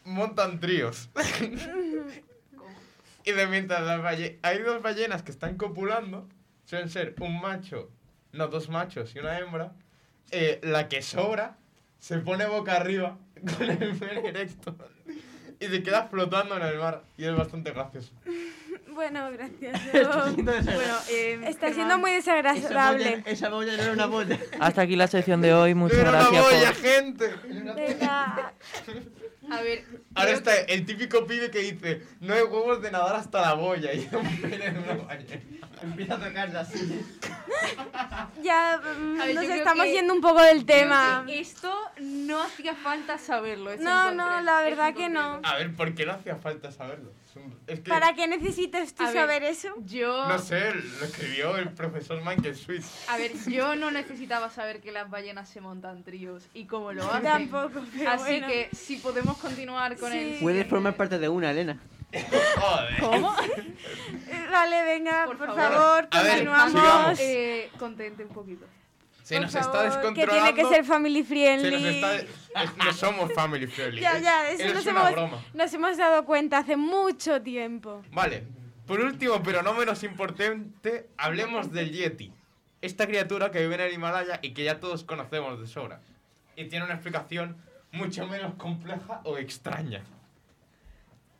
[0.04, 1.08] montan tríos.
[3.24, 6.28] y de mientras las balle- hay dos ballenas que están copulando,
[6.66, 7.90] suelen ser un macho,
[8.32, 9.72] no, dos machos y una hembra,
[10.30, 11.56] eh, la que sobra
[11.98, 13.16] se pone boca arriba
[13.56, 14.76] con el pene erecto
[15.58, 18.12] y se queda flotando en el mar y es bastante gracioso.
[18.94, 19.80] Bueno, gracias.
[19.92, 23.22] bueno, eh, Está siendo muy Esa desagradable.
[23.26, 24.38] esa bolla no era una bolla.
[24.60, 25.74] Hasta aquí la sección de hoy.
[25.74, 26.80] Muchas ¡Era una gracias bolla, por...
[26.82, 27.34] gente!
[27.74, 28.52] Venga.
[29.50, 29.84] A ver,
[30.14, 33.92] Ahora está el típico pibe que dice, no hay huevos de nadar hasta la boya
[33.94, 34.08] y.
[35.82, 37.00] Empieza a tocarse así.
[38.42, 41.24] Ya mm, ver, nos estamos que- yendo un poco del tema.
[41.26, 43.70] que esto no hacía falta saberlo.
[43.70, 45.40] es No, no, la verdad que no.
[45.42, 47.12] A ver, ¿por qué no hacía falta saberlo?
[47.28, 49.74] Es, un- es que, ¿Para qué necesitas tú A ver, saber eso?
[49.84, 52.82] Yo, no sé, lo escribió el profesor Michael Sweet.
[53.08, 57.04] a ver, yo no necesitaba saber que las ballenas se montan tríos y cómo lo
[57.10, 57.22] hacen.
[57.24, 58.46] Tampoco, pero Así bueno.
[58.48, 60.18] que si podemos continuar con Sí.
[60.18, 61.78] el Puedes formar parte de una, Elena.
[62.12, 63.00] Joder.
[63.00, 63.34] ¿Cómo?
[64.50, 66.08] Vale, venga, por, Por favor, favor.
[66.10, 67.18] A continuamos.
[67.20, 68.66] Eh, contente un poquito.
[69.22, 70.20] Se Por nos está favor, descontrolando.
[70.20, 71.70] Que tiene que ser family Se friendly.
[71.70, 72.16] nos está...
[72.16, 74.00] es- No somos family friendly.
[74.00, 75.44] Ya, es- ya, eso es nos una hemos, broma.
[75.54, 78.02] nos hemos dado cuenta hace mucho tiempo.
[78.12, 78.44] Vale,
[78.86, 82.32] por último, pero no menos importante, hablemos del Yeti.
[82.82, 86.00] Esta criatura que vive en el Himalaya y que ya todos conocemos de sobra.
[86.54, 87.56] Y tiene una explicación
[87.94, 90.02] mucho menos compleja o extraña.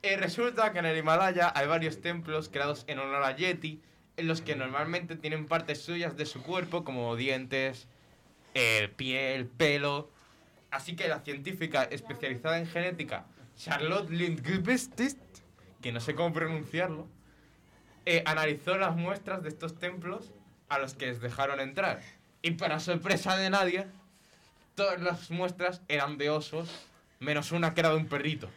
[0.03, 3.81] Eh, resulta que en el Himalaya hay varios templos creados en honor a Yeti,
[4.17, 7.89] en los que normalmente tienen partes suyas de su cuerpo, como dientes,
[8.55, 10.11] eh, piel, pelo.
[10.71, 13.27] Así que la científica especializada en genética,
[13.57, 15.01] Charlotte Lindqvist,
[15.81, 17.09] que no sé cómo pronunciarlo,
[18.07, 20.33] eh, analizó las muestras de estos templos
[20.69, 22.01] a los que les dejaron entrar.
[22.43, 23.87] Y para sorpresa de nadie,
[24.75, 26.68] todas las muestras eran de osos,
[27.20, 28.49] menos una que era de un perrito.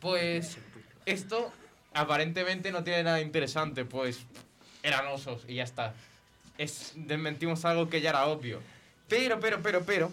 [0.00, 0.58] Pues
[1.06, 1.52] esto
[1.92, 4.26] aparentemente no tiene nada interesante, pues
[4.82, 5.94] eran osos y ya está.
[6.58, 8.60] Es, desmentimos algo que ya era obvio.
[9.08, 10.12] Pero, pero, pero, pero,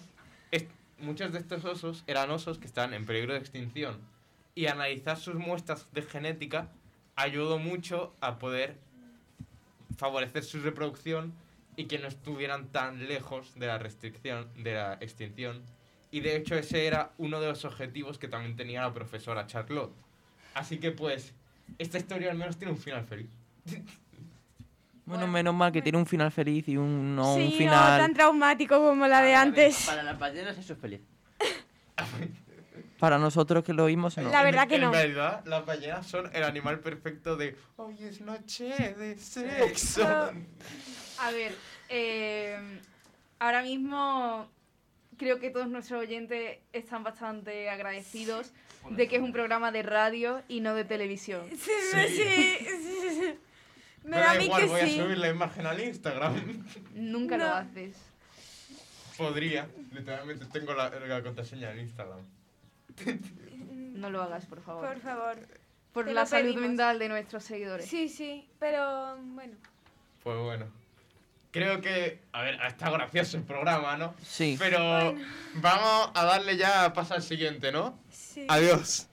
[1.01, 3.97] muchos de estos osos eran osos que están en peligro de extinción.
[4.55, 6.69] Y analizar sus muestras de genética
[7.15, 8.77] ayudó mucho a poder
[9.97, 11.33] favorecer su reproducción
[11.81, 15.63] y que no estuvieran tan lejos de la restricción, de la extinción.
[16.11, 19.95] Y de hecho ese era uno de los objetivos que también tenía la profesora Charlotte.
[20.53, 21.33] Así que pues,
[21.79, 23.29] esta historia al menos tiene un final feliz.
[25.03, 27.99] Bueno, menos mal que tiene un final feliz y un, no sí, un no final...
[27.99, 29.87] tan traumático como la de antes.
[29.87, 31.01] Para las ballenas eso es feliz.
[33.01, 34.29] Para nosotros que lo oímos, no.
[34.29, 34.91] La verdad que en no.
[34.91, 40.31] verdad, las ballenas son el animal perfecto de hoy es noche de sexo.
[41.21, 41.53] A ver,
[41.91, 42.57] eh,
[43.39, 44.49] ahora mismo
[45.17, 48.53] creo que todos nuestros oyentes están bastante agradecidos
[48.89, 51.47] de que es un programa de radio y no de televisión.
[51.51, 53.39] Sí, sí, sí, sí.
[54.03, 54.99] Me da a da mí igual, que voy sí.
[54.99, 56.65] a subir la imagen al Instagram.
[56.95, 57.95] Nunca lo haces.
[59.17, 62.21] Podría, literalmente tengo la, la contraseña en Instagram.
[63.69, 64.87] No lo hagas, por favor.
[64.87, 65.37] Por favor.
[65.93, 66.67] Por te la salud pedimos.
[66.69, 67.85] mental de nuestros seguidores.
[67.85, 69.53] Sí, sí, pero bueno.
[70.23, 70.65] Pues bueno.
[71.51, 74.13] Creo que, a ver, está gracioso el programa, ¿no?
[74.25, 74.55] Sí.
[74.57, 75.15] Pero
[75.55, 77.99] vamos a darle ya paso al siguiente, ¿no?
[78.09, 78.45] Sí.
[78.47, 79.07] Adiós.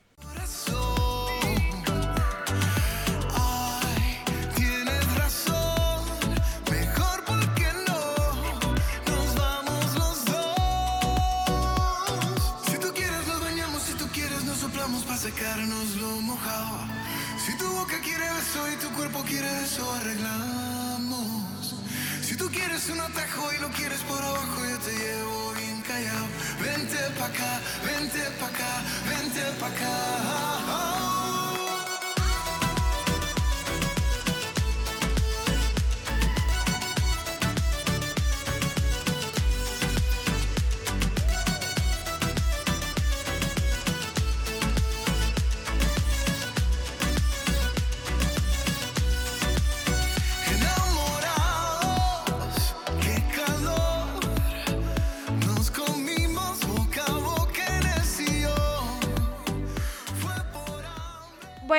[22.91, 26.27] Un atajo y lo quieres por abajo yo te llevo bien callado.
[26.61, 30.98] Vente pa acá, vente pa acá, vente pa acá.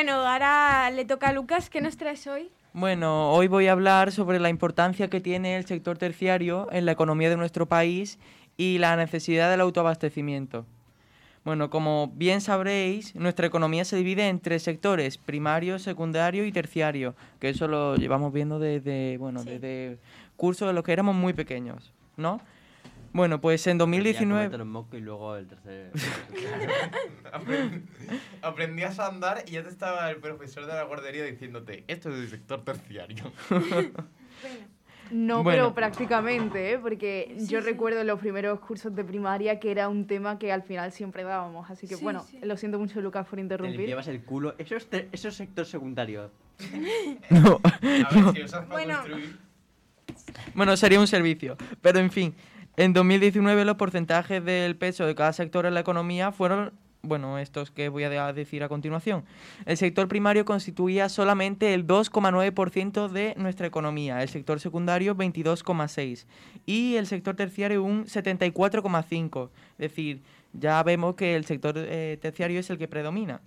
[0.01, 1.69] Bueno, ahora le toca a Lucas.
[1.69, 2.49] ¿Qué nos traes hoy?
[2.71, 6.93] Bueno, hoy voy a hablar sobre la importancia que tiene el sector terciario en la
[6.93, 8.17] economía de nuestro país
[8.55, 10.65] y la necesidad del autoabastecimiento.
[11.43, 17.13] Bueno, como bien sabréis, nuestra economía se divide en tres sectores, primario, secundario y terciario,
[17.41, 19.49] que eso lo llevamos viendo desde, bueno, Sí.
[19.49, 19.97] desde
[20.37, 22.39] cursos de los que éramos muy pequeños, ¿no?
[23.12, 24.57] Bueno, pues en 2019...
[24.57, 25.91] los mocos y luego el tercer.
[27.34, 27.84] Aprend-
[28.41, 32.20] Aprendías a andar y ya te estaba el profesor de la guardería diciéndote, esto es
[32.20, 33.32] el sector terciario.
[35.12, 35.57] No, Bueno.
[35.64, 36.78] pero prácticamente, ¿eh?
[36.78, 40.91] porque yo recuerdo los primeros cursos de primaria que era un tema que al final
[40.91, 41.68] siempre dábamos.
[41.72, 42.39] Así que Sí, bueno, sí.
[42.43, 43.80] lo siento mucho Lucas por Te interrumpir.
[43.80, 44.53] limpiabas el culo.
[44.60, 46.30] Eso es, te- eso es sector secundario.
[47.32, 47.60] No.
[47.64, 48.95] A ver, si usas para Bueno.
[48.99, 49.38] construir...
[50.53, 51.57] Bueno, sería un servicio.
[51.82, 52.36] Pero en fin,
[52.80, 56.71] En 2019 los porcentajes del peso de cada sector en la economía fueron,
[57.01, 59.25] bueno, estos que voy a de- decir a continuación.
[59.65, 66.25] El sector primario constituía solamente el 2,9% de nuestra economía, el sector secundario 22,6%
[66.65, 69.49] y el sector terciario un 74,5%.
[69.77, 70.21] Es decir,
[70.53, 73.41] ya vemos que el sector eh, terciario es el que predomina.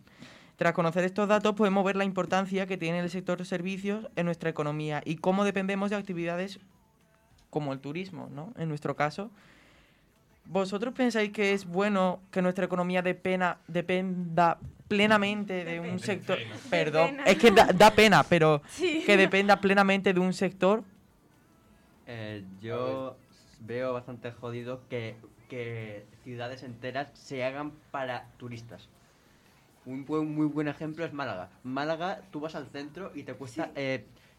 [0.56, 4.50] Tras conocer estos datos podemos ver la importancia que tiene el sector servicios en nuestra
[4.50, 6.60] economía y cómo dependemos de actividades
[7.52, 8.54] como el turismo, ¿no?
[8.56, 9.30] En nuestro caso.
[10.46, 16.38] ¿Vosotros pensáis que es bueno que nuestra economía depena- dependa plenamente de un sector?
[16.70, 17.24] Perdón, pena.
[17.24, 19.02] es que da, da pena, pero Sí.
[19.04, 20.82] que dependa plenamente de un sector.
[22.06, 23.16] Eh, yo
[23.60, 25.14] veo bastante jodido que,
[25.50, 28.88] que ciudades enteras se hagan para turistas.
[29.84, 31.50] Un buen- muy buen ejemplo es Málaga.
[31.64, 33.70] Málaga, tú vas al centro y te cuesta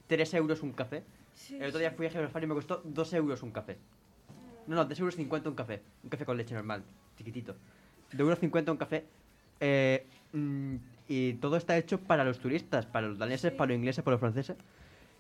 [0.08, 1.04] 3 euros un café.
[1.36, 3.78] Sí, El otro día fui a Geografía y me costó 2 euros un café.
[4.68, 5.82] No, no, 2 euros 50 un café.
[6.04, 6.84] Un café con leche normal,
[7.18, 7.56] chiquitito.
[8.12, 9.06] 2 euros 50 un café.
[9.60, 10.76] Eh, mm,
[11.08, 14.20] y todo está hecho para los turistas, para los daneses, para los ingleses, para los
[14.22, 14.56] franceses.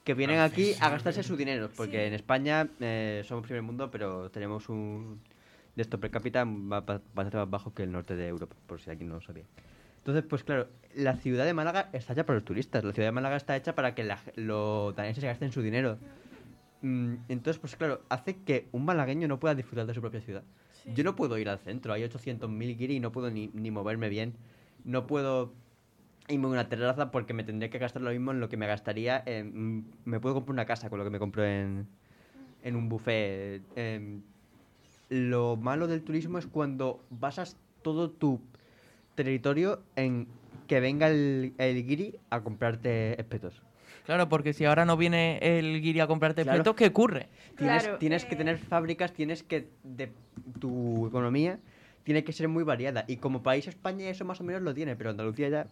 [0.03, 1.70] Que vienen aquí a gastarse su dinero.
[1.76, 5.20] Porque en España eh, somos primer mundo, pero tenemos un...
[5.76, 8.80] De esto per cápita ba- ba- bastante más bajo que el norte de Europa, por
[8.80, 9.45] si alguien no lo sabía.
[10.04, 12.84] Entonces, pues claro, la ciudad de Málaga está hecha para los turistas.
[12.84, 15.97] La ciudad de Málaga está hecha para que la los daneses se gasten su dinero.
[16.82, 20.43] Mm, entonces, pues claro, hace que un malagueño no pueda disfrutar de su propia ciudad.
[20.93, 24.10] Yo no puedo ir al centro, hay 800.000 guiri y no puedo ni, ni moverme
[24.10, 24.34] bien.
[24.84, 25.54] No puedo
[26.28, 28.68] irme a una terraza porque me tendría que gastar lo mismo en lo que me
[28.68, 29.24] gastaría.
[29.26, 31.88] en- mm, me puedo comprar una casa con lo que me compro en,
[32.64, 33.62] en un buffet.
[33.78, 34.22] em,
[35.10, 38.41] lo malo del turismo es cuando basas todo tu
[39.16, 40.28] territorio en
[40.68, 43.61] que venga el, el guiri a comprarte espetos.
[44.05, 46.57] Claro, porque si ahora no viene el guiri a comprarte Claro.
[46.57, 47.30] espetos, ¿qué ocurre?
[47.57, 49.68] Tienes, Claro, tienes que tener fábricas, tienes que...
[49.84, 50.11] De,
[50.59, 51.59] tu economía
[52.03, 53.05] tiene que ser muy variada.
[53.07, 55.68] Y como país España eso más o menos lo tiene, pero Andalucía ya...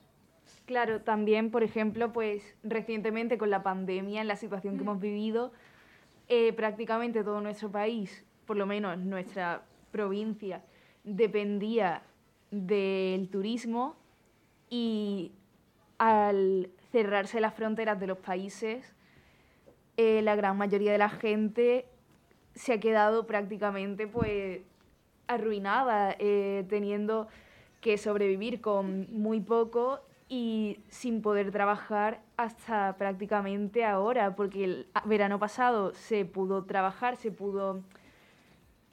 [0.65, 5.51] Claro, también, por ejemplo, pues recientemente con la pandemia, en la situación que hemos vivido,
[6.29, 10.61] eh, prácticamente todo nuestro país, por lo menos nuestra provincia,
[11.03, 12.03] dependía
[12.51, 13.95] del turismo
[14.69, 15.31] y
[15.97, 18.93] al cerrarse las fronteras de los países,
[19.97, 21.85] eh, la gran mayoría de la gente
[22.53, 24.61] se ha quedado prácticamente pues
[25.27, 27.27] arruinada, eh, teniendo
[27.79, 35.39] que sobrevivir con muy poco y sin poder trabajar hasta prácticamente ahora, porque el verano
[35.39, 37.81] pasado se pudo trabajar, se pudo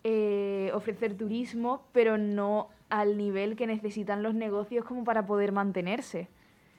[0.05, 6.29] eh, ofrecer turismo, pero no al nivel que necesitan los negocios como para poder mantenerse.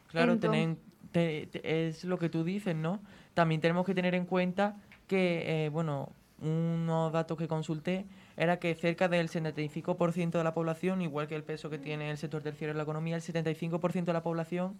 [0.07, 0.77] Claro, tenen-
[1.11, 2.99] te- te- es lo que tú dices, ¿no?
[3.33, 4.75] También tenemos que tener en cuenta
[5.07, 6.09] que, eh, bueno,
[6.41, 8.05] unos datos que consulté
[8.37, 12.17] era que cerca del 75% de la población, igual que el peso que tiene el
[12.17, 14.77] sector terciario en la economía, el 75% de la población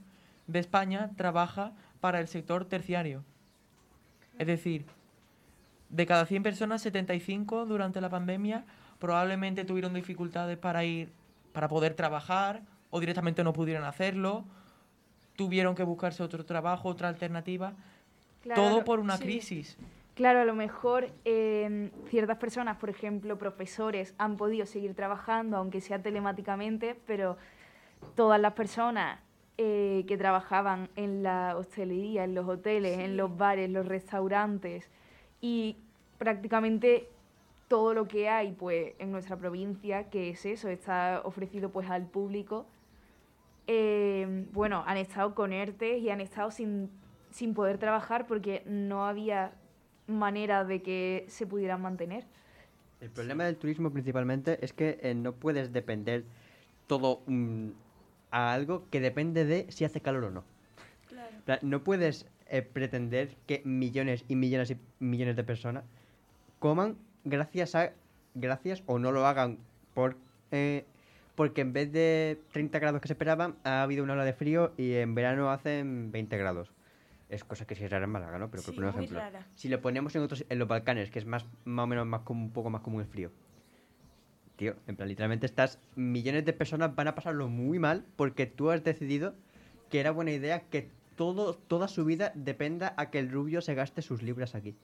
[0.47, 3.23] de España trabaja para el sector terciario.
[4.37, 4.85] Es decir,
[5.89, 8.63] de cada 100 personas, 75 durante la pandemia
[8.99, 11.09] probablemente tuvieron dificultades para ir,
[11.59, 14.45] para poder trabajar o directamente no pudieron hacerlo,
[15.35, 17.73] tuvieron que buscarse otro trabajo, otra alternativa,
[18.43, 19.23] Claro, todo por una sí.
[19.25, 19.77] crisis.
[20.15, 25.81] Claro, a lo mejor eh, ciertas personas, por ejemplo, profesores, han podido seguir trabajando, aunque
[25.81, 27.35] sea telemáticamente, pero
[28.15, 29.19] todas las personas
[29.57, 34.89] eh, que trabajaban en la hostelería, en los hoteles, en los bares, los restaurantes
[35.41, 35.75] y
[36.17, 37.09] prácticamente
[37.69, 42.05] todo lo que hay pues en nuestra provincia, que es eso, está ofrecido pues al
[42.07, 42.65] público,
[43.67, 46.89] eh, bueno, han estado con ERTE y han estado sin,
[47.29, 49.53] sin poder trabajar porque no había
[50.07, 52.25] manera de que se pudieran mantener.
[52.99, 56.25] El problema del turismo principalmente es que eh, no puedes depender
[56.87, 57.69] todo mm,
[58.31, 60.43] a algo que depende de si hace calor o no.
[61.61, 65.83] No puedes eh, pretender que millones y millones y millones de personas
[66.59, 67.91] coman gracias a
[68.35, 69.57] gracias o no lo hagan
[69.93, 70.17] por
[70.51, 70.85] eh,
[71.35, 74.73] porque en vez de 30 grados que se esperaban ha habido una ola de frío
[74.77, 76.71] y en verano hacen 20 grados.
[77.29, 78.49] Es cosa que sí es rara en Málaga, ¿no?
[78.49, 79.19] Pero por Sí, un muy ejemplo.
[79.19, 79.45] rara.
[79.55, 82.21] Si lo ponemos en otros en los Balcanes, que es más más o menos más
[82.21, 83.31] común- un poco más común el frío.
[84.55, 85.79] Tío, en plan, literalmente estás.
[85.95, 89.33] Millones de personas van a pasarlo muy mal porque tú has decidido
[89.89, 93.75] que era buena idea que todo, toda su vida dependa a que el rubio se
[93.75, 94.75] gaste sus libras aquí.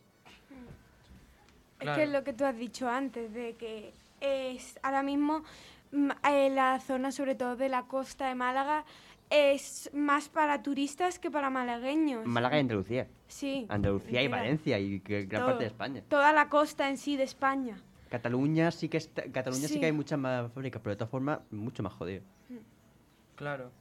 [1.79, 5.43] Es que es lo que tú has dicho antes, de que es ahora mismo
[5.91, 8.85] mm, eh, la zona, sobre todo de la costa de Málaga,
[9.29, 12.25] es más para turistas que para malagueños.
[12.25, 13.07] Málaga y Andalucía.
[13.27, 13.65] Sí.
[13.69, 14.27] Andalucía y.
[14.27, 15.49] Valencia y que- gran Todo.
[15.51, 16.03] parte de España.
[16.07, 17.81] Toda la costa en sí de España.
[18.09, 19.73] Cataluña sí que está- Cataluña sí.
[19.73, 19.79] Sí.
[19.79, 22.23] que hay muchas más fábricas, pero de todas formas, mucho más jodido.
[23.35, 23.71] Claro.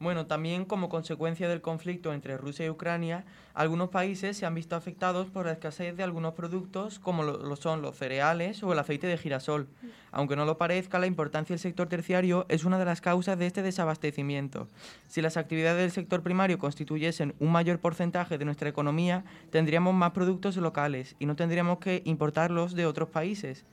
[0.00, 4.76] Bueno, también como consecuencia del conflicto entre Rusia y Ucrania, algunos países se han visto
[4.76, 9.08] afectados por la escasez de algunos productos como lo, son los cereales o el aceite
[9.08, 9.66] de girasol.
[10.12, 13.46] Aunque no lo parezca, la importancia del sector terciario es una de las causas de
[13.46, 14.68] este desabastecimiento.
[15.08, 20.12] Si las actividades del sector primario constituyesen un mayor porcentaje de nuestra economía, tendríamos más
[20.12, 23.64] productos locales y no tendríamos que importarlos de otros países.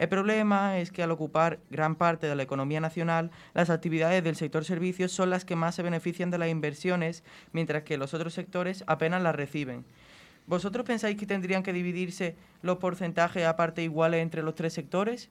[0.00, 4.34] El problema es que al ocupar gran parte de la economía nacional, las actividades del
[4.34, 7.22] sector servicios son las que más se benefician de las inversiones,
[7.52, 9.84] mientras que los otros sectores apenas las reciben.
[10.46, 15.28] ¿Vosotros pensáis que tendrían que dividirse los porcentajes a partes iguales entre los tres sectores?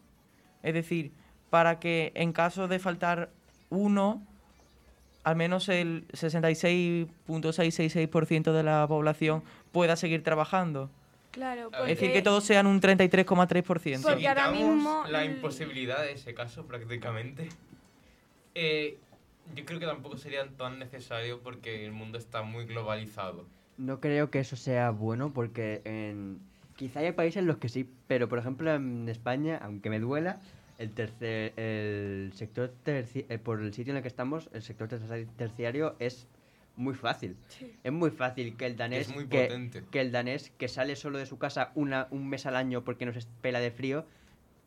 [0.62, 1.14] Es decir,
[1.50, 3.32] para que en caso de faltar
[3.72, 4.22] uno,
[5.24, 9.42] al menos el 66.666% de la población
[9.72, 10.92] pueda seguir trabajando.
[11.32, 14.02] Claro, ver, Es decir, porque- que todos sean un 33,3%.
[14.02, 17.50] Porque ahora mismo la imposibilidad de ese caso prácticamente.
[18.56, 18.98] Eh,
[19.56, 23.46] yo creo que tampoco sería tan necesario porque el mundo está muy globalizado.
[23.78, 26.40] No creo que eso sea bueno porque en...
[26.76, 30.42] quizá hay países en los que sí, pero por ejemplo en España, aunque me duela,
[30.78, 34.88] el, tercer, el sector terci- eh, por el sitio en el que estamos, el sector
[34.90, 36.28] terci- terciario es
[36.80, 37.36] muy fácil.
[37.84, 39.84] Es muy fácil que el danés Es muy que, potente.
[39.92, 43.06] que el danés que sale solo de su casa una, un mes al año porque
[43.06, 44.06] nos pela de frío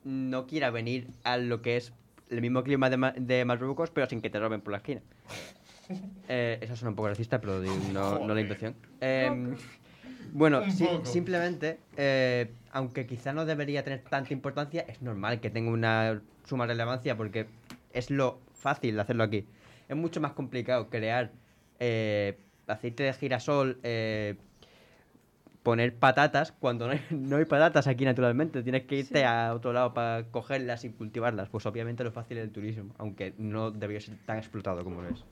[0.04, 1.92] no quiera venir a lo que es
[2.28, 5.00] el mismo clima de, Ma- de Marruecos pero sin que te roben por la esquina.
[6.28, 7.60] Eh, eso suena un poco racista, pero
[7.92, 8.76] no, no la intención.
[9.00, 9.54] Em,
[10.32, 11.04] bueno, si- poco.
[11.04, 16.66] simplemente, eh, aunque quizá no debería tener tanta importancia, es normal que tenga una suma
[16.66, 17.46] relevancia porque
[17.92, 19.46] es lo fácil de hacerlo aquí.
[19.88, 21.32] Es mucho más complicado crear
[21.84, 24.36] eh, aceite de girasol, eh,
[25.64, 28.62] poner patatas cuando no hay, no hay patatas aquí naturalmente.
[28.62, 31.48] Tienes que irte a otro lado para cogerlas y cultivarlas.
[31.48, 35.08] Pues obviamente lo fácil es el turismo, aunque no debería ser tan explotado como lo
[35.08, 35.24] es.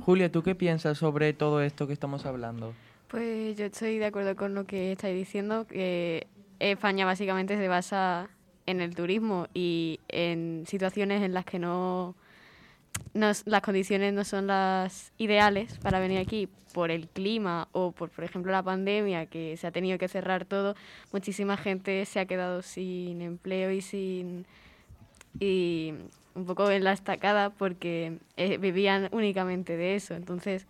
[0.00, 2.72] Julia, ¿tú qué piensas sobre todo esto que estamos hablando?
[3.08, 6.26] Pues yo estoy de acuerdo con lo que estáis diciendo, que
[6.60, 8.30] España básicamente se basa
[8.64, 12.14] en el turismo y en situaciones en las que no,
[13.14, 18.24] las condiciones no son las ideales para venir aquí por el clima o por, por
[18.24, 20.74] ejemplo, la pandemia, que se ha tenido que cerrar todo,
[21.12, 24.46] muchísima gente se ha quedado sin empleo y sin
[25.38, 25.94] y
[26.34, 30.14] un poco en la estacada porque eh, vivían únicamente de eso.
[30.14, 30.66] Entonces,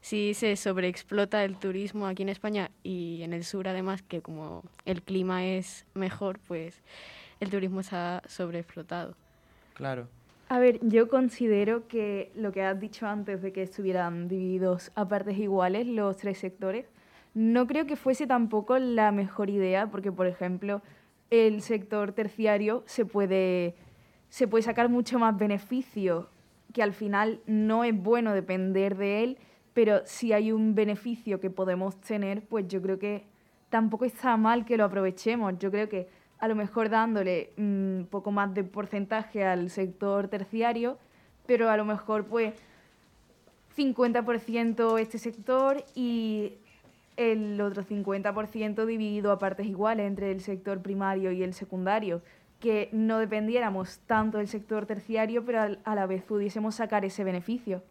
[0.00, 4.62] si se sobreexplota el turismo aquí en España y en el sur además, que como
[4.84, 6.80] el clima es mejor, pues
[7.40, 9.14] el turismo está sobreexplotado.
[9.74, 10.08] Claro.
[10.50, 15.06] A ver, yo considero que lo que has dicho antes de que estuvieran divididos a
[15.06, 16.86] partes iguales los tres sectores,
[17.34, 20.80] no creo que fuese tampoco la mejor idea, porque por ejemplo,
[21.28, 23.74] el sector terciario se puede,
[24.30, 26.30] se puede sacar mucho más beneficio,
[26.72, 29.38] que al final no es bueno depender de él,
[29.74, 33.26] pero si hay un beneficio que podemos tener, pues yo creo que
[33.68, 35.58] tampoco está mal que lo aprovechemos.
[35.58, 36.08] Yo creo que
[36.38, 40.98] a lo mejor dándole un poco más de porcentaje al sector terciario,
[41.46, 42.54] pero a lo mejor pues
[43.76, 46.54] 50% este sector y
[47.16, 52.22] el otro 50% dividido a partes iguales entre el sector primario y el secundario,
[52.60, 57.82] que no dependiéramos tanto del sector terciario, pero a la vez pudiésemos sacar ese beneficio.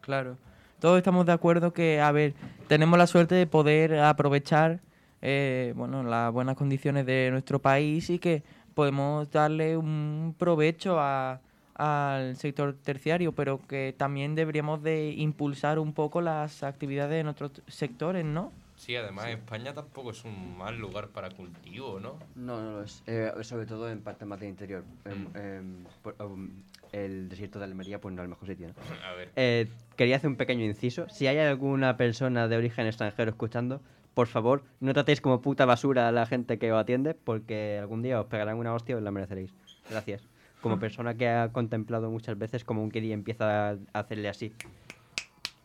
[0.00, 0.36] Claro.
[0.80, 2.34] Todos estamos de acuerdo que, a ver,
[2.66, 4.80] tenemos la suerte de poder aprovechar
[5.22, 8.42] eh, bueno, las buenas condiciones de nuestro país y que
[8.74, 11.40] podemos darle un provecho a-
[11.74, 17.52] al sector terciario, pero que también deberíamos de impulsar un poco las actividades en otros
[17.68, 18.52] sectores, ¿no?
[18.76, 22.18] Sí, además España tampoco es un mal lugar para cultivo, ¿no?
[22.34, 23.02] No, no lo es.
[23.06, 24.84] Eh, sobre todo en parte más de interior.
[25.04, 26.48] Em, em, por- um,
[26.92, 28.68] el desierto de Almería, pues no es el mejor sitio.
[28.68, 28.74] ¿no?
[29.06, 29.30] A ver.
[29.36, 31.06] Eh, quería hacer un pequeño inciso.
[31.10, 33.80] Si hay alguna persona de origen extranjero escuchando,
[34.14, 38.02] por favor, no tratéis como puta basura a la gente que os atiende, porque algún
[38.02, 39.52] día os pegarán una hostia y os la mereceréis.
[39.88, 40.22] Gracias.
[40.60, 44.52] Como persona que ha contemplado muchas veces como un Kiri empieza a hacerle así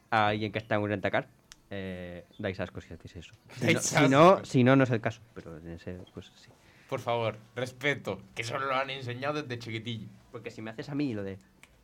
[0.10, 1.28] a alguien que está en un rentacar,
[1.70, 3.34] eh, dais asco si hacéis eso.
[3.60, 5.22] Si no, si no, si no, no es el caso.
[5.34, 6.50] Pero en ese, pues sí.
[6.88, 10.08] Por favor, respeto, que eso lo han enseñado desde chiquitillo.
[10.32, 11.40] Porque si me haces a mí lo de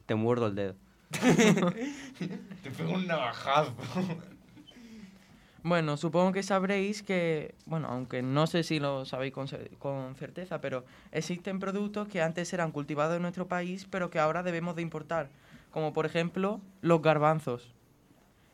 [0.05, 0.76] te muerdo el dedo.
[2.64, 3.76] Te pego un navajazo.
[5.64, 10.16] Bueno, supongo que sabréis que, bueno, aunque no sé si lo sabéis con, cer- con
[10.16, 14.76] certeza, pero existen productos que antes eran cultivados en nuestro país, pero que ahora debemos
[14.76, 15.30] de importar,
[15.70, 17.72] como por ejemplo los garbanzos.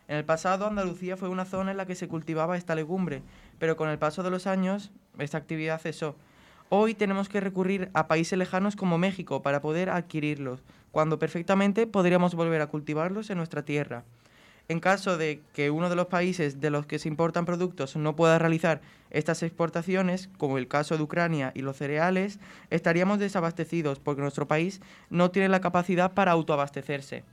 [0.09, 3.21] En el pasado Andalucía fue una zona en la que se cultivaba esta legumbre,
[3.57, 6.15] pero con el paso de los años esta actividad cesó.
[6.69, 12.35] Hoy tenemos que recurrir a países lejanos como México para poder adquirirlos, cuando perfectamente podríamos
[12.35, 14.03] volver a cultivarlos en nuestra tierra.
[14.69, 18.17] En caso de que uno de los países de los que se importan productos no
[18.17, 22.39] pueda realizar estas exportaciones, como el caso de Ucrania y los cereales,
[22.69, 27.23] estaríamos desabastecidos porque nuestro país no tiene la capacidad para autoabastecerse.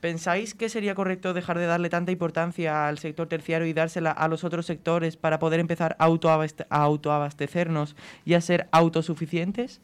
[0.00, 4.26] ¿Pensáis que sería correcto dejar de darle tanta importancia al sector terciario y dársela a
[4.26, 7.94] los otros sectores para poder empezar a, autoabaste- a autoabastecernos
[8.24, 9.80] y a ser autosuficientes?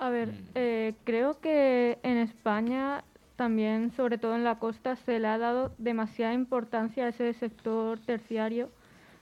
[0.00, 3.04] A ver, eh, creo que en España
[3.36, 7.98] también, sobre todo en la costa, se le ha dado demasiada importancia a ese sector
[8.00, 8.70] terciario,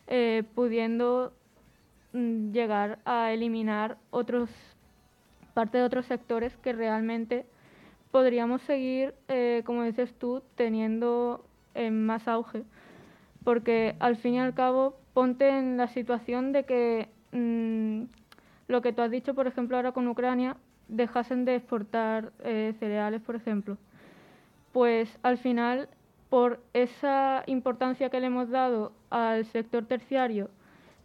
[0.06, 1.32] eh, pudiendo
[2.12, 4.50] mm, llegar a eliminar otros
[5.54, 7.44] parte de otros sectores que realmente
[8.10, 11.44] podríamos seguir, eh, como dices tú, teniendo
[11.74, 12.62] en más auge.
[13.44, 18.04] Porque al fin y al cabo, ponte en la situación de que mm,
[18.68, 20.56] lo que tú has dicho, por ejemplo, ahora con Ucrania,
[20.88, 23.76] dejasen de exportar eh, cereales, por ejemplo.
[24.72, 25.88] Pues al final,
[26.30, 30.50] por esa importancia que le hemos dado al sector terciario,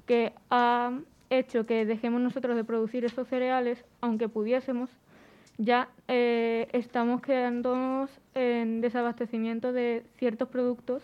[0.06, 1.00] que ha
[1.30, 4.90] hecho que dejemos nosotros de producir esos cereales, aunque pudiésemos,
[5.58, 11.04] ya eh, estamos quedándonos en desabastecimiento de ciertos productos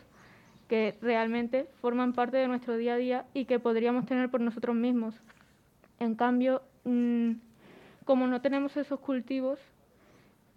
[0.70, 4.76] que realmente forman parte de nuestro día a día y que podríamos tener por nosotros
[4.76, 5.16] mismos.
[5.99, 7.32] En cambio, mm,
[8.05, 9.59] como no tenemos esos cultivos,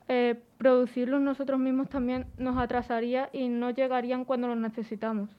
[0.09, 5.31] eh, producirlos nosotros mismos también nos atrasaría y no llegarían cuando los necesitamos.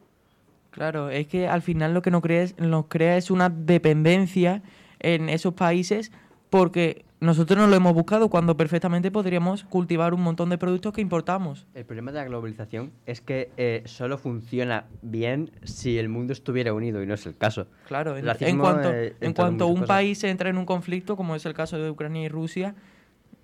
[0.71, 4.61] Claro, es que al final lo que nos crea es, nos crea es una dependencia
[4.99, 6.11] en esos países
[6.49, 11.01] porque nosotros no lo hemos buscado cuando perfectamente podríamos cultivar un montón de productos que
[11.01, 11.65] importamos.
[11.73, 16.73] El problema de la globalización es que eh, solo funciona bien si el mundo estuviera
[16.73, 17.67] unido y no es el caso.
[17.87, 19.87] Claro, en, cuanto, eh, en cuanto un cosas.
[19.87, 22.75] país entra en un conflicto, como es el caso de Ucrania y Rusia,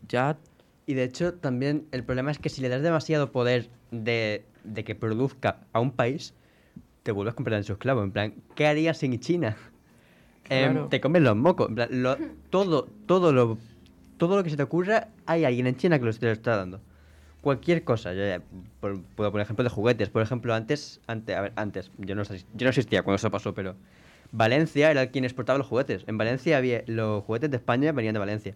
[0.08, 0.38] ya
[0.86, 4.84] Y de hecho, también el problema es que si le das demasiado poder de, de
[4.84, 6.34] que produzca a un país,
[7.04, 8.04] te vuelves completamente su esclavo.
[8.04, 9.56] En plan, ¿qué harías sin China?
[10.50, 10.88] Em, Claro.
[10.90, 11.70] te comes los mocos.
[11.70, 12.18] En plan, lo-
[12.50, 13.58] todo, todo lo,
[14.18, 16.58] todo lo que se te ocurra, hay alguien en China que lo, te lo está
[16.58, 16.82] dando.
[17.42, 18.14] Cualquier cosa.
[18.14, 18.42] Yo ya
[18.80, 20.10] por- puedo poner ejemplo de juguetes.
[20.10, 23.54] Por ejemplo, antes, antes, a ver, antes, yo no, yo no existía cuando eso pasó,
[23.54, 23.76] pero
[24.32, 26.04] Valencia era quien exportaba los juguetes.
[26.08, 28.56] En Valencia había los juguetes de España venían de Valencia.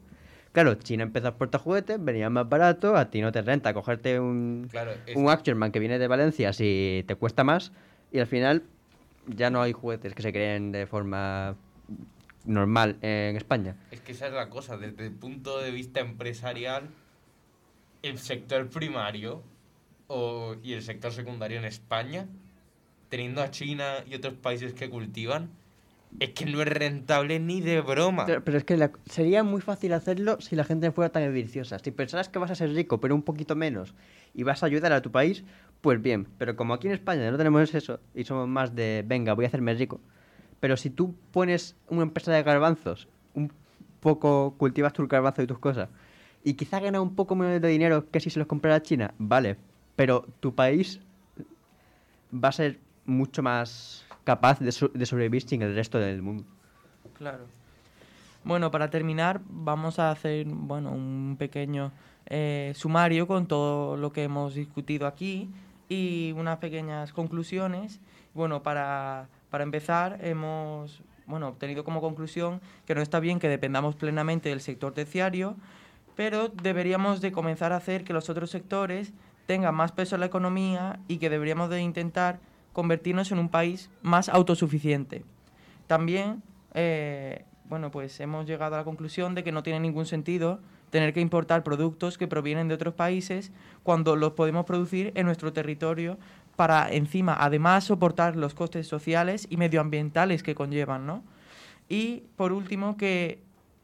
[0.51, 4.19] Claro, China empezó a exportar juguetes, venían más baratos, a ti no te renta cogerte
[4.19, 7.71] un, Claro, es- un Action Man que viene de Valencia si te cuesta más
[8.11, 8.63] y al final
[9.27, 11.55] ya no hay juguetes que se creen de forma
[12.45, 13.75] normal en España.
[13.91, 16.89] Es que esa es la cosa, desde el punto de vista empresarial,
[18.01, 19.43] el sector primario
[20.07, 22.27] o- y el sector secundario en España,
[23.09, 25.49] teniendo a China y otros países que cultivan,
[26.20, 28.26] es que no es rentable ni de broma.
[28.26, 31.80] Pero, es que sería muy fácil hacerlo si la gente fuera tan ambiciosa.
[31.80, 33.93] Si pensaras que vas a ser rico, pero un poquito menos,
[34.34, 35.43] y vas a ayudar a tu país,
[35.82, 36.28] pues bien.
[36.38, 39.47] Pero como aquí en España no tenemos eso, y somos más de, venga, voy a
[39.47, 39.99] hacerme rico.
[40.60, 43.51] Pero si tú pones una empresa de garbanzos, un
[43.99, 45.89] poco cultivas tus garbanzos y tus cosas,
[46.43, 49.58] y quizá ganas un poco menos de dinero que si se los comprara China, vale.
[49.95, 50.99] Pero tu país
[52.34, 56.43] va a ser mucho más capaz de, so- de sobrevivir sin el resto del mundo.
[57.17, 57.45] Claro.
[58.43, 61.91] Bueno, para terminar, vamos a hacer bueno, un pequeño
[62.28, 65.49] eh, sumario con todo lo que hemos discutido aquí
[65.87, 67.99] y unas pequeñas conclusiones.
[68.33, 73.95] Bueno, para, para empezar, hemos bueno, obtenido como conclusión que no está bien que dependamos
[73.95, 75.55] plenamente del sector terciario,
[76.16, 79.13] pero deberíamos de comenzar a hacer que los otros sectores
[79.45, 82.39] tengan más peso en la economía y que deberíamos de intentar
[82.78, 85.25] convertirnos en un país más autosuficiente.
[85.87, 86.43] También,
[86.75, 90.59] eh, bueno, pues hemos llegado a la conclusión de que no tiene ningún sentido
[90.91, 93.51] tener que importar productos que provienen de otros países
[93.82, 96.20] cuando los podemos producir en nuestro territorio
[96.55, 101.24] para encima, además, soportar los costes sociales y medioambientales que conllevan, ¿no?
[101.89, 103.41] Y por último, que,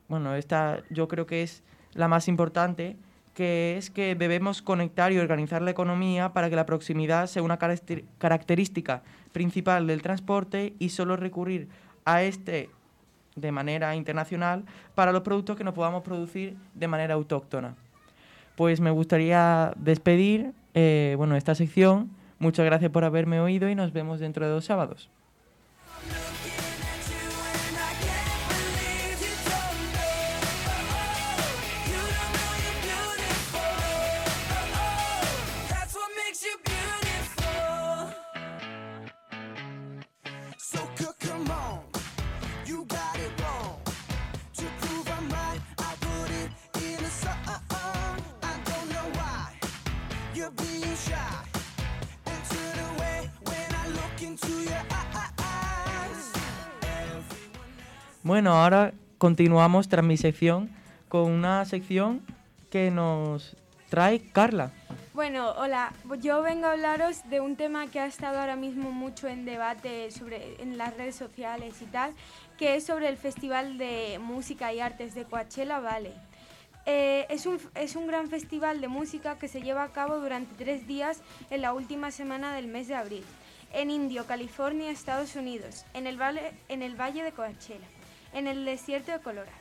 [0.07, 1.64] bueno, esta yo creo que es
[1.94, 2.95] la más importante,
[3.34, 7.57] que es que debemos conectar y organizar la economía para que la proximidad sea una
[7.57, 9.01] caracter- característica
[9.31, 11.68] principal del transporte y solo recurrir
[12.05, 12.69] a este
[13.35, 17.76] de manera internacional para los productos que no podamos producir de manera autóctona.
[18.55, 22.11] Pues me gustaría despedir eh, bueno, esta sección.
[22.38, 25.10] Muchas gracias por haberme oído y nos vemos dentro de dos sábados.
[58.24, 60.70] Bueno, ahora continuamos tras mi sección
[61.10, 62.22] con una sección
[62.72, 63.58] que nos
[63.90, 64.72] trae Carla.
[65.14, 65.91] Bueno, hola.
[66.22, 70.10] Yo vengo a hablaros de un tema que ha estado ahora mismo mucho en debate
[70.12, 72.14] sobre, en las redes sociales y tal,
[72.58, 76.14] que es sobre el Festival de Música y Artes de Coachella Valley.
[76.86, 80.56] Eh, es, un, es un gran festival de música que se lleva a cabo durante
[80.56, 83.24] tres días en la última semana del mes de abril,
[83.74, 87.88] en Indio, California, Estados Unidos, en el, valle, en el Valle de Coachella,
[88.34, 89.57] en el desierto de Colorado.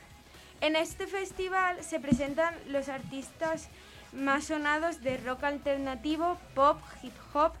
[0.61, 3.69] En este festival se presentan los artistas
[4.13, 7.53] más sonados de rock alternativo, pop, hip hop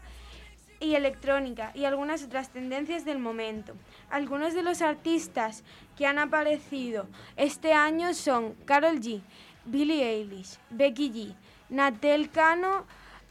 [0.79, 3.73] y electrónica y algunas otras tendencias del momento.
[4.09, 5.63] Algunos de los artistas
[5.97, 9.21] que han aparecido este año son Carol G,
[9.65, 11.35] Billie Eilish, Becky G,
[11.69, 12.85] Natel Cano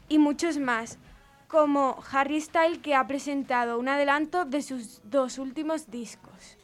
[0.09, 0.97] y muchos más,
[1.47, 6.57] como Harry Style que ha presentado un adelanto de sus dos últimos discos.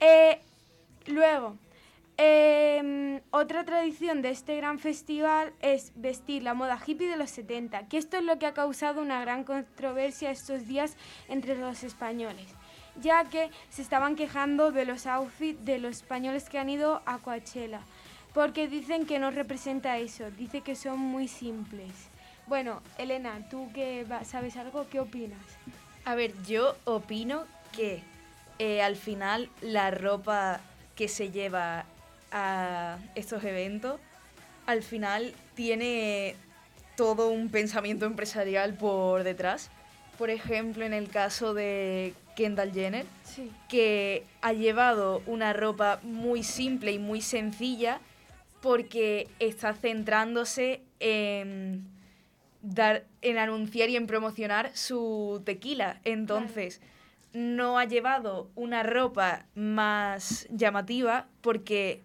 [0.00, 0.40] Eh,
[1.06, 1.56] luego,
[2.18, 7.88] eh, otra tradición de este gran festival es vestir la moda hippie de los 70,
[7.88, 10.96] que esto es lo que ha causado una gran controversia estos días
[11.28, 12.46] entre los españoles,
[13.00, 17.18] ya que se estaban quejando de los outfits de los españoles que han ido a
[17.18, 17.80] Coachella,
[18.32, 21.92] porque dicen que no representa eso, dice que son muy simples.
[22.46, 25.40] Bueno, Elena, tú que sabes algo, ¿qué opinas?
[26.04, 28.02] A ver, yo opino que
[28.58, 30.60] eh, al final la ropa
[30.94, 31.84] que se lleva
[32.32, 34.00] a estos eventos,
[34.66, 36.34] al final tiene
[36.96, 39.70] todo un pensamiento empresarial por detrás.
[40.18, 43.50] Por ejemplo, en el caso de Kendall Jenner, Sí.
[43.68, 48.00] que ha llevado una ropa muy simple y muy sencilla
[48.62, 51.86] porque está centrándose en
[52.62, 56.00] dar en anunciar y en promocionar su tequila.
[56.04, 56.80] Entonces,
[57.36, 62.02] no ha llevado una ropa más llamativa porque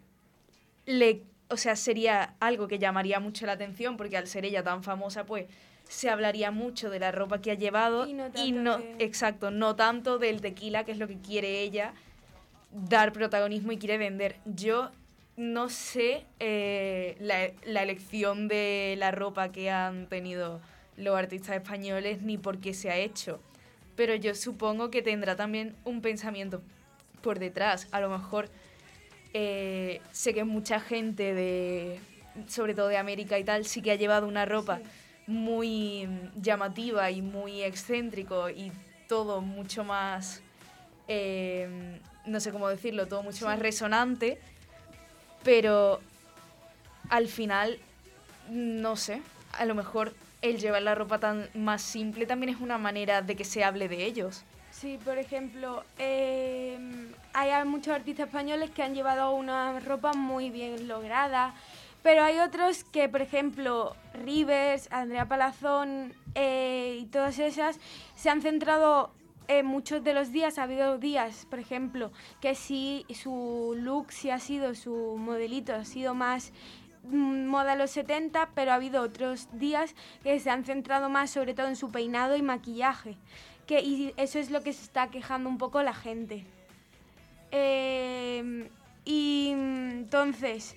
[0.86, 4.84] le, o sea, sería algo que llamaría mucho la atención porque al ser ella tan
[4.84, 5.46] famosa, pues
[5.88, 9.52] se hablaría mucho de la ropa que ha llevado Y no tanto no, de- exacto,
[9.52, 11.94] no tanto del tequila, que es lo que quiere ella
[12.74, 14.36] dar protagonismo y quiere vender.
[14.46, 14.92] Yo
[15.38, 20.60] no sé eh, la, la elección de la ropa que han tenido
[20.98, 23.42] los artistas españoles ni por qué se ha hecho,
[23.96, 26.62] pero yo supongo que tendrá también un pensamiento
[27.22, 27.88] por detrás.
[27.92, 28.50] A lo mejor
[29.34, 32.00] eh, sé que mucha gente de,
[32.48, 34.80] sobre todo de América y tal, sí que ha llevado una ropa
[35.28, 38.72] muy llamativa y muy excéntrico y
[39.08, 40.42] todo mucho más,
[41.08, 44.40] eh, no sé cómo decirlo, todo mucho más resonante,
[45.44, 46.02] pero
[47.10, 47.80] al final,
[48.50, 49.22] no sé,
[49.54, 53.36] a lo mejor el llevar la ropa tan más simple también es una manera de
[53.36, 54.44] que se hable de ellos.
[54.72, 56.80] Sí, por ejemplo, eh,
[57.34, 61.54] hay muchos artistas españoles que han llevado una ropa muy bien lograda,
[62.04, 67.80] pero hay otros que, por ejemplo, Rivers, Andrea Palazón eh, y todas esas,
[68.16, 69.12] se han centrado
[69.48, 70.58] en muchos de los días.
[70.58, 75.86] Ha habido días, por ejemplo, que sí su look, sí ha sido su modelito, ha
[75.86, 76.54] sido más
[77.04, 81.68] moda los 70, pero ha habido otros días que se han centrado más sobre todo
[81.68, 83.18] en su peinado y maquillaje.
[83.66, 86.46] Que, y eso es lo que se está quejando un poco la gente.
[87.52, 88.70] Eh,
[89.06, 90.76] y mm, entonces,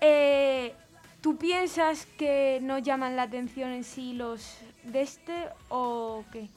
[0.00, 0.74] eh,
[1.20, 6.48] ¿tú piensas que no llaman la atención en sí los de este o qué?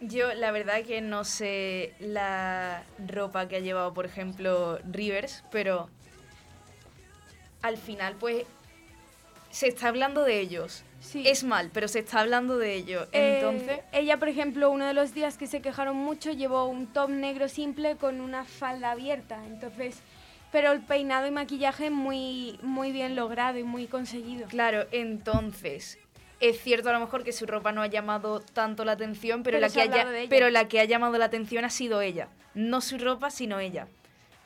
[0.00, 5.88] Yo la verdad que no sé la ropa que ha llevado, por ejemplo, Rivers, pero
[7.62, 8.44] al final pues
[9.50, 10.82] se está hablando de ellos.
[11.00, 11.22] Sí.
[11.26, 13.06] Es mal, pero se está hablando de ellos.
[13.12, 16.86] Eh, Entonces, ella, por ejemplo, uno de los días que se quejaron mucho llevó un
[16.88, 19.44] top negro simple con una falda abierta.
[19.46, 19.96] Entonces,
[20.50, 24.48] pero el peinado y maquillaje muy, muy bien logrado y muy conseguido.
[24.48, 25.98] claro, entonces
[26.40, 29.58] es cierto a lo mejor que su ropa no ha llamado tanto la atención, pero,
[29.58, 32.98] la que haya- pero la que ha llamado la atención ha sido ella, no su
[32.98, 33.88] ropa, sino ella.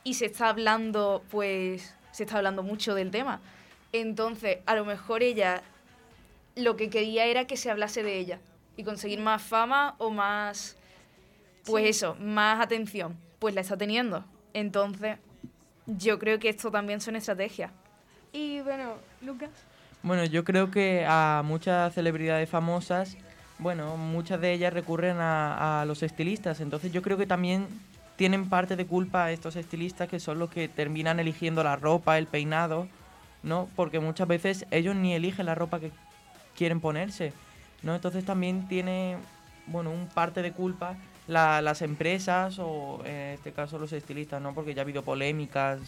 [0.03, 3.39] Y se está hablando, pues, se está hablando mucho del tema.
[3.93, 5.61] Entonces, a lo mejor ella
[6.55, 8.39] lo que quería era que se hablase de ella
[8.77, 10.75] y conseguir más fama o más,
[11.65, 11.89] pues Sí.
[11.89, 13.17] eso, más atención.
[13.39, 14.23] Pues la está teniendo.
[14.53, 15.17] Entonces,
[15.87, 17.71] yo creo que esto también son estrategias.
[18.33, 19.49] Y bueno, Lucas.
[20.03, 23.17] Bueno, yo creo que a muchas celebridades famosas,
[23.59, 27.67] bueno, muchas de ellas recurren a, a los estilistas, entonces yo creo que también
[28.21, 32.27] tienen parte de culpa estos estilistas que son los que terminan eligiendo la ropa, el
[32.27, 32.87] peinado,
[33.41, 33.67] ¿no?
[33.75, 35.89] Porque muchas veces ellos ni eligen la ropa que
[36.55, 37.33] quieren ponerse,
[37.81, 37.95] ¿no?
[37.95, 39.17] Entonces también tiene,
[39.65, 44.53] bueno, un parte de culpa la- las empresas o en este caso los estilistas, ¿no?
[44.53, 45.79] Porque ya ha habido polémicas,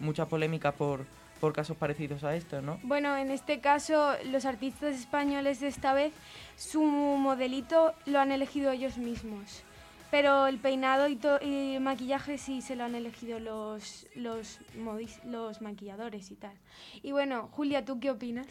[0.00, 1.06] muchas polémicas por,
[1.40, 2.80] por casos parecidos a estos, ¿no?
[2.82, 6.12] Bueno, en este caso, los artistas españoles de esta vez,
[6.56, 9.62] su modelito lo han elegido ellos mismos.
[10.10, 14.60] Pero el peinado y, y el maquillaje sí se lo han elegido los, los,
[15.24, 16.54] los maquilladores y tal.
[17.02, 18.46] Y bueno, Julia, ¿tú qué opinas?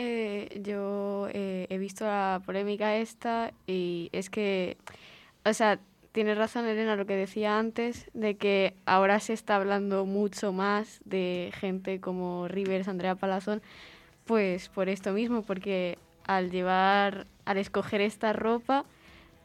[0.00, 4.76] Eh, yo eh, he visto la polémica esta y es que,
[5.44, 5.80] o sea,
[6.12, 11.00] tiene razón Elena lo que decía antes, de que ahora se está hablando mucho más
[11.04, 13.60] de gente como Rivers, Andrea Palazón,
[14.24, 18.84] pues por esto mismo, porque al llevar, al escoger esta ropa,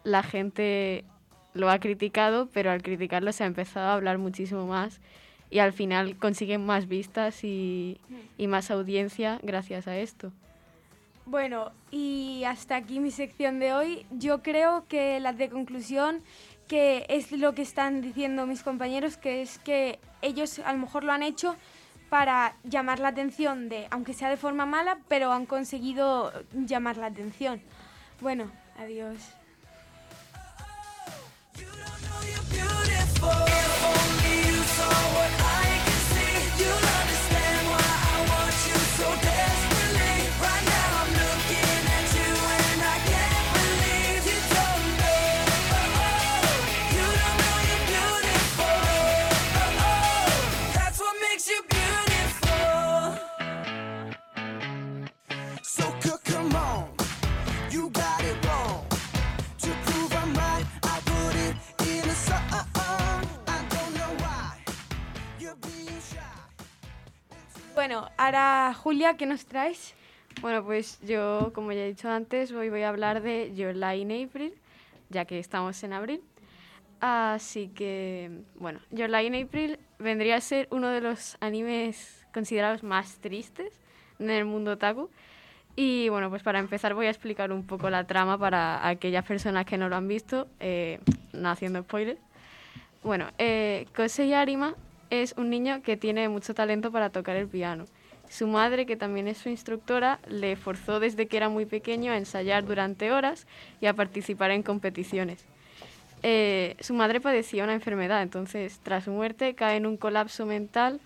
[0.04, 1.04] la gente
[1.54, 5.00] lo ha criticado, pero al criticarlo se ha empezado a hablar muchísimo más
[5.50, 8.00] y al final consiguen más vistas y,
[8.38, 10.32] y más audiencia gracias a esto.
[11.26, 14.06] Bueno, y hasta aquí mi sección de hoy.
[14.12, 16.22] Yo creo que la de conclusión,
[16.68, 21.04] que es lo que están diciendo mis compañeros, que es que ellos a lo mejor
[21.04, 21.56] lo han hecho
[22.10, 27.08] para llamar la atención de, aunque sea de forma mala, pero han conseguido llamar la
[27.08, 27.62] atención.
[28.20, 29.18] Bueno, adiós.
[67.86, 69.94] Bueno, ahora Julia, ¿qué nos traes?
[70.40, 73.98] Bueno, pues yo, como ya he dicho antes, hoy voy a hablar de Your Lie
[73.98, 74.54] in April,
[75.10, 76.22] ya que estamos en abril.
[77.02, 82.84] Así que, bueno, Your Lie in April vendría a ser uno de los animes considerados
[82.84, 83.82] más tristes
[84.18, 85.10] en el mundo otaku.
[85.76, 89.66] Y bueno, pues para empezar voy a explicar un poco la trama para aquellas personas
[89.66, 91.02] que no lo han visto, eh,
[91.34, 92.22] no haciendo spoilers.
[93.04, 94.74] Bueno, eh, Kosei Arima
[95.22, 97.86] es un niño que tiene mucho talento para tocar el piano.
[98.30, 102.18] Su madre, que también es su instructora, le forzó desde que era muy pequeño a
[102.18, 103.46] ensayar durante horas
[103.80, 105.46] y a participar en competiciones.
[106.24, 111.00] Eh, su madre padecía una enfermedad, entonces tras su muerte cae en un colapso mental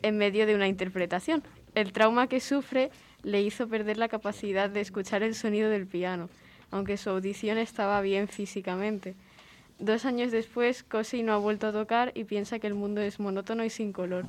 [0.00, 1.42] en medio de una interpretación.
[1.74, 2.90] El trauma que sufre
[3.22, 6.30] le hizo perder la capacidad de escuchar el sonido del piano,
[6.70, 9.16] aunque su audición estaba bien físicamente.
[9.80, 13.18] Dos años después, Kosei no ha vuelto a tocar y piensa que el mundo es
[13.18, 14.26] monótono y sin color.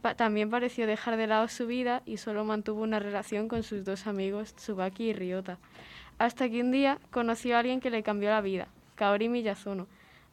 [0.00, 3.84] Pa- también pareció dejar de lado su vida y solo mantuvo una relación con sus
[3.84, 5.58] dos amigos, Tsubaki y Ryota.
[6.18, 9.86] Hasta que un día conoció a alguien que le cambió la vida, Kaori Miyazono,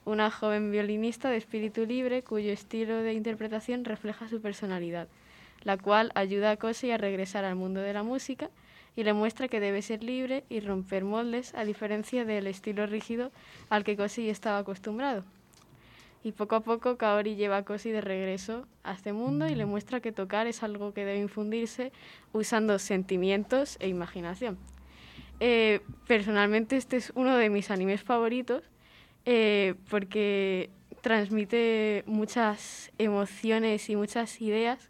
[0.05, 5.09] una joven violinista de espíritu libre cuyo estilo de interpretación refleja su personalidad,
[5.63, 8.49] la cual ayuda a Kosei a regresar al mundo de la música
[8.95, 13.31] y le muestra que debe ser libre y romper moldes a diferencia del estilo rígido
[13.69, 15.23] al que Kosei estaba acostumbrado.
[16.23, 19.65] Y poco a poco Kaori lleva a Kosei de regreso a este mundo y le
[19.65, 21.93] muestra que tocar es algo que debe infundirse
[22.33, 24.57] usando sentimientos e imaginación.
[25.39, 28.63] Eh, personalmente este es uno de mis animes favoritos
[29.25, 30.69] eh, porque
[31.01, 34.89] transmite muchas emociones y muchas ideas.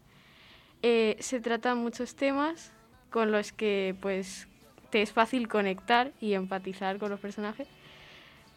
[0.82, 2.72] Eh, se tratan muchos temas
[3.10, 4.48] con los que pues
[4.90, 7.68] te es fácil conectar y empatizar con los personajes.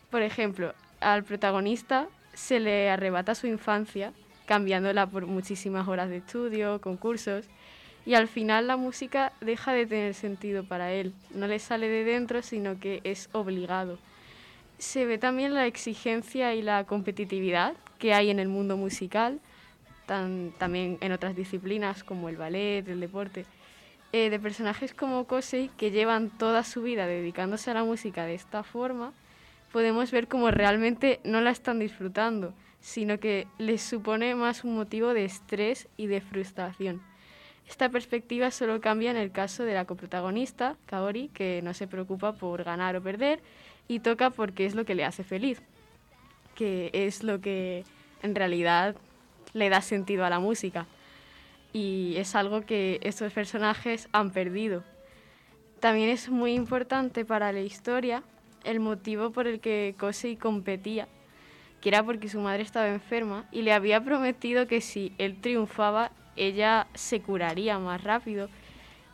[0.09, 4.13] Por ejemplo, al protagonista se le arrebata su infancia,
[4.45, 7.45] cambiándola por muchísimas horas de estudio, concursos,
[8.05, 11.13] y al final la música deja de tener sentido para él.
[11.33, 13.97] No le sale de dentro, sino que es obligado.
[14.77, 19.39] Se ve también la exigencia y la competitividad que hay en el mundo musical,
[20.05, 23.45] también en otras disciplinas como el ballet, el deporte,
[24.13, 28.35] eh, de personajes como Kosei que llevan toda su vida dedicándose a la música de
[28.35, 29.11] esta forma,
[29.71, 35.15] podemos ver cómo realmente no la están disfrutando, sino que les supone más un motivo
[35.15, 37.01] de estrés y de frustración.
[37.67, 42.33] Esta perspectiva solo cambia en el caso de la coprotagonista, Kaori, que no se preocupa
[42.33, 43.39] por ganar o perder
[43.87, 45.59] y toca porque es lo que le hace feliz,
[46.53, 47.83] que es lo que
[48.21, 48.95] en realidad
[49.53, 50.85] le da sentido a la música.
[51.73, 54.83] Y es algo que estos personajes han perdido.
[55.79, 58.23] También es muy importante para la historia
[58.63, 61.07] el motivo por el que Kosei competía,
[61.81, 66.11] que era porque su madre estaba enferma y le había prometido que si él triunfaba,
[66.35, 68.49] ella se curaría más rápido.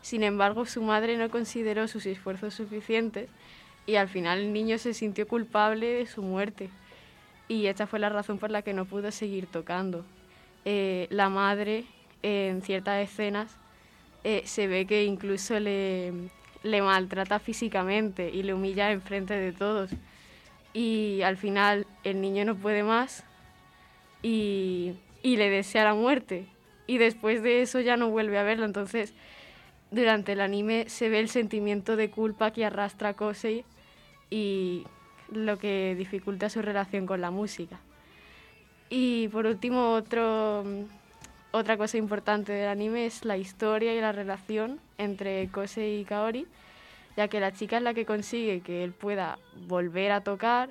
[0.02, 3.30] Sin embargo, su madre no consideró sus esfuerzos suficientes
[3.86, 6.69] y al final el niño se sintió culpable de su muerte.
[7.48, 10.06] Y esta fue la razón por la que no pudo seguir tocando.
[10.65, 11.86] Eh, la madre,
[12.24, 13.56] en ciertas escenas,
[14.24, 16.12] eh, se ve que incluso le,
[16.64, 19.91] le maltrata físicamente y le humilla enfrente de todos.
[20.74, 23.24] Y al final el niño no puede más
[24.22, 24.94] y,
[25.24, 26.46] y le desea la muerte.
[26.88, 28.66] Y después de eso ya no vuelve a verlo.
[28.66, 29.14] Entonces,
[29.91, 33.64] durante el anime se ve el sentimiento de culpa que arrastra Kosei
[34.30, 34.86] y
[35.32, 37.80] lo que dificulta su relación con la música.
[38.90, 40.64] Y por último, otro,
[41.52, 46.46] otra cosa importante del anime es la historia y la relación entre Kosei y Kaori,
[47.18, 50.70] ya que la chica es la que consigue que él pueda volver a tocar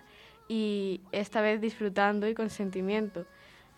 [0.49, 3.27] y esta vez disfrutando y con sentimiento,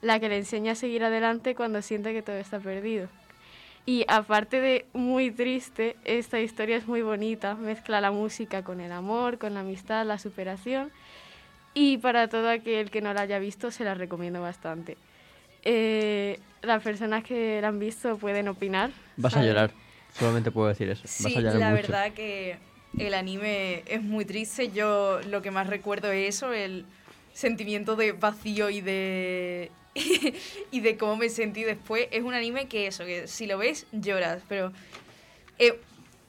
[0.02, 3.08] la que le enseña a seguir adelante cuando siente que todo está perdido.
[3.86, 8.92] Y aparte de muy triste, esta historia es muy bonita, mezcla la música con el
[8.92, 10.92] amor, con la amistad, la superación.
[11.72, 14.98] Y para todo aquel que no la haya visto, se la recomiendo bastante.
[15.64, 18.90] Eh, las personas que la han visto pueden opinar.
[19.16, 19.48] Vas a ¿sabes?
[19.48, 19.70] llorar.
[20.18, 21.02] Solamente puedo decir eso.
[21.02, 21.82] Vas Sí, a llorar la mucho.
[21.82, 22.56] verdad que
[22.98, 24.70] el anime es muy triste.
[24.70, 26.84] Yo lo que más recuerdo es eso, el
[27.32, 29.70] sentimiento de vacío y de
[30.70, 32.08] y de cómo me sentí después.
[32.10, 34.72] Es un anime que eso, que si lo ves lloras, pero
[35.58, 35.74] es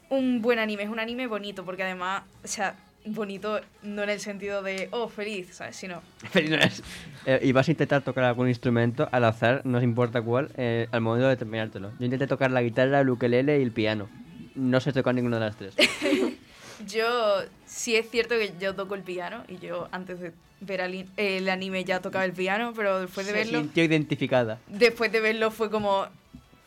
[0.10, 2.76] un buen anime, es un anime bonito porque además, o sea,
[3.06, 5.76] bonito no en el sentido de oh feliz, ¿sabes?
[5.76, 6.02] Sino
[6.32, 6.84] Feliz no es.
[7.26, 11.02] Eh, y vas a intentar tocar algún instrumento al azar, no importa cuál, eh, al
[11.02, 11.92] momento de terminártelo.
[12.00, 14.10] Yo intenté tocar la guitarra, el ukelele y el piano.
[14.56, 15.76] No sé tocar ninguna de las tres.
[16.88, 21.06] Yo, sí es cierto que yo toco el piano y yo antes de ver ali-
[21.16, 24.58] el anime ya tocaba el piano, pero después de Se verlo, sintió identificada.
[24.68, 26.08] después de verlo fue como,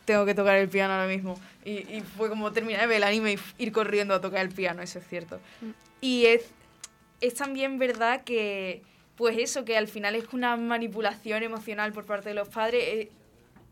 [0.05, 1.37] tengo que tocar el piano ahora mismo.
[1.65, 4.53] Y, y fue como terminar de ver el anime y ir corriendo a tocar el
[4.53, 5.39] piano, eso es cierto.
[5.99, 6.45] Y es,
[7.21, 8.83] es también verdad que,
[9.17, 12.83] pues eso, que al final es una manipulación emocional por parte de los padres.
[12.83, 13.11] eh,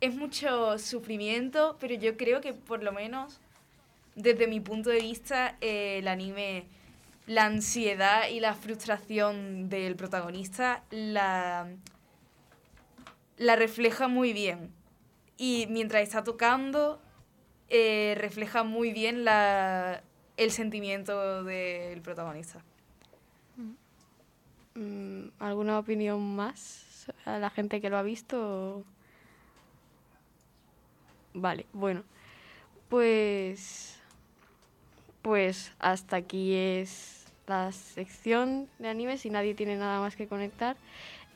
[0.01, 3.39] es mucho sufrimiento, pero yo creo que por lo menos
[4.15, 6.65] desde mi punto de vista, eh, el anime,
[7.25, 11.67] la ansiedad y la frustración del protagonista la,
[13.37, 14.71] la refleja muy bien.
[15.37, 17.01] Y mientras está tocando,
[17.75, 20.03] eh, refleja muy bien la,
[20.37, 22.63] el sentimiento del protagonista.
[24.75, 28.83] Mm, ¿Alguna opinión más a la gente que lo ha visto?
[31.33, 32.03] Vale, bueno.
[32.89, 33.99] Pues.
[35.23, 39.17] Pues hasta aquí es la sección de anime.
[39.17, 40.77] Si nadie tiene nada más que conectar.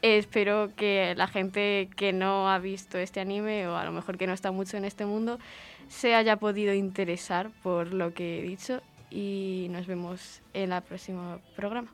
[0.02, 4.28] Espero que la gente que no ha visto este anime o a lo mejor que
[4.28, 5.40] no está mucho en este mundo
[5.88, 11.40] se haya podido interesar por lo que he dicho y nos vemos en el próximo
[11.56, 11.92] programa.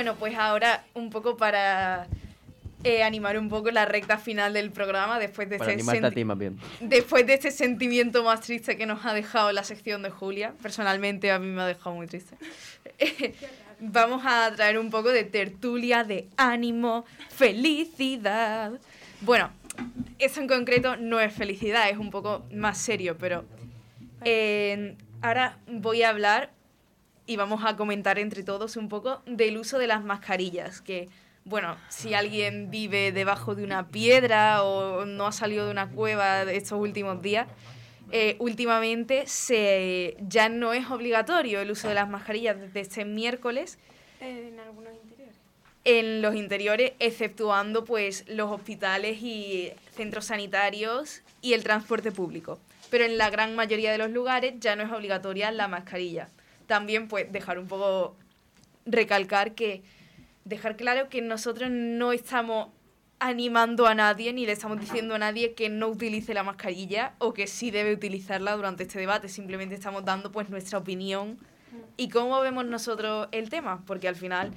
[0.00, 2.06] Bueno, pues ahora un poco para
[2.84, 6.08] eh, animar un poco la recta final del programa después de Para este animarte a
[6.08, 6.58] senti- ti más bien.
[6.80, 11.30] Después de este sentimiento más triste que nos ha dejado la sección de Julia, personalmente
[11.30, 12.34] a mí me ha dejado muy triste.
[13.80, 18.72] Vamos a traer un poco de tertulia, de ánimo, felicidad.
[19.20, 19.50] Bueno,
[20.18, 23.44] eso en concreto no es felicidad, es un poco más serio, pero
[24.24, 26.52] eh, ahora voy a hablar
[27.30, 31.08] y vamos a comentar entre todos un poco del uso de las mascarillas, que
[31.44, 36.42] bueno, si alguien vive debajo de una piedra o no ha salido de una cueva
[36.42, 37.46] estos últimos días,
[38.10, 43.78] eh, últimamente se, ya no es obligatorio el uso de las mascarillas desde este miércoles
[44.18, 45.36] En algunos interiores.
[45.84, 52.58] en los interiores, exceptuando pues los hospitales y centros sanitarios y el transporte público.
[52.90, 56.28] Pero en la gran mayoría de los lugares ya no es obligatoria la mascarilla.
[56.70, 58.14] También pues dejar un poco
[58.86, 59.82] recalcar que
[60.44, 62.68] dejar claro que nosotros no estamos
[63.18, 67.34] animando a nadie ni le estamos diciendo a nadie que no utilice la mascarilla o
[67.34, 69.28] que sí debe utilizarla durante este debate.
[69.28, 71.40] Simplemente estamos dando pues nuestra opinión
[71.96, 74.52] y cómo vemos nosotros el tema, porque al final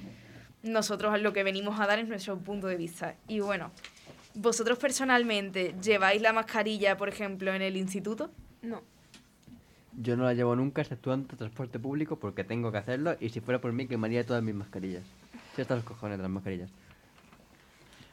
[0.62, 3.16] nosotros lo que venimos a dar es nuestro punto de vista.
[3.26, 3.72] Y bueno,
[4.34, 8.30] vosotros personalmente lleváis la mascarilla, por ejemplo, en el instituto?
[8.62, 8.93] No.
[10.00, 13.16] Yo no la llevo nunca, exceptuando transporte público, porque tengo que hacerlo.
[13.20, 15.04] Y si fuera por mí, quemaría todas mis mascarillas.
[15.54, 16.70] Sí, hasta los cojones de las mascarillas.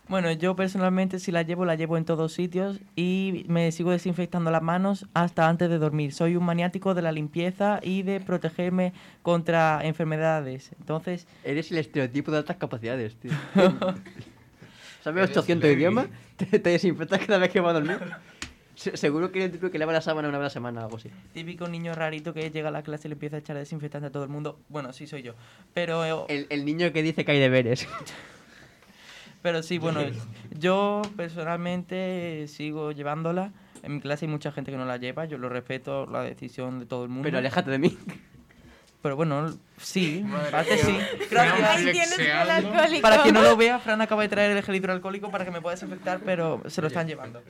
[0.08, 4.52] Bueno, yo personalmente si la llevo, la llevo en todos sitios y me sigo desinfectando
[4.52, 6.12] las manos hasta antes de dormir.
[6.14, 8.92] Soy un maniático de la limpieza y de protegerme
[9.22, 10.72] contra enfermedades.
[10.80, 13.32] Entonces, Eres el estereotipo de altas capacidades, tío.
[15.04, 15.78] ¿Sabes Eres 800 Lenin.
[15.80, 16.08] idiomas?
[16.36, 17.98] ¿Te, te desinfectas cada vez que vas a dormir?
[18.82, 20.82] Se- Seguro que eres el tipo que lava la sábana una vez a la semana
[20.82, 21.12] o algo así.
[21.34, 24.12] típico niño rarito que llega a la clase y le empieza a echar desinfectante a
[24.12, 24.60] todo el mundo.
[24.70, 25.34] Bueno, sí soy yo.
[25.76, 27.88] Pero eh, El, el niño que dice que hay deberes.
[29.44, 30.02] Pero sí, bueno,
[30.52, 33.52] yo personalmente sigo llevándola.
[33.84, 36.80] En mi clase hay mucha gente que no la lleva, yo lo respeto la decisión
[36.80, 37.24] de todo el mundo.
[37.24, 37.98] Pero aléjate de mí.
[39.02, 40.96] Pero bueno, sí, parte sí.
[41.32, 43.02] Gracias.
[43.02, 45.60] Para quien no lo vea, Fran acaba de traer el gel hidroalcohólico para que me
[45.62, 47.42] pueda desinfectar, pero se lo están llevando.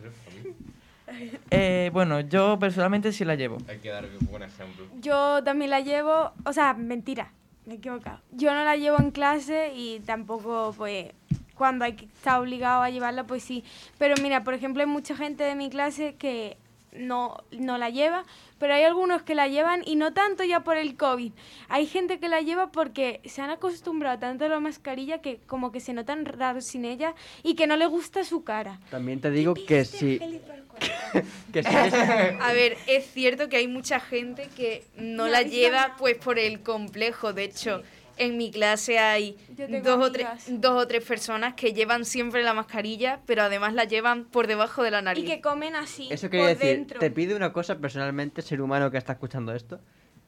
[1.49, 3.57] Eh, bueno, yo personalmente sí la llevo.
[3.67, 4.85] Hay que dar buen ejemplo.
[4.99, 7.31] Yo también la llevo, o sea, mentira,
[7.65, 8.19] me he equivocado.
[8.31, 11.07] Yo no la llevo en clase y tampoco, pues,
[11.55, 13.63] cuando hay que estar obligado a llevarla, pues sí.
[13.97, 16.57] Pero mira, por ejemplo, hay mucha gente de mi clase que
[16.91, 18.23] no, no la lleva,
[18.61, 21.31] pero hay algunos que la llevan y no tanto ya por el COVID.
[21.67, 25.71] Hay gente que la lleva porque se han acostumbrado tanto a la mascarilla que como
[25.71, 28.79] que se notan raros sin ella y que no le gusta su cara.
[28.91, 30.19] También te digo que si...
[31.51, 31.93] que si eres-
[32.39, 36.61] A ver, es cierto que hay mucha gente que no la lleva pues por el
[36.61, 37.33] complejo.
[37.33, 37.81] De hecho,
[38.17, 39.37] en mi clase hay
[39.83, 43.83] dos o, tres, dos o tres personas que llevan siempre la mascarilla, pero además la
[43.85, 45.25] llevan por debajo de la Y nariz.
[45.25, 46.99] que comen así, Eso por quería decir, dentro.
[46.99, 49.79] te pido una cosa personalmente, ser humano que está escuchando esto.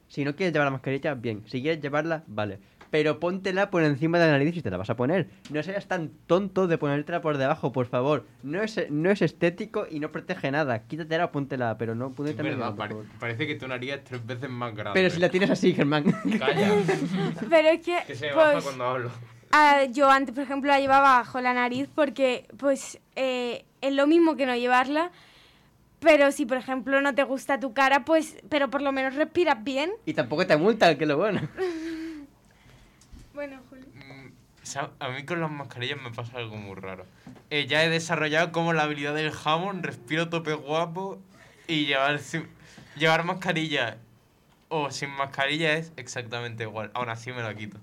[0.08, 1.42] Si no quieres llevar la mascarilla, bien.
[1.48, 2.58] Si quieres llevarla, vale.
[2.90, 5.28] Pero póntela por encima de la nariz si te la vas a poner.
[5.50, 8.24] No seas tan tonto de ponértela por debajo, por favor.
[8.42, 10.80] No es, no es estético y no protege nada.
[10.86, 13.06] Quítatela o póntela, pero no Es póntela verdad, por pare- favor.
[13.18, 14.92] parece que tu nariz es tres veces más grande.
[14.98, 16.04] Pero si la tienes así, Germán.
[16.38, 16.72] Calla,
[17.50, 19.10] Pero es que, que se me baja pues, cuando hablo.
[19.52, 24.06] ah, yo antes, por ejemplo, la llevaba bajo la nariz porque, pues, eh, es lo
[24.06, 25.10] mismo que no llevarla.
[26.00, 29.64] Pero si, por ejemplo, no te gusta tu cara, pues, pero por lo menos respiras
[29.64, 29.90] bien.
[30.04, 31.40] y tampoco te multa, que es lo bueno.
[33.34, 33.84] Bueno, Julio.
[33.94, 34.28] Mm,
[34.62, 37.04] o sea, a mí con las mascarillas me pasa algo muy raro.
[37.50, 41.18] Eh, ya he desarrollado como la habilidad del jamón, respiro tope guapo
[41.66, 42.48] y llevar, sin-
[42.96, 43.98] llevar mascarilla
[44.68, 46.90] o sin mascarilla es exactamente igual.
[46.94, 47.78] Aún así me la quito.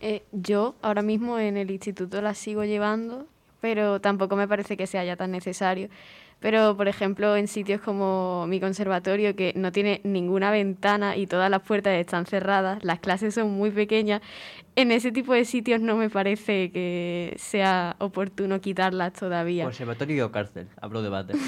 [0.00, 3.26] Eh, yo ahora mismo en el instituto la sigo llevando,
[3.60, 5.88] pero tampoco me parece que sea ya tan necesario.
[6.42, 11.48] Pero, por ejemplo, en sitios como mi conservatorio, que no tiene ninguna ventana y todas
[11.48, 14.20] las puertas están cerradas, las clases son muy pequeñas,
[14.74, 19.64] en ese tipo de sitios no me parece que sea oportuno quitarlas todavía.
[19.64, 20.66] Conservatorio o cárcel.
[20.80, 21.34] Hablo debate.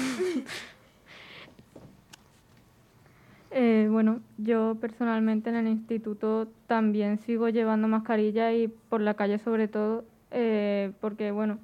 [3.57, 9.39] Eh, bueno, yo personalmente en el instituto también sigo llevando mascarilla y por la calle
[9.39, 11.59] sobre todo, eh, porque bueno,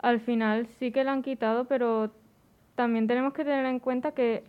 [0.00, 2.10] al final sí que la han quitado, pero
[2.78, 4.44] también tenemos que tener en cuenta que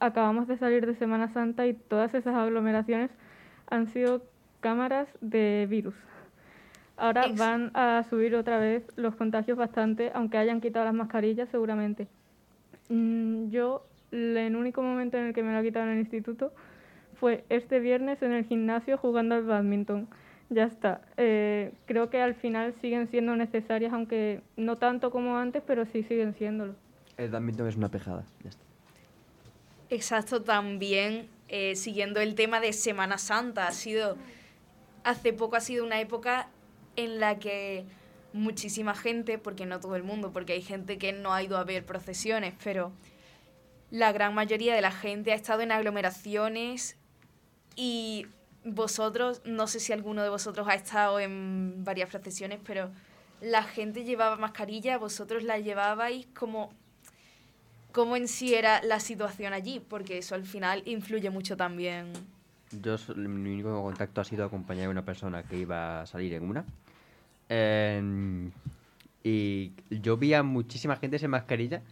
[0.00, 3.10] acabamos de salir de Semana Santa y todas esas aglomeraciones
[3.68, 4.22] han sido
[4.60, 5.94] cámaras de virus.
[6.96, 11.50] Ahora Ex- van a subir otra vez los contagios bastante, aunque hayan quitado las mascarillas
[11.50, 12.08] seguramente.
[12.88, 16.52] Mm, Yo, el único momento en el que me lo quitaron en el instituto
[17.20, 20.08] fue este viernes en el gimnasio jugando al badminton.
[20.50, 21.02] Ya está.
[21.18, 26.02] Eh, creo que al final siguen siendo necesarias, aunque no tanto como antes, pero sí
[26.04, 26.74] siguen siéndolo.
[27.18, 28.24] El badminton es una pejada.
[29.90, 34.16] Exacto, también eh, siguiendo el tema de Semana Santa, ha sido,
[35.02, 36.48] hace poco ha sido una época
[36.94, 37.84] en la que
[38.32, 41.64] muchísima gente, porque no todo el mundo, porque hay gente que no ha ido a
[41.64, 42.92] ver procesiones, pero
[43.90, 46.96] la gran mayoría de la gente ha estado en aglomeraciones
[47.74, 48.26] y
[48.64, 52.92] vosotros, no sé si alguno de vosotros ha estado en varias procesiones, pero
[53.40, 56.70] la gente llevaba mascarilla, vosotros la llevabais como
[57.98, 62.12] cómo en sí era la situación allí, porque eso al final influye mucho también.
[62.70, 66.44] Yo, mi único contacto ha sido acompañar a una persona que iba a salir en
[66.44, 66.64] una.
[67.48, 68.52] Em,
[69.24, 71.82] y yo vi a muchísima gente sin mascarilla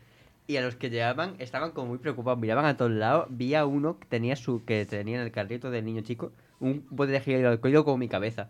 [0.47, 3.27] y a los que llevaban estaban como muy preocupados, miraban a todos lados.
[3.31, 6.31] Vi a uno que tenía, su, que tenía en el carrito del niño chico
[6.61, 8.49] un bote de gel alcohólico como mi cabeza.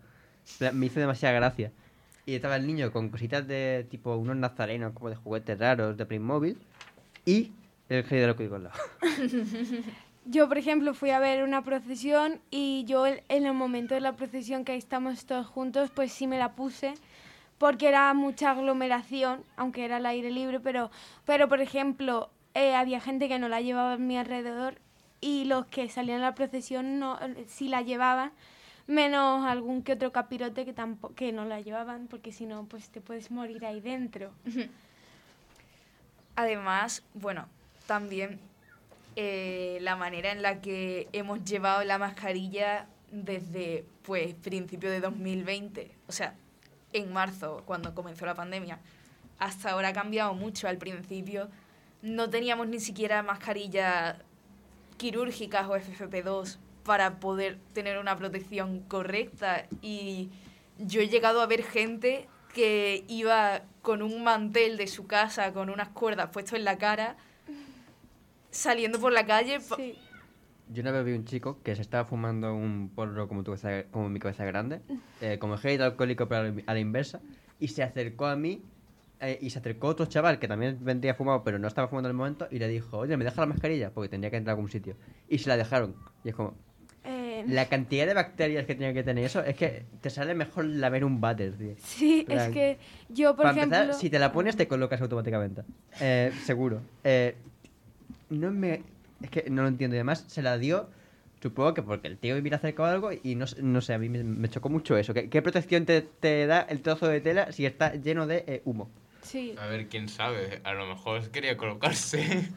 [0.73, 1.71] Me hizo demasiada gracia.
[2.27, 6.05] y estaba el niño con cositas de tipo unos nazarenos como de juguetes raros de
[6.05, 6.59] Playmobil
[7.27, 7.51] y
[7.89, 8.75] el Rey de al lado.
[10.25, 14.13] Yo, por ejemplo, fui a ver una procesión y yo en el momento de la
[14.17, 16.95] procesión que ahí estamos todos juntos, pues sí me la puse
[17.57, 20.91] porque era mucha aglomeración, aunque era al aire libre, pero,
[21.25, 24.75] pero por ejemplo, eh, había gente que no la llevaba a mi alrededor
[25.21, 27.17] y los que salían a la procesión no,
[27.47, 28.31] sí la llevaban,
[28.85, 32.89] menos algún que otro capirote que, tampo- que no la llevaban, porque si no, pues
[32.89, 34.31] te puedes morir ahí dentro.
[36.37, 37.49] Además, bueno,
[37.87, 38.39] también
[39.15, 45.91] eh, la manera en la que hemos llevado la mascarilla desde pues principio de 2020,
[46.07, 46.35] o sea,
[46.93, 48.79] en marzo, cuando comenzó la pandemia,
[49.39, 50.67] hasta ahora ha cambiado mucho.
[50.67, 51.49] Al principio
[52.03, 54.17] no teníamos ni siquiera mascarillas
[54.97, 60.29] quirúrgicas o FFP2 para poder tener una protección correcta y
[60.77, 65.69] yo he llegado a ver gente que iba con un mantel de su casa, con
[65.69, 67.15] unas cuerdas puesto en la cara,
[68.51, 69.61] saliendo por la calle.
[69.61, 69.77] pa-
[70.69, 73.89] Yo una vez vi un chico que se estaba fumando un porro como, tu cabeza,
[73.89, 74.81] como mi cabeza grande,
[75.21, 77.21] eh, como gel alcohólico pero a la- inversa,
[77.61, 78.61] y se acercó a mí
[79.21, 82.11] eh, y se acercó otro chaval que también vendría fumado pero no estaba fumando en
[82.11, 83.91] el momento y le dijo, oye, ¿me deja la mascarilla?
[83.91, 84.97] Porque tendría que entrar a algún sitio.
[85.29, 85.95] Y se la dejaron.
[86.25, 86.55] Y es como,
[87.53, 91.03] la cantidad de bacterias que tiene que tener eso es que te sale mejor lamer
[91.05, 91.73] un váter, tío.
[91.83, 92.77] Sí, es que
[93.09, 93.77] yo, por Para ejemplo...
[93.79, 95.63] empezar, si te la pones te colocas automáticamente.
[95.99, 96.81] Eh, seguro.
[97.03, 97.35] Eh,
[98.29, 98.83] no me...
[99.21, 99.95] Es que no lo entiendo.
[99.95, 100.89] Y además se la dio,
[101.41, 103.97] supongo que porque el tío vivía cerca o algo y no, sé- no sé, a
[103.97, 105.13] mí me, me chocó mucho eso.
[105.13, 108.61] ¿Qué, qué protección te, te da el trozo de tela si está lleno de eh,
[108.65, 108.89] humo?
[109.23, 109.55] Sí.
[109.59, 110.61] A ver, quién sabe.
[110.63, 112.47] A lo mejor quería colocarse.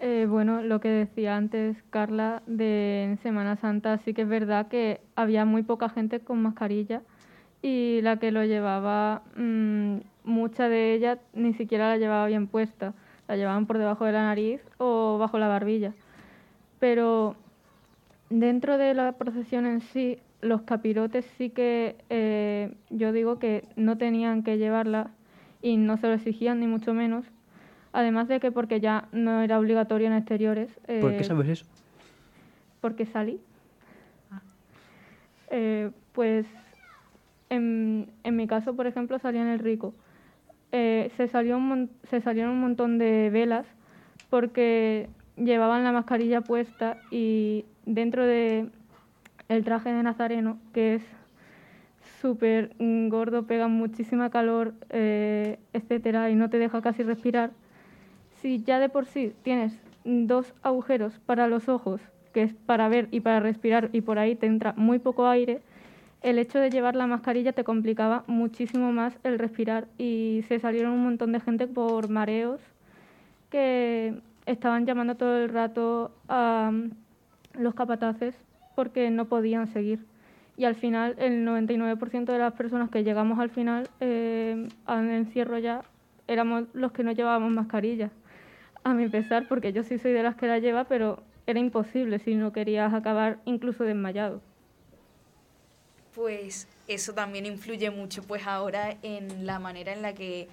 [0.00, 5.00] Eh, bueno, lo que decía antes Carla de Semana Santa, sí que es verdad que
[5.14, 7.02] había muy poca gente con mascarilla
[7.62, 12.94] y la que lo llevaba, mm, mucha de ella ni siquiera la llevaba bien puesta,
[13.28, 15.94] la llevaban por debajo de la nariz o bajo la barbilla.
[16.80, 17.36] Pero
[18.30, 23.96] dentro de la procesión en sí, los capirotes sí que eh, yo digo que no
[23.98, 25.10] tenían que llevarla
[25.62, 27.24] y no se lo exigían ni mucho menos.
[27.94, 30.68] Además de que porque ya no era obligatorio en exteriores.
[31.00, 31.66] ¿Por eh, qué sabes eso?
[32.80, 33.40] Porque salí.
[35.50, 36.44] Eh, pues
[37.50, 39.94] en, en mi caso, por ejemplo, salía en el rico.
[40.72, 43.64] Eh, se, salió un se salieron un montón de velas
[44.28, 48.70] porque llevaban la mascarilla puesta y dentro de
[49.48, 51.02] el traje de nazareno, que es
[52.20, 57.52] súper gordo, pega muchísima calor, eh, etcétera, y no te deja casi respirar.
[58.44, 59.72] Si ya de por sí tienes
[60.04, 62.02] dos agujeros para los ojos,
[62.34, 65.62] que es para ver y para respirar, y por ahí te entra muy poco aire,
[66.20, 70.92] el hecho de llevar la mascarilla te complicaba muchísimo más el respirar y se salieron
[70.92, 72.60] un montón de gente por mareos
[73.48, 74.12] que
[74.44, 76.90] estaban llamando todo el rato a mm,
[77.62, 78.34] los capataces
[78.74, 80.04] porque no podían seguir.
[80.58, 85.56] Y al final, el 99% de las personas que llegamos al final eh, al encierro
[85.56, 85.80] ya
[86.28, 88.10] éramos los que no llevábamos mascarilla.
[88.84, 92.18] A mi pesar, porque yo sí soy de las que la lleva, pero era imposible
[92.18, 94.42] si no querías acabar incluso desmayado.
[96.14, 100.48] Pues eso también influye mucho pues ahora en la manera en la que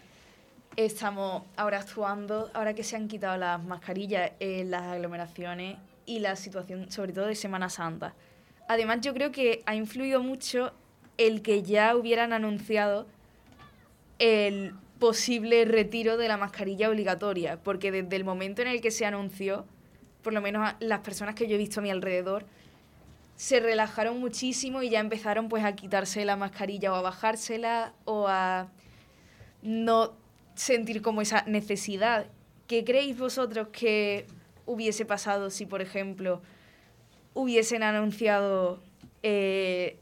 [0.75, 6.35] estamos ahora actuando, ahora que se han quitado las mascarillas en las aglomeraciones y la
[6.35, 8.13] situación sobre todo de Semana Santa.
[8.67, 10.71] Además yo creo que ha influido mucho
[11.17, 13.05] el que ya hubieran anunciado
[14.17, 19.03] el posible retiro de la mascarilla obligatoria, porque desde el momento en el que se
[19.03, 19.65] anunció,
[20.21, 22.45] por lo menos las personas que yo he visto a mi alrededor,
[23.35, 28.27] se relajaron muchísimo y ya empezaron pues a quitarse la mascarilla o a bajársela o
[28.27, 28.69] a
[29.63, 30.13] no
[30.53, 32.27] sentir como esa necesidad.
[32.67, 34.27] ¿Qué creéis vosotros que
[34.67, 36.43] hubiese pasado si, por ejemplo,
[37.33, 38.79] hubiesen anunciado
[39.23, 39.97] eh,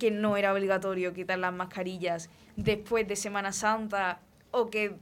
[0.00, 2.30] que no era obligatorio quitar las mascarillas
[2.62, 4.20] después de Semana Santa
[4.50, 4.94] o que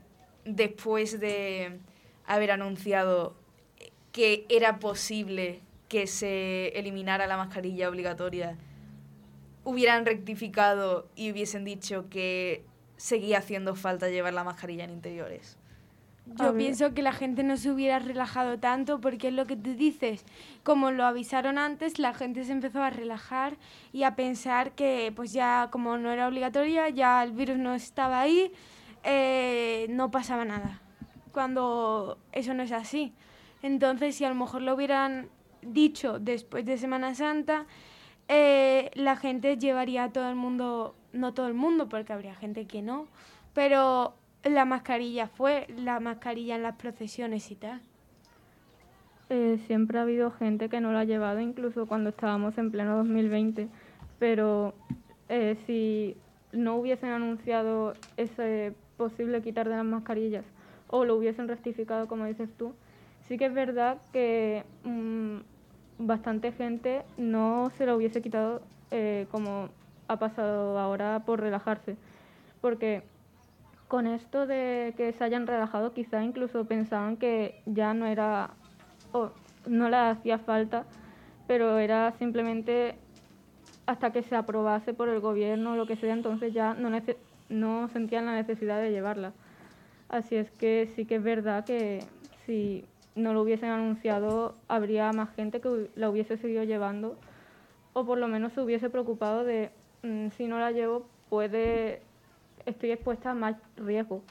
[0.44, 1.80] después de
[2.26, 3.34] haber anunciado
[4.12, 8.56] que era posible que se eliminara la mascarilla obligatoria,
[9.64, 12.64] hubieran rectificado y hubiesen dicho que
[12.96, 15.57] seguía haciendo falta llevar la mascarilla en interiores.
[16.36, 19.74] Yo pienso que la gente no se hubiera relajado tanto porque es lo que tú
[19.74, 20.24] dices.
[20.62, 23.56] Como lo avisaron antes, la gente se empezó a relajar
[23.92, 28.20] y a pensar que pues ya como no era obligatoria, ya el virus no estaba
[28.20, 28.52] ahí,
[29.04, 30.80] eh, no pasaba nada.
[31.32, 33.12] Cuando eso no es así.
[33.62, 35.28] Entonces, si a lo mejor lo hubieran
[35.62, 37.66] dicho después de Semana Santa,
[38.28, 42.66] eh, la gente llevaría a todo el mundo, no todo el mundo, porque habría gente
[42.66, 43.06] que no,
[43.54, 44.14] pero
[44.44, 47.80] la mascarilla fue, la mascarilla en las procesiones y tal.
[49.30, 52.96] Eh, siempre ha habido gente que no lo ha llevado, incluso cuando estábamos en pleno
[52.96, 53.68] 2020.
[54.18, 54.74] Pero
[55.28, 56.16] eh, si
[56.52, 60.44] no hubiesen anunciado ese posible quitar de las mascarillas
[60.88, 62.74] o lo hubiesen rectificado, como dices tú,
[63.28, 65.36] sí que es verdad que mm,
[65.98, 69.68] bastante gente no se lo hubiese quitado eh, como
[70.08, 71.96] ha pasado ahora por relajarse.
[72.62, 73.02] Porque
[73.88, 78.50] con esto de que se hayan relajado, quizá incluso pensaban que ya no era
[79.12, 79.30] o
[79.66, 80.84] no le hacía falta,
[81.46, 82.96] pero era simplemente
[83.86, 87.16] hasta que se aprobase por el gobierno o lo que sea, entonces ya no, nece-
[87.48, 89.32] no sentían la necesidad de llevarla.
[90.08, 92.08] Así es que sí que es verdad que
[92.46, 92.84] si
[93.14, 97.16] no lo hubiesen anunciado, habría más gente que la hubiese seguido llevando
[97.94, 99.70] o por lo menos se hubiese preocupado de
[100.02, 102.02] "Mm, si no la llevo, puede
[102.68, 104.22] estoy expuesta a más riesgo.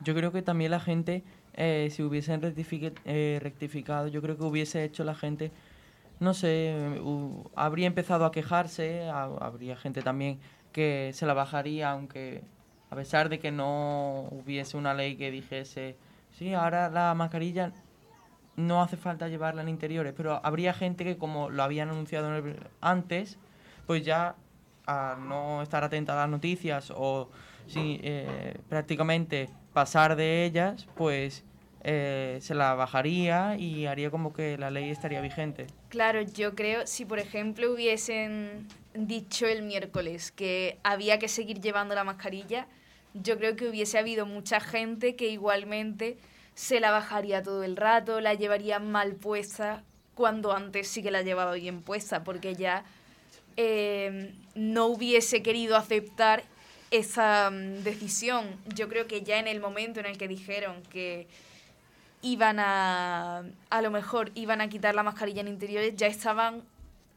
[0.00, 1.24] Yo creo que también la gente,
[1.54, 5.50] eh, si hubiesen eh, rectificado, yo creo que hubiese hecho la gente,
[6.20, 7.00] no sé,
[7.54, 10.38] habría empezado a quejarse, ha- habría gente también
[10.72, 12.42] que se la bajaría, aunque
[12.90, 15.96] a pesar de que no hubiese una ley que dijese,
[16.32, 17.72] sí, ahora la mascarilla
[18.56, 22.30] no hace falta llevarla en interiores, pero habría gente que como lo habían anunciado
[22.80, 23.38] antes,
[23.86, 24.34] pues ya
[24.86, 27.28] a no estar atenta a las noticias o
[27.66, 31.44] sí, eh, prácticamente pasar de ellas, pues
[31.82, 35.66] eh, se la bajaría y haría como que la ley estaría vigente.
[35.88, 41.94] Claro, yo creo, si por ejemplo hubiesen dicho el miércoles que había que seguir llevando
[41.94, 42.66] la mascarilla,
[43.14, 46.18] yo creo que hubiese habido mucha gente que igualmente
[46.54, 49.84] se la bajaría todo el rato, la llevaría mal puesta,
[50.14, 52.84] cuando antes sí que la llevaba bien puesta, porque ya
[53.56, 56.44] eh, no hubiese querido aceptar
[56.90, 58.46] esa mm, decisión.
[58.74, 61.26] Yo creo que ya en el momento en el que dijeron que
[62.22, 66.62] iban a, a lo mejor iban a quitar la mascarilla en interiores, ya estaban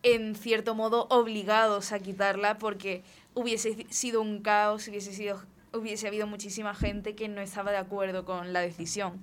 [0.03, 3.03] en cierto modo obligados a quitarla porque
[3.33, 5.41] hubiese sido un caos, hubiese, sido,
[5.73, 9.19] hubiese habido muchísima gente que no estaba de acuerdo con la decisión.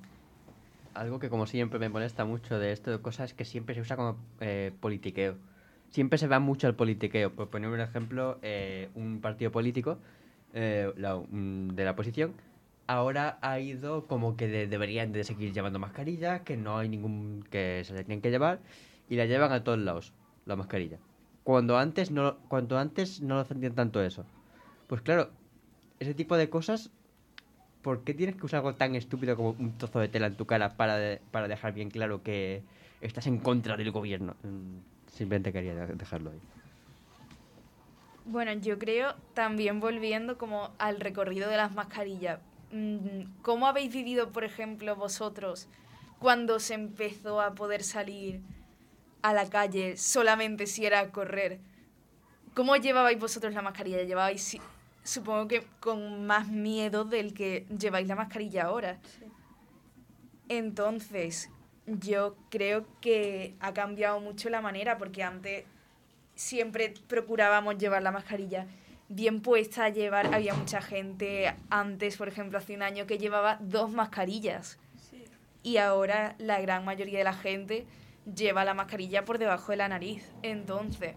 [0.95, 3.97] Algo que como siempre me molesta mucho de esto de cosas que siempre se usa
[3.97, 5.37] como eh, politiqueo.
[5.91, 7.35] Siempre se va mucho al politiqueo.
[7.35, 9.99] Por poner un ejemplo, eh, un partido político
[10.53, 12.35] eh, la- un- de la oposición
[12.87, 17.45] ahora ha ido como que de- deberían de seguir llevando mascarilla, que no hay ningún
[17.51, 18.61] que se la tienen que llevar
[19.09, 20.13] y la llevan a todos lados,
[20.47, 20.99] la mascarilla.
[21.43, 24.25] Cuando antes no, cuando antes no lo sentían tanto eso.
[24.87, 25.31] Pues claro,
[26.01, 26.91] ese tipo de cosas
[27.83, 30.47] ¿por qué tienes que usar algo tan estúpido como un trozo de tela en tu
[30.47, 32.63] cara para, de- para dejar bien claro que
[33.01, 34.37] estás en contra del gobierno?
[35.17, 36.41] Simplemente quería de- dejarlo ahí.
[38.27, 42.41] Bueno, yo creo también volviendo como al recorrido de las mascarillas.
[42.73, 45.69] mm, ¿Cómo habéis vivido, por ejemplo, vosotros
[46.19, 48.41] cuando se empezó a poder salir
[49.23, 51.61] a la calle solamente si era a correr?
[52.55, 54.03] ¿Cómo llevabais vosotros la mascarilla?
[54.03, 54.61] ¿Llevabais, si-
[55.05, 58.99] supongo que con más miedo del que lleváis la mascarilla ahora?
[60.49, 61.51] Entonces,
[61.87, 65.65] yo creo que ha cambiado mucho la manera porque antes
[66.35, 68.67] siempre procurábamos llevar la mascarilla
[69.09, 73.91] bien puesta, llevar, había mucha gente antes, por ejemplo, hace un año que llevaba dos
[73.91, 74.79] mascarillas.
[75.63, 77.87] Y ahora la gran mayoría de la gente
[78.33, 80.33] lleva la mascarilla por debajo de la nariz.
[80.43, 81.15] Entonces,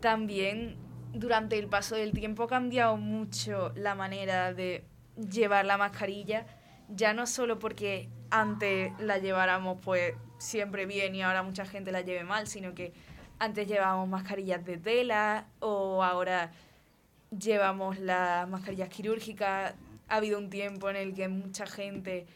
[0.00, 0.76] también
[1.12, 4.84] durante el paso del tiempo ha cambiado mucho la manera de
[5.16, 6.46] llevar la mascarilla,
[6.88, 12.00] ya no solo porque antes la lleváramos pues siempre bien y ahora mucha gente la
[12.00, 12.92] lleve mal, sino que
[13.38, 16.50] antes llevábamos mascarillas de tela o ahora
[17.30, 19.74] llevamos las mascarillas quirúrgicas.
[20.08, 22.26] Ha habido un tiempo en el que mucha gente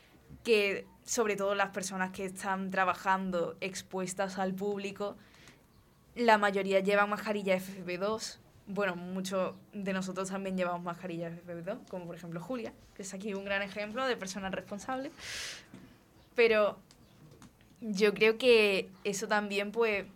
[0.45, 5.17] que, sobre todo las personas que están trabajando expuestas al público,
[6.15, 8.39] la mayoría llevan mascarilla FFP2.
[8.67, 13.33] Bueno, muchos de nosotros también llevamos mascarilla FFP2, como por ejemplo Julia, que es aquí
[13.33, 15.11] un gran ejemplo de persona responsable.
[16.37, 16.79] Pero
[17.81, 20.07] yo creo que eso también pues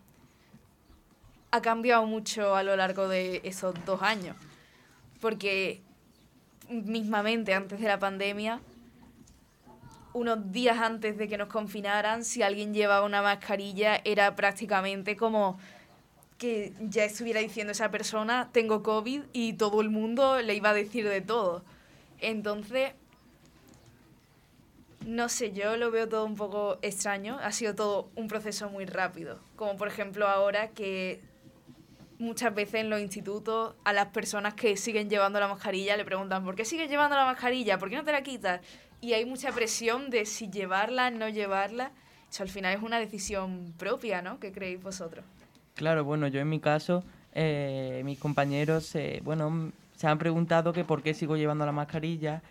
[1.51, 4.37] ha cambiado mucho a lo largo de esos dos años.
[5.21, 5.83] Porque
[6.69, 8.61] mismamente antes de la pandemia,
[10.13, 15.59] unos días antes de que nos confinaran, si alguien llevaba una mascarilla era prácticamente como
[16.39, 20.75] que ya estuviera diciendo esa persona, tengo COVID y todo el mundo le iba a
[20.75, 21.63] decir de todo.
[22.19, 22.93] Entonces,
[25.07, 27.39] No sé, yo lo veo todo un poco extraño.
[27.43, 29.41] Ha sido todo un proceso muy rápido.
[29.57, 31.21] Como por ejemplo ahora que
[32.19, 36.45] muchas veces en los institutos a las personas que siguen llevando la mascarilla le preguntan
[36.45, 37.79] ¿por qué sigues llevando la mascarilla?
[37.79, 38.61] ¿Por qué no te la quitas?
[39.01, 41.93] Y hay mucha presión de si llevarla, no llevarla.
[42.31, 44.39] Eso al final es una decisión propia, ¿no?
[44.39, 45.25] ¿Qué creéis vosotros?
[45.75, 47.03] Claro, bueno, yo en mi caso,
[47.35, 52.43] eh, mis compañeros, eh, bueno, se han preguntado que por qué sigo llevando la mascarilla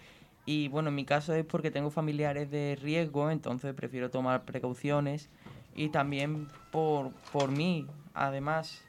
[0.49, 5.29] y bueno, en mi caso es porque tengo familiares de riesgo, entonces prefiero tomar precauciones
[5.75, 7.85] y también por, por mí,
[8.15, 8.83] además,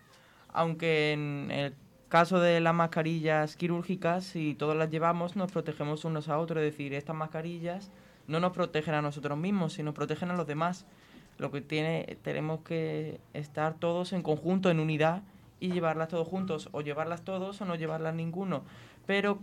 [0.54, 1.74] aunque en el
[2.08, 6.72] caso de las mascarillas quirúrgicas, si todas las llevamos, nos protegemos unos a otros, es
[6.72, 7.90] decir, estas mascarillas
[8.26, 10.86] no nos protegen a nosotros mismos, sino protegen a los demás.
[11.36, 15.24] Lo que tiene, tenemos que estar todos en conjunto, en unidad,
[15.60, 18.62] y llevarlas todos juntos, o llevarlas todos o no llevarlas ninguno.
[19.06, 19.40] Pero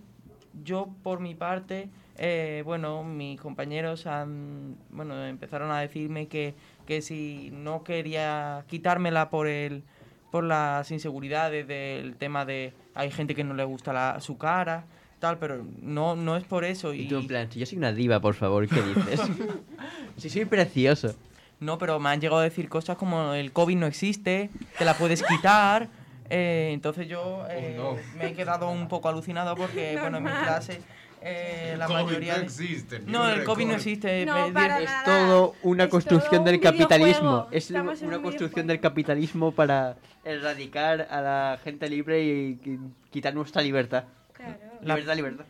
[0.64, 6.56] yo, por mi parte, eh, bueno, mis compañeros han, bueno, empezaron a decirme que,
[6.86, 9.84] que si no quería quitármela por el
[10.32, 14.86] por las inseguridades del tema de hay gente que no le gusta la, su cara,
[15.20, 16.94] tal, pero no, no es por eso.
[16.94, 19.22] Y Y, tú en plan, si yo soy una diva, por favor, ¿qué dices?
[20.18, 21.16] si soy precioso.
[21.60, 24.96] No, pero me han llegado a decir cosas como el COVID no existe, te la
[24.96, 25.90] puedes quitar.
[26.30, 27.80] Eh, entonces yo eh,
[28.18, 30.82] me he quedado un poco alucinado porque, bueno, en mi clase
[31.22, 32.34] eh, la COVID mayoría...
[32.34, 34.26] no de- existe, No, el COVID no existe.
[34.26, 35.00] No, me- para di- nada.
[35.00, 37.22] Es todo una Es construcción todo del un capitalismo.
[37.22, 37.48] videojuego.
[37.52, 38.68] Es una, Estamos en una un construcción videojuego.
[38.68, 42.60] del capitalismo para erradicar a la gente libre y,
[43.12, 44.04] quitar nuestra libertad.
[44.34, 44.54] Claro.
[44.82, 45.46] La- Libertad, libertad.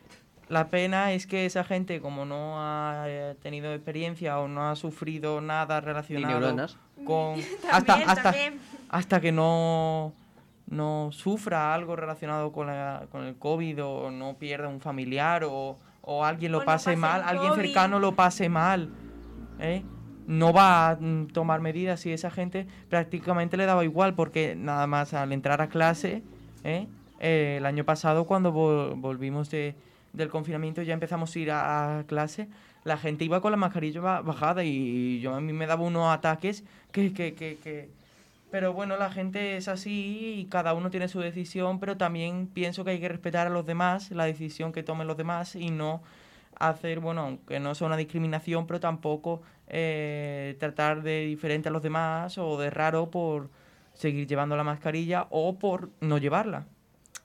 [0.49, 4.77] La pena es que esa gente, como no ha eh, tenido experiencia o no ha
[4.77, 6.77] sufrido nada Ni relacionado neuronas.
[7.05, 7.35] con
[7.69, 8.59] hasta También, hasta también.
[8.87, 10.13] hasta que no
[10.69, 15.77] no sufra algo relacionado con, la- con el COVID o no pierda un familiar o,
[16.01, 17.61] o alguien lo pase pase mal, alguien COVID.
[17.63, 18.89] cercano lo pase mal,
[19.59, 19.83] ¿eh?
[20.27, 24.85] no va a mm, tomar medidas y esa gente prácticamente le daba igual porque nada
[24.87, 26.21] más al entrar a clase,
[26.65, 26.87] ¿eh?
[27.19, 29.73] Eh, el año pasado cuando vol- volvimos de,
[30.13, 32.47] del confinamiento ya empezamos a ir a, a clase,
[32.83, 36.13] la gente iba con la mascarilla ba- bajada y yo a mí me daba unos
[36.13, 37.89] ataques que, que, que, que...
[38.49, 42.85] Pero bueno, la gente es así y cada uno tiene su decisión, pero también pienso
[42.85, 46.01] que hay que respetar a los demás, la decisión que tomen los demás y no
[46.59, 51.83] hacer, bueno, aunque no sea una discriminación, pero tampoco eh, tratar de diferente a los
[51.83, 53.49] demás o de raro por
[53.93, 56.67] seguir llevando la mascarilla o por no llevarla.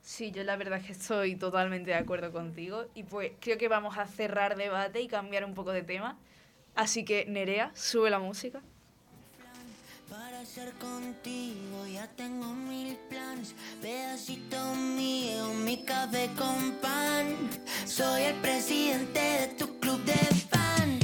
[0.01, 3.69] Sí, yo la verdad es que estoy totalmente de acuerdo contigo y pues creo que
[3.69, 6.17] vamos a cerrar debate y cambiar un poco de tema.
[6.75, 8.61] Así que Nerea, sube la música.
[10.13, 17.35] Para estar contigo ya tengo mil planes, pedacito mío, mi café con pan.
[17.87, 20.13] Soy el presidente de tu club de
[20.51, 21.02] fans.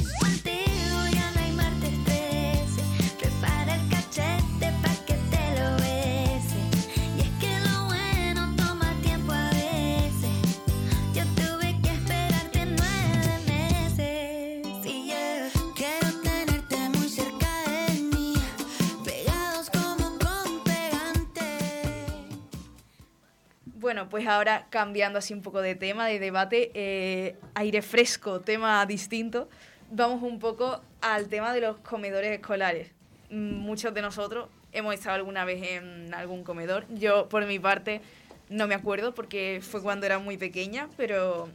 [23.90, 28.86] Bueno, pues ahora cambiando así un poco de tema, de debate, eh, aire fresco, tema
[28.86, 29.48] distinto,
[29.90, 32.92] vamos un poco al tema de los comedores escolares.
[33.30, 36.86] Mm, Muchos de nosotros hemos estado alguna vez en algún comedor.
[36.90, 38.00] Yo, por mi parte,
[38.48, 41.48] no me acuerdo porque fue cuando era muy pequeña, pero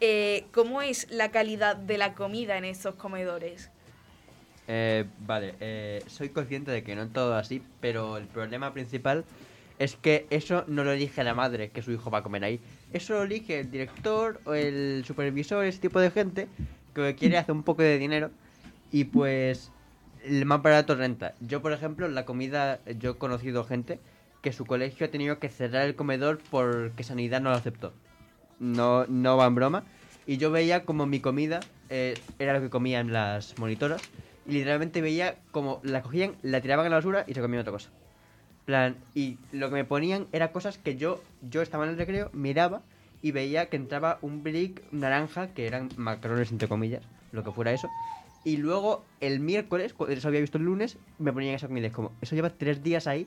[0.00, 3.68] eh, ¿cómo es la calidad de la comida en estos comedores?
[4.68, 9.24] Eh, vale, soy consciente de que no todo así, pero el problema principal
[9.78, 12.60] es que eso no lo elige la madre que su hijo va a comer ahí.
[12.92, 16.48] Eso lo elige el director o el supervisor, ese tipo de gente
[16.94, 18.30] que quiere hacer un poco de dinero
[18.90, 19.70] y pues
[20.24, 21.34] el más barato renta.
[21.40, 24.00] Yo, por ejemplo, la comida, yo he conocido gente
[24.42, 27.92] que su colegio ha tenido que cerrar el comedor porque Sanidad no lo aceptó.
[28.58, 29.84] No, no va en broma.
[30.26, 34.02] Y yo veía como mi comida eh, era lo que comían las monitoras.
[34.46, 37.72] Y literalmente veía como la cogían, la tiraban a la basura y se comían otra
[37.72, 37.90] cosa.
[38.66, 42.28] Plan, y lo que me ponían era cosas que yo, yo estaba en el recreo,
[42.34, 42.82] miraba
[43.22, 47.02] y veía que entraba un brick naranja, que eran macarrones entre comillas,
[47.32, 47.88] lo que fuera eso.
[48.44, 51.86] Y luego el miércoles, eso había visto el lunes, me ponían esa comida.
[51.86, 53.26] Es como, eso lleva tres días ahí.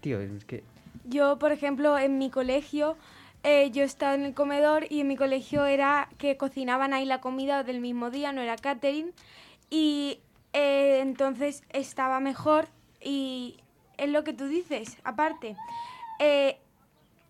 [0.00, 0.62] Tío, es que...
[1.04, 2.96] Yo, por ejemplo, en mi colegio,
[3.42, 7.20] eh, yo estaba en el comedor y en mi colegio era que cocinaban ahí la
[7.20, 9.12] comida del mismo día, no era catering.
[9.70, 10.20] Y
[10.52, 12.66] eh, entonces estaba mejor
[13.00, 13.56] y
[13.98, 14.98] es lo que tú dices.
[15.04, 15.56] Aparte,
[16.18, 16.58] eh,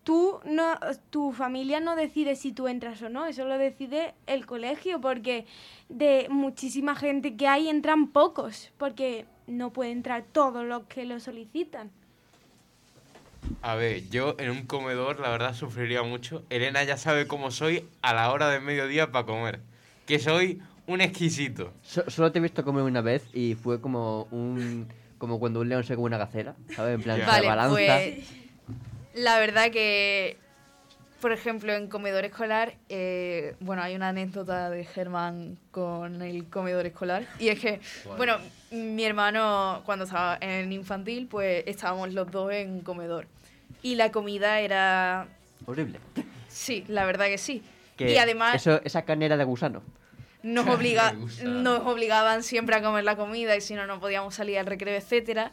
[0.03, 0.75] tú no,
[1.09, 5.45] tu familia no decide si tú entras o no, eso lo decide el colegio, porque
[5.89, 11.19] de muchísima gente que hay entran pocos, porque no puede entrar todos los que lo
[11.19, 11.91] solicitan.
[13.61, 16.43] A ver, yo en un comedor la verdad sufriría mucho.
[16.49, 19.59] Elena ya sabe cómo soy a la hora de mediodía para comer.
[20.05, 21.73] Que soy un exquisito.
[21.81, 24.87] So- solo te he visto comer una vez y fue como un
[25.23, 26.95] como cuando un león se come una gacela, ¿sabes?
[26.95, 27.23] En plan, Ya.
[27.23, 27.73] se Vale, abalanza.
[27.75, 28.25] pues
[29.13, 30.35] la verdad que,
[31.21, 36.85] por ejemplo, en comedor escolar, eh, bueno, hay una anécdota de Germán con el comedor
[36.87, 37.25] escolar.
[37.39, 37.79] Y es que,
[38.17, 38.35] bueno,
[38.71, 43.25] mi hermano cuando estaba en infantil, pues estábamos los dos en comedor.
[43.81, 45.27] Y la comida era...
[45.65, 45.99] Horrible.
[46.49, 47.63] Sí, la verdad que sí.
[47.95, 49.83] Que y además eso, esa carne era de gusano.
[50.43, 51.15] Nos, obliga,
[51.83, 55.51] obligaban siempre a comer la comida y si no, no podíamos salir al recreo, etcétera.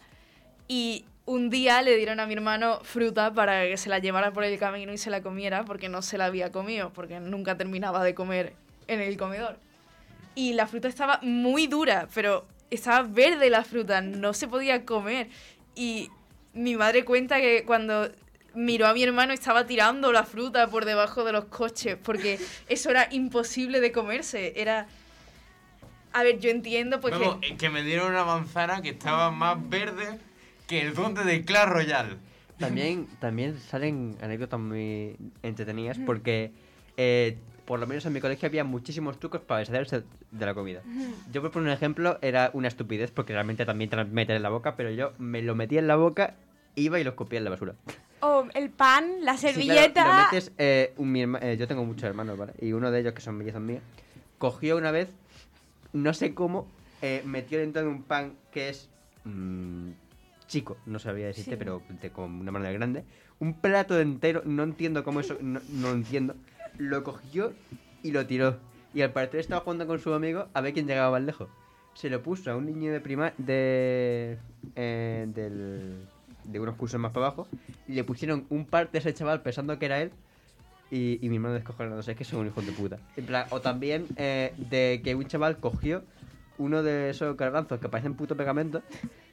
[0.68, 4.44] Y un día le dieron a mi hermano fruta para que se la llevara por
[4.44, 8.04] el camino y se la comiera porque no se la había comido, porque nunca terminaba
[8.04, 8.54] de comer
[8.86, 9.58] en el comedor.
[10.34, 15.28] Y la fruta estaba muy dura, pero estaba verde la fruta, no se podía comer.
[15.74, 16.08] Y
[16.52, 18.10] mi madre cuenta que cuando
[18.54, 22.90] miró a mi hermano estaba tirando la fruta por debajo de los coches porque eso
[22.90, 24.52] era imposible de comerse.
[24.56, 24.86] Era...
[26.12, 27.48] A ver, yo entiendo pues Vamos, que...
[27.48, 30.18] eh, que me dieron una manzana que estaba más verde
[30.66, 32.16] que el conde de Clash Royale.
[32.58, 36.52] También, también salen anécdotas muy entretenidas porque
[36.96, 40.82] eh, por lo menos en mi colegio había muchísimos trucos para deshacerse de la comida.
[41.32, 44.48] Yo por un ejemplo era una estupidez porque realmente también te lo meter en la
[44.48, 46.34] boca, pero yo me lo metía en la boca,
[46.80, 47.74] iba y lo escupía en la basura.
[48.20, 50.06] O el pan, la Sí, claro, servilleta.
[50.06, 52.52] lo metes, eh, un- mi herma- eh, yo tengo muchos hermanos, ¿vale?
[52.60, 53.82] Y uno de ellos, que son mellizos míos,
[54.38, 55.08] cogió una vez,
[55.92, 56.66] no sé cómo,
[57.02, 58.88] eh, metió dentro de un pan que es
[59.24, 59.90] mm,
[60.48, 61.56] chico, no sabría decirte, Sí.
[61.56, 63.04] pero de como una manera grande,
[63.38, 66.34] un plato entero, no entiendo cómo eso, no, entiendo,
[66.78, 67.52] lo cogió
[68.02, 68.58] y lo tiró.
[68.94, 71.48] Y al parecer estaba jugando con su amigo a ver quién llegaba más lejos.
[71.94, 74.38] Se lo puso a un niño de prima de,
[74.74, 76.06] eh, del-
[76.44, 77.48] de unos cursos más para abajo
[77.86, 80.12] y le pusieron un parte a ese chaval pensando que era él
[80.90, 82.98] y, mi hermano descojonándose, es que son un hijo de puta.
[83.16, 86.02] En plan, o también eh, de que un chaval cogió
[86.58, 88.82] uno de esos garbanzos que parecen puto pegamento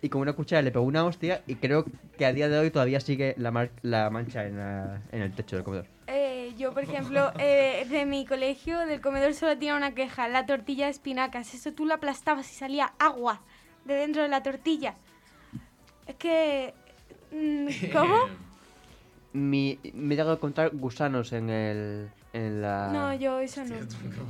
[0.01, 1.85] y con una cuchara le pegó una hostia y creo
[2.17, 3.71] que a día de hoy todavía sigue la, mar-
[4.11, 5.87] mancha en el techo del comedor.
[6.05, 10.45] Eh, yo, por ejemplo, eh, de mi colegio, del comedor solo tenía una queja, la
[10.45, 11.53] tortilla de espinacas.
[11.53, 13.41] Eso tú la aplastabas y salía agua
[13.83, 14.95] de dentro de la tortilla.
[16.05, 16.73] Es que...
[17.31, 18.15] mm, ¿Cómo?
[19.33, 22.09] Mi, me he llegado a encontrar gusanos en el...
[22.33, 22.89] En la...
[22.91, 23.75] No, yo eso no.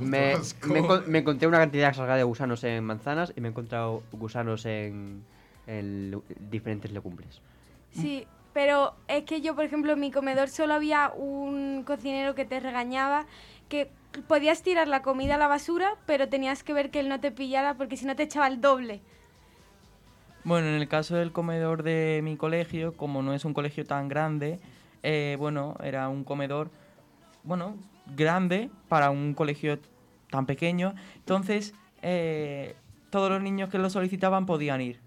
[0.00, 3.50] Me, me, encon- me encontré una cantidad exagerada de gusanos en manzanas y me he
[3.50, 5.22] encontrado gusanos en,
[5.66, 7.40] en lu- diferentes legumbres.
[7.92, 12.44] Sí, pero es que yo, por ejemplo, en mi comedor solo había un cocinero que
[12.44, 13.26] te regañaba
[13.68, 13.90] que
[14.28, 17.30] podías tirar la comida a la basura, pero tenías que ver que él no te
[17.30, 19.00] pillara porque si no te echaba el doble.
[20.44, 24.08] Bueno, en el caso del comedor de mi colegio, como no es un colegio tan
[24.08, 24.60] grande,
[25.02, 26.70] eh, bueno, era un comedor,
[27.44, 27.76] bueno,
[28.16, 29.78] grande para un colegio
[30.30, 30.94] tan pequeño.
[31.16, 32.76] Entonces, eh,
[33.10, 35.00] todos los niños que lo solicitaban podían ir.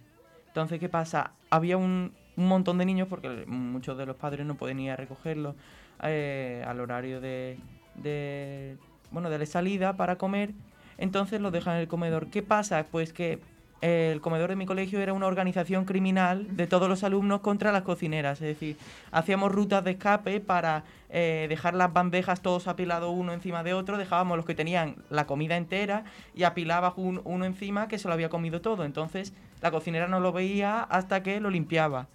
[0.47, 1.31] Entonces, ¿qué pasa?
[1.49, 4.95] Había un, un montón de niños, porque muchos de los padres no pueden ir a
[4.95, 5.55] recogerlos
[6.03, 7.57] eh, al horario de,
[7.95, 8.77] de,
[9.11, 10.51] bueno, de la salida para comer.
[10.97, 12.29] Entonces los dejan en el comedor.
[12.29, 12.85] ¿Qué pasa?
[12.91, 13.39] Pues que
[13.81, 17.81] el comedor de mi colegio era una organización criminal de todos los alumnos contra las
[17.81, 18.39] cocineras.
[18.41, 18.77] Es decir,
[19.11, 23.97] hacíamos rutas de escape para eh, dejar las bandejas todos apilados uno encima de otro.
[23.97, 26.03] Dejábamos los que tenían la comida entera
[26.35, 28.85] y apilaba un- uno encima que se lo había comido todo.
[28.85, 32.07] Entonces la cocinera no lo veía hasta que lo limpiaba.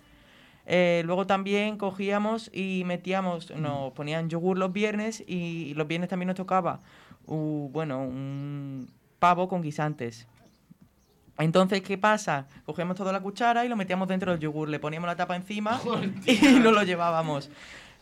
[0.66, 6.26] Eh, luego también cogíamos y metíamos, nos ponían yogur los viernes y los viernes también
[6.26, 6.80] nos tocaba,
[7.26, 8.88] bueno, un
[9.20, 10.26] pavo con guisantes.
[11.38, 12.46] Entonces, ¿qué pasa?
[12.64, 15.80] Cogíamos toda la cuchara y lo metíamos dentro del yogur, le poníamos la tapa encima
[16.26, 17.50] y nos lo llevábamos.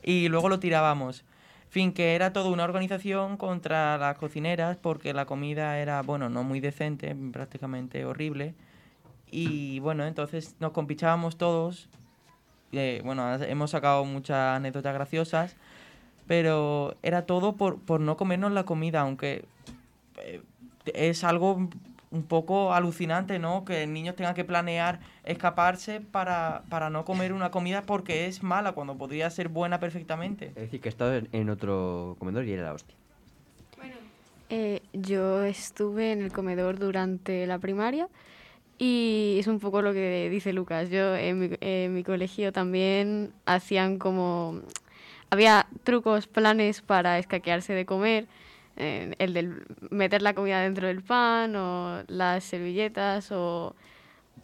[0.02, 1.24] Y luego lo tirábamos.
[1.68, 6.44] Fin, que era toda una organización contra las cocineras porque la comida era, bueno, no
[6.44, 8.54] muy decente, prácticamente horrible.
[9.28, 11.88] Y bueno, entonces nos compichábamos todos.
[12.70, 15.56] eh, bueno, hemos sacado muchas anécdotas graciosas,
[16.28, 19.44] pero era todo por, por no comernos la comida, aunque
[20.18, 20.42] eh,
[20.92, 21.68] es algo
[22.14, 23.64] un poco alucinante, ¿no?
[23.64, 28.72] Que niños tengan que planear escaparse para, para no comer una comida porque es mala
[28.72, 30.46] cuando podría ser buena perfectamente.
[30.48, 32.94] Es decir, que he estado en, en otro comedor y era la hostia.
[34.50, 38.08] Eh, yo estuve en el comedor durante la primaria
[38.78, 40.90] y es un poco lo que dice Lucas.
[40.90, 44.60] Yo en mi, en mi colegio también hacían como
[45.30, 48.28] había trucos, planes para escaquearse de comer,
[48.76, 53.74] el del meter la comida dentro del pan o las servilletas o,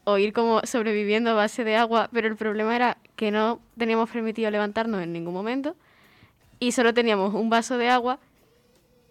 [0.04, 4.10] o ir como sobreviviendo a base de agua, pero el problema era que no teníamos
[4.10, 5.76] permitido levantarnos en ningún momento
[6.58, 8.18] y solo teníamos un vaso de agua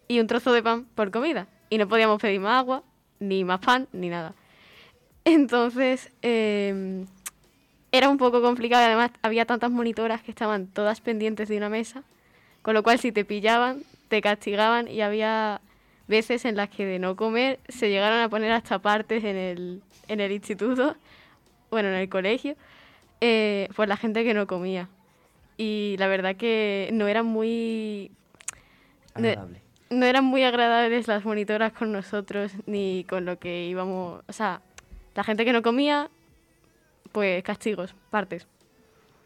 [0.08, 2.84] y un trozo de pan por comida y no podíamos pedir más agua,
[3.20, 4.34] ni más pan, ni nada.
[5.26, 7.06] Entonces, eh,
[7.92, 11.70] era un poco complicado y además había tantas monitoras que estaban todas pendientes de una
[11.70, 12.04] mesa,
[12.62, 15.62] con lo cual si te pillaban, te castigaban y había
[16.08, 19.82] veces en las que de no comer se llegaron a poner hasta partes en el,
[20.08, 20.96] en el instituto,
[21.70, 22.56] bueno, en el colegio,
[23.22, 24.90] eh, por la gente que no comía.
[25.58, 28.12] Y la verdad que no eran muy...
[29.90, 34.62] no- eran muy agradables las monitoras con nosotros ni con lo que íbamos, o sea,
[35.16, 36.10] la gente que no comía,
[37.12, 38.46] pues castigos, partes.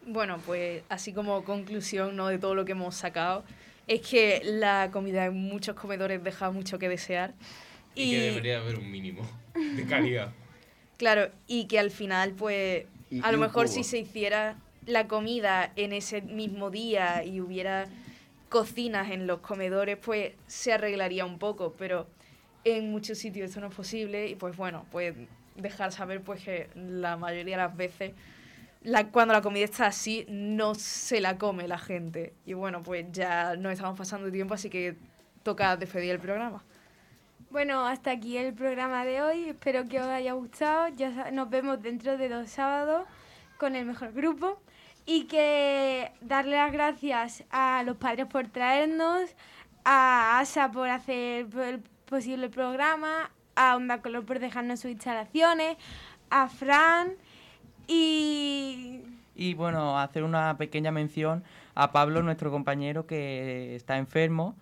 [0.06, 2.28] Bueno, pues así como conclusión ¿no?
[2.28, 3.44] de todo lo que hemos sacado,
[3.88, 7.34] es que la comida en muchos comedores deja mucho que desear.
[7.96, 10.32] Y, que debería haber un mínimo de calidad.
[10.98, 14.56] Claro, y que al final, pues, Y- a y lo mejor si se hiciera
[14.86, 17.88] la comida en ese mismo día y hubiera
[18.48, 22.08] cocinas en los comedores, pues se arreglaría un poco, pero
[22.64, 25.16] en muchos sitios eso no es posible y pues bueno, pues
[25.56, 28.14] dejar saber pues que la mayoría de las veces
[28.84, 33.06] la, cuando la comida está así no se la come la gente y bueno, pues
[33.12, 34.98] ya nos estamos pasando tiempo, así que
[35.44, 36.64] toca despedir el programa.
[37.50, 39.50] Bueno, hasta aquí el programa de hoy.
[39.50, 40.88] Espero que os haya gustado.
[40.96, 43.06] Ya nos vemos dentro de dos sábados
[43.60, 44.60] con el mejor grupo.
[45.06, 49.36] Y que darle las gracias a los padres por traernos,
[49.84, 55.78] a ASA por hacer el posible programa, a Onda Color por dejarnos sus instalaciones,
[56.32, 57.18] a Fran
[57.88, 59.02] y
[59.36, 61.44] Y bueno, hacer una pequeña mención
[61.76, 64.56] a Pablo, nuestro compañero que está enfermo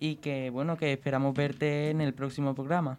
[0.00, 2.98] y que bueno, que esperamos verte en el próximo programa.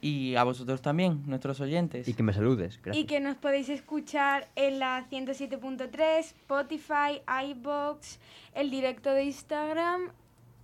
[0.00, 2.08] Y a vosotros también, nuestros oyentes.
[2.08, 2.96] Y que me saludes, gracias.
[2.96, 8.18] Y que nos podéis escuchar en la 107.3, Spotify, iBox,
[8.54, 10.08] el directo de Instagram.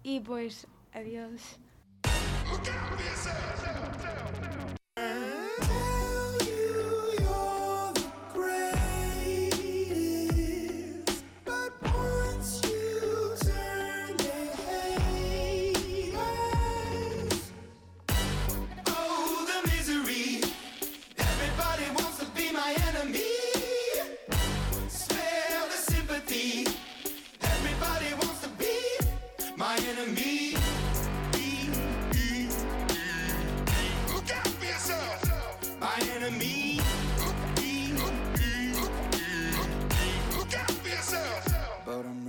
[0.03, 1.61] Y pues, adiós.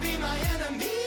[0.00, 0.99] be my enemy.